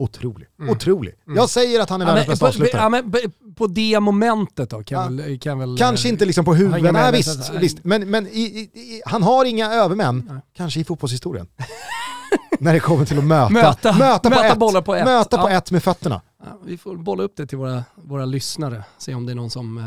[0.00, 0.48] Otrolig.
[0.70, 1.14] Otrolig.
[1.36, 2.82] Jag säger att han är världens bästa på, avslutare.
[2.82, 3.18] ja, men, på-
[3.56, 5.22] på det momentet då kan, Ja.
[5.24, 5.78] väl, kan väl...
[5.78, 7.84] Kanske eh, inte liksom på huvudet, nej, visst, visst.
[7.84, 11.46] men, men i, i, i, han har inga övermän, kanske i fotbollshistorien.
[12.60, 15.04] När det kommer till att möta, Möta- möta, på, möta ett, bollar på ett.
[15.04, 15.56] möta på Ja.
[15.56, 16.20] ett med fötterna.
[16.44, 19.50] Ja, vi får bolla upp det till våra, våra lyssnare, se om det är någon
[19.50, 19.78] som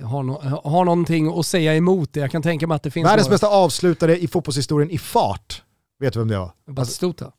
[0.00, 2.20] eh, har, no har någonting att säga emot det.
[2.20, 3.34] Jag kan tänka mig att det finns Världens några.
[3.34, 5.62] bästa avslutare i fotbollshistorien i fart.
[6.00, 6.50] Vet du vem det var?
[6.70, 7.32] Batistuta.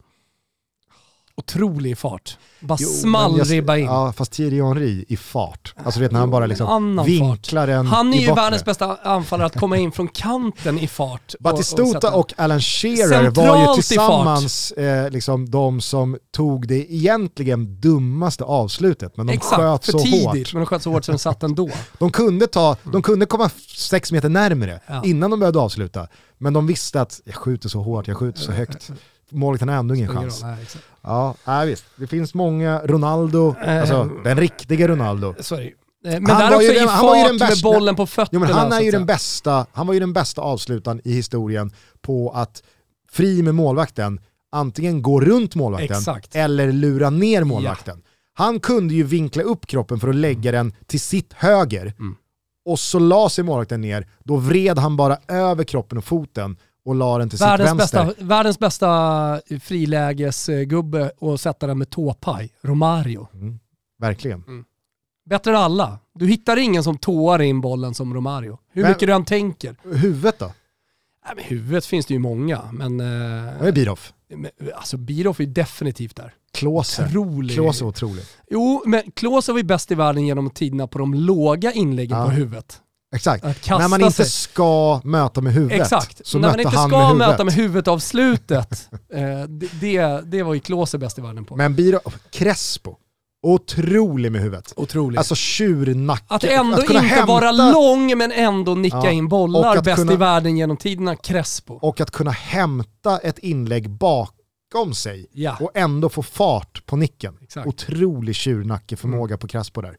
[1.42, 2.38] Otrolig fart.
[2.60, 3.86] Bara Jo, small jag- ribba in.
[3.86, 5.74] Ja, fast Thierry Henry i fart.
[5.84, 8.96] Alltså vet när han bara en liksom annan vinklar den Han är ju världens bästa
[9.04, 11.34] anfallare att komma in från kanten i fart.
[11.34, 16.94] och- Batistuta sätta- och, Alan Shearer var ju tillsammans eh, liksom de som tog det
[16.94, 20.54] egentligen dummaste avslutet, men de Exakt, sköt så tidigt, hårt.
[20.54, 21.70] men de sköt så hårt så den satt ändå.
[22.00, 25.02] De kunde, ta, de kunde komma sex meter närmre Ja.
[25.06, 26.08] innan de började avsluta,
[26.38, 28.92] men de visste att jag skjuter så hårt, jag skjuter så högt.
[29.32, 30.42] Målvakten har ändå ingen chans.
[30.44, 30.66] nej.
[31.08, 31.86] Ja, nej, visst.
[31.96, 35.36] Det finns många Ronaldo, alltså den riktiga Ronaldo.
[35.52, 35.56] Ju.
[35.58, 35.72] Eh,
[36.04, 37.96] Men Han där var ju också i den- han var ju den med bästa- bollen
[37.96, 38.46] på fötterna.
[38.50, 42.32] Jo, han, är ju den bästa, han var ju den bästa avslutaren i historien på
[42.36, 42.64] att
[43.12, 44.20] fri med målvakten
[44.52, 46.36] antingen gå runt målvakten Exakt.
[46.36, 48.02] eller lura ner målvakten.
[48.34, 52.16] Han kunde ju vinkla upp kroppen för att lägga den till sitt höger Mm.
[52.66, 56.58] och så la sig målvakten ner, då vred han bara över kroppen och foten
[56.88, 58.06] och la den till Världens sitt vänster.
[58.06, 63.28] bästa, världens bästa frilägesgubbe och sätta den med tåpaj, Romario.
[64.00, 64.44] Verkligen.
[65.30, 66.00] Bättre än alla.
[66.14, 68.58] Du hittar ingen som tåar in bollen som Romario.
[68.72, 69.76] Hur Men- mycket du än tänker.
[69.84, 70.46] Huvudet då?
[71.26, 72.98] Nej, men huvudet finns det ju många, men...
[72.98, 74.00] Det är Eh, Birov.
[74.36, 76.34] men, alltså Birov är ju definitivt där.
[76.54, 77.06] Klose.
[77.06, 77.56] Otrolig.
[77.56, 78.24] Klose är otrolig.
[78.50, 82.26] Jo, men Klose var ju bäst i världen genom tiderna på de låga inläggen Ja.
[82.26, 82.82] på huvudet.
[83.16, 83.44] Exakt.
[83.46, 84.26] Att När man inte sig.
[84.26, 86.22] ska möta med huvudet Exakt.
[86.28, 89.44] så När man inte han ska med möta med huvudet av slutet, eh,
[89.82, 91.56] det, det, var ju Klose bäst i världen på.
[91.56, 92.00] Men Biro,
[92.32, 92.96] Crespo,
[93.48, 94.74] otrolig med huvudet.
[94.76, 95.18] Otroligt.
[95.18, 96.24] Alltså tjurnacke.
[96.28, 99.96] att ändå kunna inte hämta- vara lång men ändå nicka Ja, in bollar att bäst
[99.98, 101.74] kunna- i världen genom tiderna, Crespo.
[101.82, 104.37] Och att kunna hämta ett inlägg bakom
[104.96, 105.58] sig Ja.
[105.62, 107.38] och ändå få fart på nicken.
[107.42, 107.68] Exakt.
[107.68, 109.98] Otrolig tjurnackeförmåga på Crespo där.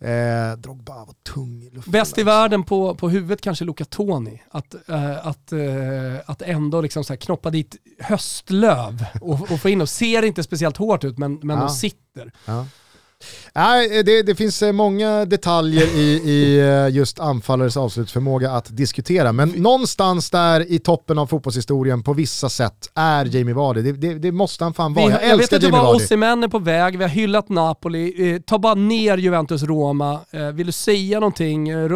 [0.00, 1.92] Eh, Drogba var tung i luften.
[1.92, 2.24] Bäst i alltså.
[2.24, 4.42] världen på, på huvudet kanske Luca Toni.
[4.50, 5.60] Att, eh, att, eh,
[6.26, 10.42] att ändå liksom så här knoppa dit höstlöv och, och få in och ser inte
[10.42, 11.62] speciellt hårt ut men, men Ja.
[11.64, 12.32] de sitter.
[12.44, 12.66] Ja.
[13.54, 19.32] Nej, det, det finns eh, många detaljer i, i eh, just anfallares avslutsförmåga att diskutera,
[19.32, 23.82] men någonstans där i toppen av fotbollshistorien på vissa sätt är Jamie Vardy.
[23.82, 25.12] Det, det, det måste han fan Vi, vara.
[25.12, 26.04] jag, Jag, vet älskar inte Jamie vad Vardy.
[26.04, 30.20] Osimhen är på väg, vi har hyllat Napoli, eh, ta bara ner Juventus-Roma.
[30.30, 31.68] Eh, vill du säga någonting?
[31.68, 31.90] Eh,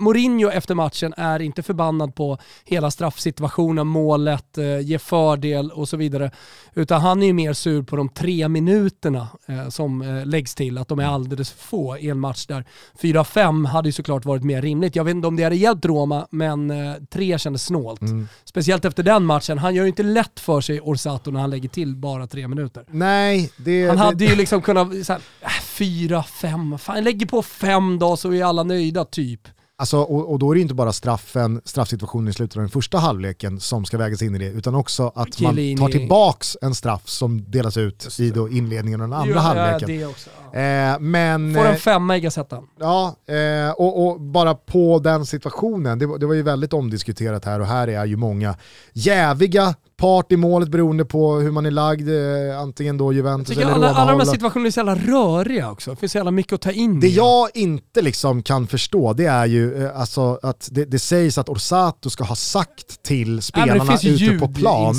[0.00, 5.96] Mourinho efter matchen är inte förbannad på hela straffsituationen, målet, eh, ge fördel och så
[5.96, 6.30] vidare.
[6.74, 9.28] Utan han är ju mer sur på de tre minuterna
[9.70, 12.64] som eh, läggs till, att de är alldeles för få i en match där
[13.00, 14.96] 4-5 hade ju såklart varit mer rimligt.
[14.96, 18.00] Jag vet inte om det hade hjälpt Roma, men eh, tre kändes snålt.
[18.00, 18.28] Mm.
[18.44, 19.58] Speciellt efter den matchen.
[19.58, 22.84] Han gör ju inte lätt för sig, Orsato, när han lägger till bara tre minuter.
[22.90, 23.86] Nej, det...
[23.86, 27.98] Han det, hade ju liksom kunnat, så här, äh, fyra, fem, fan lägger på fem
[27.98, 29.48] då så är alla nöjda typ.
[29.80, 32.98] Alltså, och, och då är det inte bara straffen, straffsituationen i slutet av den första
[32.98, 35.80] halvleken som ska vägas in i det, utan också att Chiellini.
[35.80, 39.40] man tar tillbaks en straff som delas ut i då inledningen av den andra Ja,
[39.40, 39.88] halvleken.
[39.88, 40.30] det också.
[40.52, 40.58] Ja.
[40.60, 41.54] Eh, men...
[41.54, 42.66] Får eh, en femma i Gazettan.
[42.80, 47.44] Ja, eh, och, och bara på den situationen, det, var- det var ju väldigt omdiskuterat
[47.44, 48.54] här och här är ju många
[48.92, 53.72] jäviga part i målet beroende på hur man är lagd, eh, antingen då Juventus eller
[53.72, 55.90] alla, alla de här situationerna är så jävla röriga också.
[55.90, 57.14] Det finns så jävla mycket att ta in Det i.
[57.14, 61.48] jag inte liksom kan förstå det är ju eh, alltså att det, det sägs att
[61.48, 64.94] Orsato ska ha sagt till spelarna ju ute på plan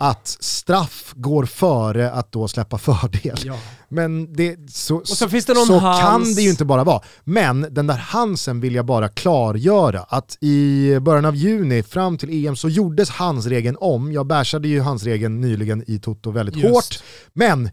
[0.00, 3.38] att straff går före att då släppa fördel.
[3.44, 3.54] Ja.
[3.88, 7.02] Men det, så, så finns det någon så hans- kan det ju inte bara vara.
[7.24, 12.46] Men den där Hansen vill jag bara klargöra att i början av juni fram till
[12.46, 14.12] EM så gjordes handsregeln om.
[14.12, 16.74] Jag bashade ju handsregeln nyligen i Toto väldigt Just.
[16.74, 17.02] hårt.
[17.32, 17.70] Men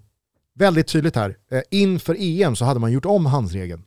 [0.55, 3.83] väldigt tydligt här, eh, inför EM så hade man gjort om handsregeln.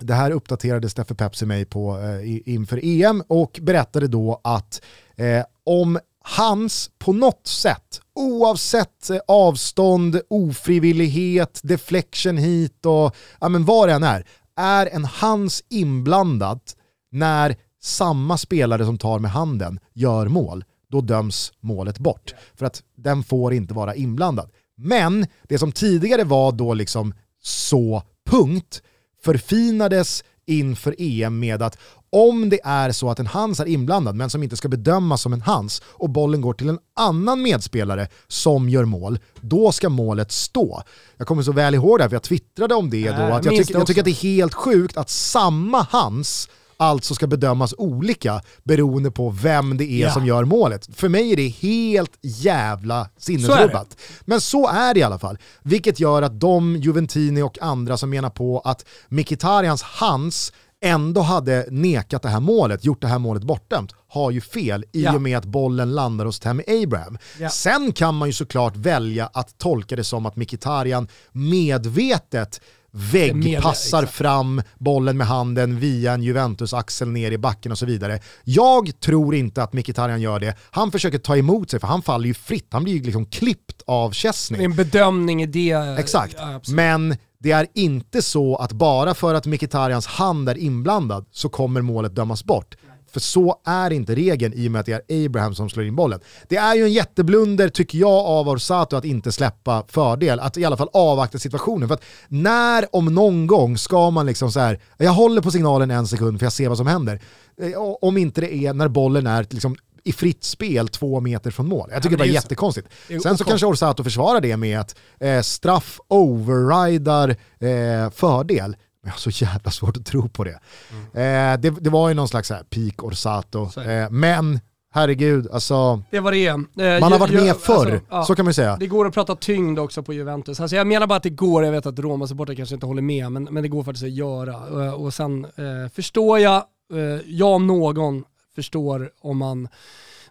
[0.00, 4.82] det här uppdaterade Steffe Pepsi mig på eh, inför EM och berättade då att
[5.16, 13.64] eh, om hans på något sätt, oavsett eh, avstånd, ofrivillighet, deflection hit och ja, men
[13.64, 14.26] vad det än är,
[14.56, 16.76] är en hans inblandat
[17.10, 22.34] när samma spelare som tar med handen gör mål, då döms målet bort.
[22.54, 24.50] För att den får inte vara inblandad.
[24.76, 28.82] Men det som tidigare var då liksom så punkt
[29.24, 31.78] förfinades inför EM med att
[32.12, 35.32] om det är så att en hans är inblandad men som inte ska bedömas som
[35.32, 40.32] en hans och bollen går till en annan medspelare som gör mål, då ska målet
[40.32, 40.82] stå.
[41.16, 43.70] Jag kommer så väl ihåg det, för jag twittrade om det då, att jag, tyck,
[43.70, 49.10] jag tycker att det är helt sjukt att samma hans alltså ska bedömas olika beroende
[49.10, 50.12] på vem det är ja.
[50.12, 50.88] som gör målet.
[50.94, 53.96] För mig är det helt jävla sinnesrubbat.
[54.24, 55.38] Men så är det i alla fall.
[55.62, 60.52] Vilket gör att de, Juventini och andra som menar på att Mkhitarjans hans
[60.82, 65.02] ändå hade nekat det här målet, gjort det här målet bortdömt, har ju fel i
[65.02, 65.14] ja.
[65.14, 67.18] och med att bollen landar hos Tammy Abraham.
[67.38, 67.50] Ja.
[67.50, 72.60] Sen kan man ju såklart välja att tolka det som att Mkhitaryan medvetet
[72.92, 78.20] väggpassar fram bollen med handen via en Juventus-axel ner i backen och så vidare.
[78.44, 80.56] Jag tror inte att Mkhitaryan gör det.
[80.70, 82.68] Han försöker ta emot sig för han faller ju fritt.
[82.70, 84.58] Han blir ju liksom klippt av Chesney.
[84.58, 85.72] Det är en bedömning i det.
[85.98, 86.36] Exakt.
[86.38, 91.48] Ja, Men det är inte så att bara för att Mkhitarjans hand är inblandad så
[91.48, 92.76] kommer målet dömas bort.
[93.12, 95.96] För så är inte regeln i och med att det är Abraham som slår in
[95.96, 96.20] bollen.
[96.48, 100.64] Det är ju en jätteblunder tycker jag av Orsato att inte släppa fördel, att i
[100.64, 101.88] alla fall avvakta situationen.
[101.88, 105.90] För att när om någon gång ska man liksom så här, jag håller på signalen
[105.90, 107.20] en sekund för jag ser vad som händer.
[107.60, 111.68] Eh, om inte det är när bollen är liksom i fritt spel två meter från
[111.68, 111.88] mål.
[111.92, 112.88] Jag tycker ja, det var jättekonstigt.
[113.22, 117.28] Sen så kanske Orsato försvarar det med att eh, straff overridar
[117.60, 118.76] eh, fördel.
[119.02, 120.58] Men jag har så jävla svårt att tro på det.
[120.90, 121.54] Mm.
[121.54, 123.80] Eh, det, det, var ju någon slags här peak Orsato.
[123.80, 124.60] Eh, men
[124.92, 126.02] herregud, alltså.
[126.10, 128.76] Det var det eh, Man har varit med förr, alltså, ja, så kan man säga.
[128.80, 130.60] Det går att prata tyngd också på Juventus.
[130.60, 133.32] Alltså jag menar bara att det går, jag vet att Roma-supportrar kanske inte håller med,
[133.32, 134.56] men, men det går faktiskt att göra.
[134.56, 138.24] Och, eh, och sen eh, förstår jag, eh, jag om någon
[138.54, 139.68] förstår om man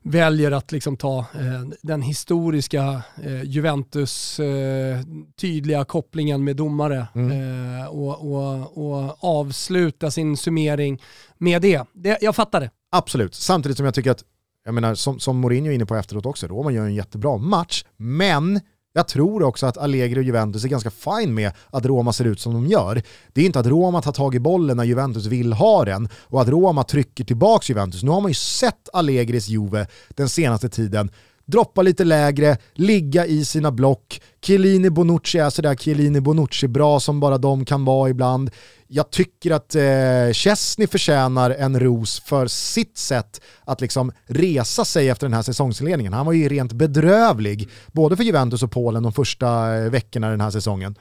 [0.03, 4.99] väljer att liksom ta eh, den historiska eh, Juventus eh,
[5.41, 7.31] tydliga kopplingen med domare mm.
[7.31, 11.01] Eh, och, och, och, avsluta sin summering
[11.37, 11.83] med det.
[11.93, 12.17] det.
[12.21, 12.69] Jag fattar det.
[12.91, 14.23] Absolut, samtidigt som jag tycker att,
[14.65, 17.85] jag menar som, som Mourinho är inne på efteråt också, Roma gör en jättebra match,
[17.97, 18.59] men
[18.93, 22.39] jag tror också att Allegri och Juventus är ganska fine med att Roma ser ut
[22.39, 23.01] som de gör.
[23.33, 26.41] Det är inte att Roma tar tag i bollen när Juventus vill ha den och
[26.41, 28.03] att Roma trycker tillbaka Juventus.
[28.03, 31.11] Nu har man ju sett Allegris Juve den senaste tiden
[31.51, 34.21] droppa lite lägre, ligga i sina block.
[34.41, 38.49] Chiellini Bonucci är sådär Chiellini Bonucci bra som bara de kan vara ibland.
[38.87, 45.09] Jag tycker att eh, Chesney förtjänar en ros för sitt sätt att liksom resa sig
[45.09, 46.13] efter den här säsongsinledningen.
[46.13, 50.41] Han var ju rent bedrövlig, både för Juventus och Polen de första eh, veckorna den
[50.41, 50.95] här säsongen.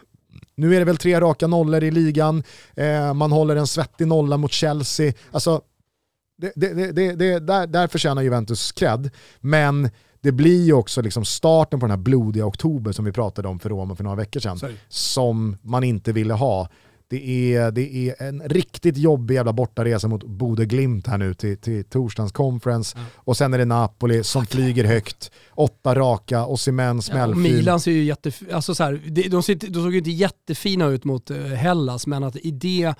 [0.55, 2.43] Nu är det väl tre raka nollor i ligan,
[2.75, 5.13] eh, man håller en svettig nolla mot Chelsea.
[5.31, 5.61] Alltså,
[6.39, 9.11] det, det, det, det, där, där förtjänar Juventus cred,
[9.41, 9.91] men
[10.23, 13.59] det blir ju också liksom starten på den här blodiga oktober som vi pratade om
[13.59, 14.75] för Roma för några veckor sedan, Sorry.
[14.89, 16.69] som man inte ville ha.
[17.11, 21.59] Det är, det är en riktigt jobbig jävla bortaresa mot Bode Glimt här nu till,
[21.59, 22.99] till torsdagens conference.
[22.99, 23.09] Mm.
[23.17, 24.51] Och sen är det Napoli som Fuck.
[24.51, 27.45] flyger högt, åtta raka, och Osimhen smällfin.
[27.45, 30.87] Ja, Milan ser ju jätte, alltså så här, de, de, de såg ju inte jättefina
[30.87, 32.95] ut mot eh, Hellas, men att i det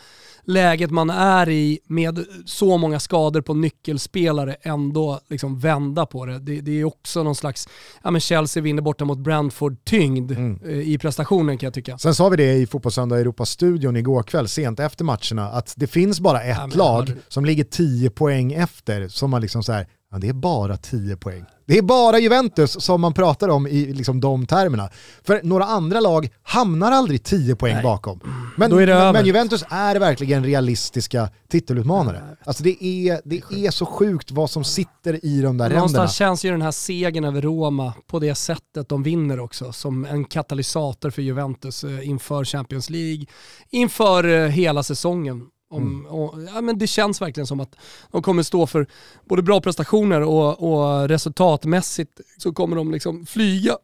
[0.45, 6.39] läget man är i med så många skador på nyckelspelare ändå liksom vända på det.
[6.39, 7.69] Det, det är också någon slags,
[8.03, 10.61] ja men Chelsea vinner borta mot Brentford-tyngd mm.
[10.65, 11.99] Eh, i prestationen kan jag tycka.
[11.99, 16.21] Sen sa vi det i Fotbollssöndag Europa-studion igår kväll, sent efter matcherna, att det finns
[16.21, 20.19] bara ett ja, lag som ligger 10 poäng efter, som man liksom så här, ja,
[20.19, 21.45] det är bara 10 poäng.
[21.71, 24.89] Det är bara Juventus som man pratar om i liksom de termerna.
[25.23, 27.83] För några andra lag hamnar aldrig 10 poäng Nej.
[27.83, 28.21] bakom.
[28.57, 28.71] Men,
[29.13, 32.23] men, Juventus är verkligen realistiska titelutmanare.
[32.45, 36.09] Alltså det är, det är så sjukt vad som sitter i de där Någonstans ränderna.
[36.09, 40.25] känns ju den här segern över Roma på det sättet de vinner också som en
[40.25, 43.27] katalysator för Juventus eh, inför Champions League,
[43.71, 45.47] inför eh, hela säsongen.
[45.71, 46.07] Om, mm.
[46.07, 47.77] och, ja, men det känns verkligen som att
[48.11, 48.87] de kommer stå för
[49.25, 53.77] både bra prestationer och, och resultatmässigt så kommer de liksom flyga.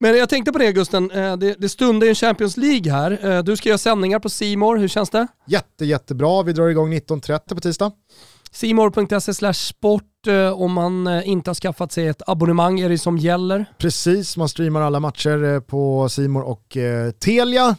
[0.00, 3.26] Men jag tänkte på det Gusten, eh, det, det stundar ju en Champions League här.
[3.26, 4.76] Eh, du ska göra sändningar på Simor.
[4.76, 5.26] hur känns det?
[5.46, 7.92] Jätte, jättebra, vi drar igång 19.30 på tisdag.
[8.50, 13.66] Simor.se sport eh, om man inte har skaffat sig ett abonnemang är det som gäller.
[13.78, 16.76] Precis, man streamar alla matcher på Simor och
[17.18, 17.76] Telia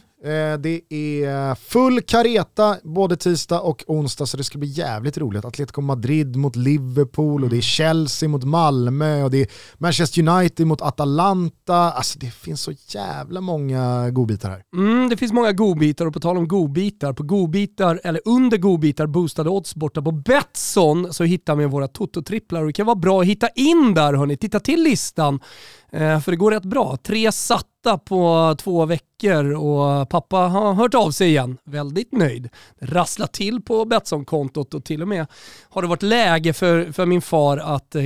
[0.58, 5.44] det är full kareta både tisdag och onsdag så det ska bli jävligt roligt.
[5.44, 9.48] Atletico Madrid mot Liverpool och det är Chelsea mot Malmö och det är
[9.78, 11.74] Manchester United mot Atalanta.
[11.74, 14.62] Alltså det finns så jävla många godbitar här.
[14.76, 19.06] Mm, det finns många godbitar och på tal om godbitar, på godbitar eller under godbitar
[19.06, 23.20] boostade odds borta på Betsson så hittar vi våra Toto-tripplar och det kan vara bra
[23.20, 24.36] att hitta in där hörni.
[24.36, 26.96] Titta till listan Eh, Eh, för det går rätt bra.
[26.96, 31.58] Tre satta på två veckor och pappa har hört av sig igen.
[31.64, 32.48] Väldigt nöjd.
[32.80, 35.26] Rasslar till på Betsson-kontot och till och med
[35.68, 38.02] har det varit läge för, för min far att eh,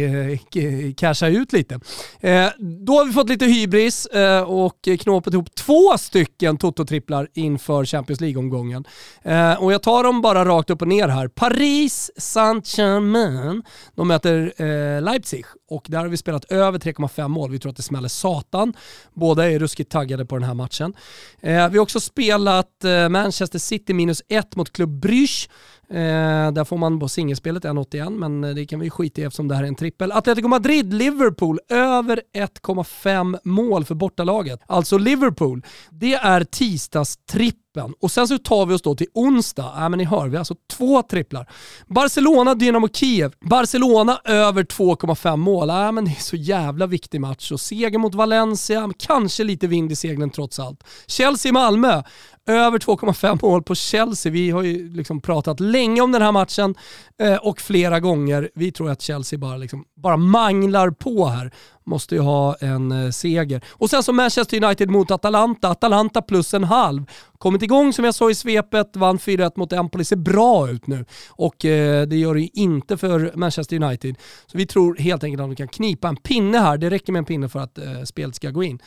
[0.96, 1.74] casha ut lite.
[2.20, 7.84] Eh, då har vi fått lite hybris eh, och knåpat ihop två stycken Toto-tripplar inför
[7.84, 8.84] Champions League-omgången.
[9.22, 11.28] Eh, och jag tar dem bara rakt upp och ner här.
[11.28, 13.62] Paris Saint-Germain,
[13.94, 17.50] de möter eh, Leipzig och där har vi spelat över 3,5 mål.
[17.50, 18.74] Vi tror att det smäller satan.
[19.14, 20.94] Båda är ruskigt taggade på den här matchen.
[21.40, 25.48] Eh, vi har också spelat eh, Manchester City minus 1 mot Club Brygge.
[25.90, 29.54] Eh, där får man på singelspelet 1,81 men det kan vi skita i eftersom det
[29.54, 30.12] här är en trippel.
[30.12, 34.60] Atletico Madrid, Liverpool, över 1,5 mål för bortalaget.
[34.66, 37.94] Alltså Liverpool, det är tisdagstrippeln.
[38.00, 39.72] Och sen så tar vi oss då till onsdag.
[39.76, 41.50] Ja men ni hör, vi har alltså två tripplar.
[41.86, 43.32] Barcelona, Dynamo Kiev.
[43.40, 45.68] Barcelona över 2,5 mål.
[45.68, 47.52] Ja men det är så jävla viktig match.
[47.52, 50.84] Och seger mot Valencia, kanske lite vind i seglen trots allt.
[51.06, 52.02] Chelsea-Malmö,
[52.46, 54.32] över 2,5 mål på Chelsea.
[54.32, 56.74] Vi har ju liksom pratat länge om den här matchen
[57.18, 58.50] eh, och flera gånger.
[58.54, 61.52] Vi tror att Chelsea bara, liksom, bara manglar på här.
[61.86, 63.64] Måste ju ha en eh, seger.
[63.70, 65.68] Och sen så Manchester United mot Atalanta.
[65.68, 67.04] Atalanta plus en halv.
[67.38, 71.04] Kommit igång som jag sa i svepet, vann 4-1 mot Empoli, ser bra ut nu.
[71.30, 74.16] Och eh, det gör det ju inte för Manchester United.
[74.46, 76.78] Så vi tror helt enkelt att de kan knipa en pinne här.
[76.78, 78.78] Det räcker med en pinne för att eh, spelet ska gå in.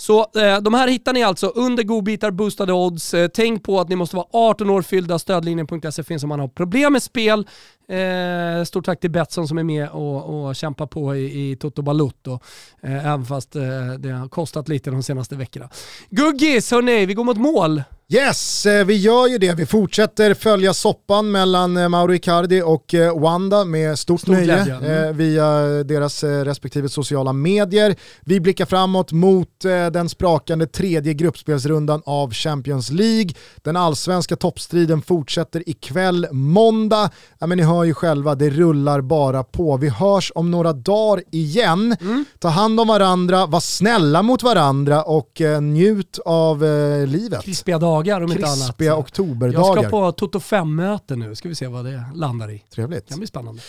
[0.00, 3.14] Så eh, de här hittar ni alltså under godbitar, boostade odds.
[3.14, 5.18] Eh, tänk på att ni måste vara 18 år fyllda.
[5.18, 7.46] Stödlinjen.se finns om man har problem med spel.
[7.88, 11.82] Eh, stort tack till Betsson som är med och, och kämpar på i, i Toto
[11.82, 12.38] Balutto.
[12.82, 13.62] Eh, även fast eh,
[13.98, 15.68] det har kostat lite de senaste veckorna.
[16.10, 17.82] Guggis, hörni, vi går mot mål.
[18.12, 19.54] Yes, eh, vi gör ju det.
[19.54, 24.76] Vi fortsätter följa soppan mellan eh, Mauro Icardi och eh, Wanda med stort Stor nöje
[24.80, 25.16] Mm.
[25.16, 25.50] via
[25.84, 27.96] deras respektive sociala medier.
[28.20, 29.48] Vi blickar framåt mot
[29.92, 33.30] den sprakande tredje gruppspelsrundan av Champions League.
[33.62, 37.10] Den allsvenska toppstriden fortsätter ikväll måndag.
[37.38, 39.76] Ja, men ni hör ju själva, det rullar bara på.
[39.76, 41.96] Vi hörs om några dagar igen.
[42.00, 42.24] Mm.
[42.38, 46.62] Ta hand om varandra, var snälla mot varandra och njut av
[47.06, 47.42] livet.
[47.42, 48.58] Krispiga dagar om inte annat.
[48.58, 49.76] Krispiga oktoberdagar.
[49.76, 52.64] Jag ska på Toto 5-möte nu, ska vi se vad det landar i.
[52.74, 53.06] Trevligt.
[53.06, 53.62] Det kan bli spännande.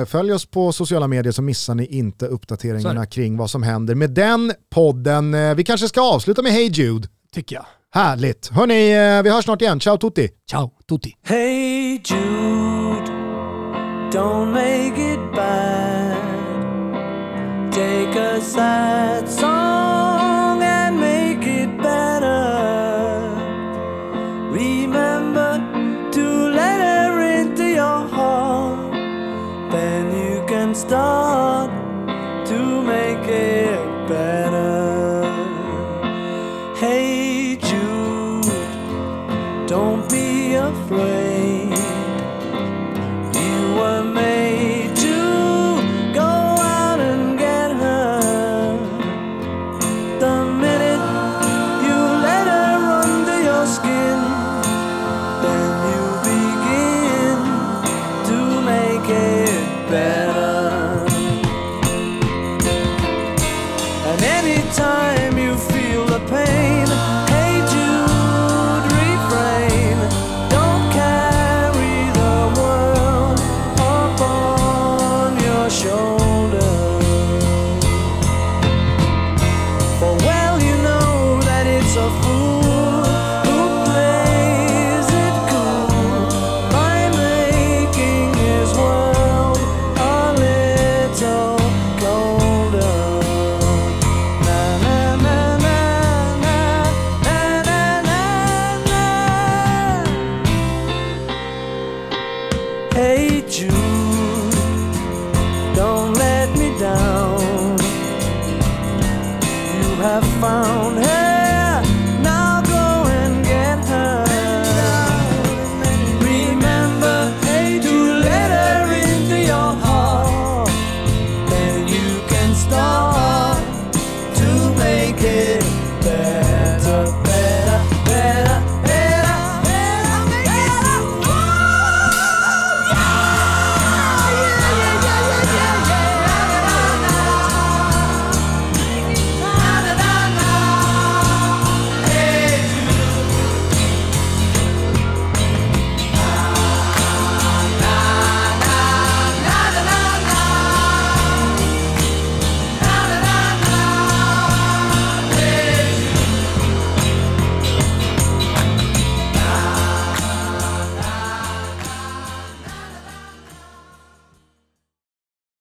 [0.00, 3.94] Eh, följ oss på sociala medier så missar ni inte uppdateringarna kring vad som händer
[3.94, 5.34] med den podden.
[5.34, 7.08] Eh, vi kanske ska avsluta med Hey Jude.
[7.34, 7.64] Tycker jag.
[7.92, 8.48] Härligt.
[8.48, 9.80] Hörni, eh, vi hörs snart igen.
[9.80, 10.28] Ciao tutti!
[10.50, 11.16] Ciao, tutti.
[11.22, 13.10] Hey Jude,
[14.12, 16.16] don't make it bad.
[17.72, 19.89] Take a sad song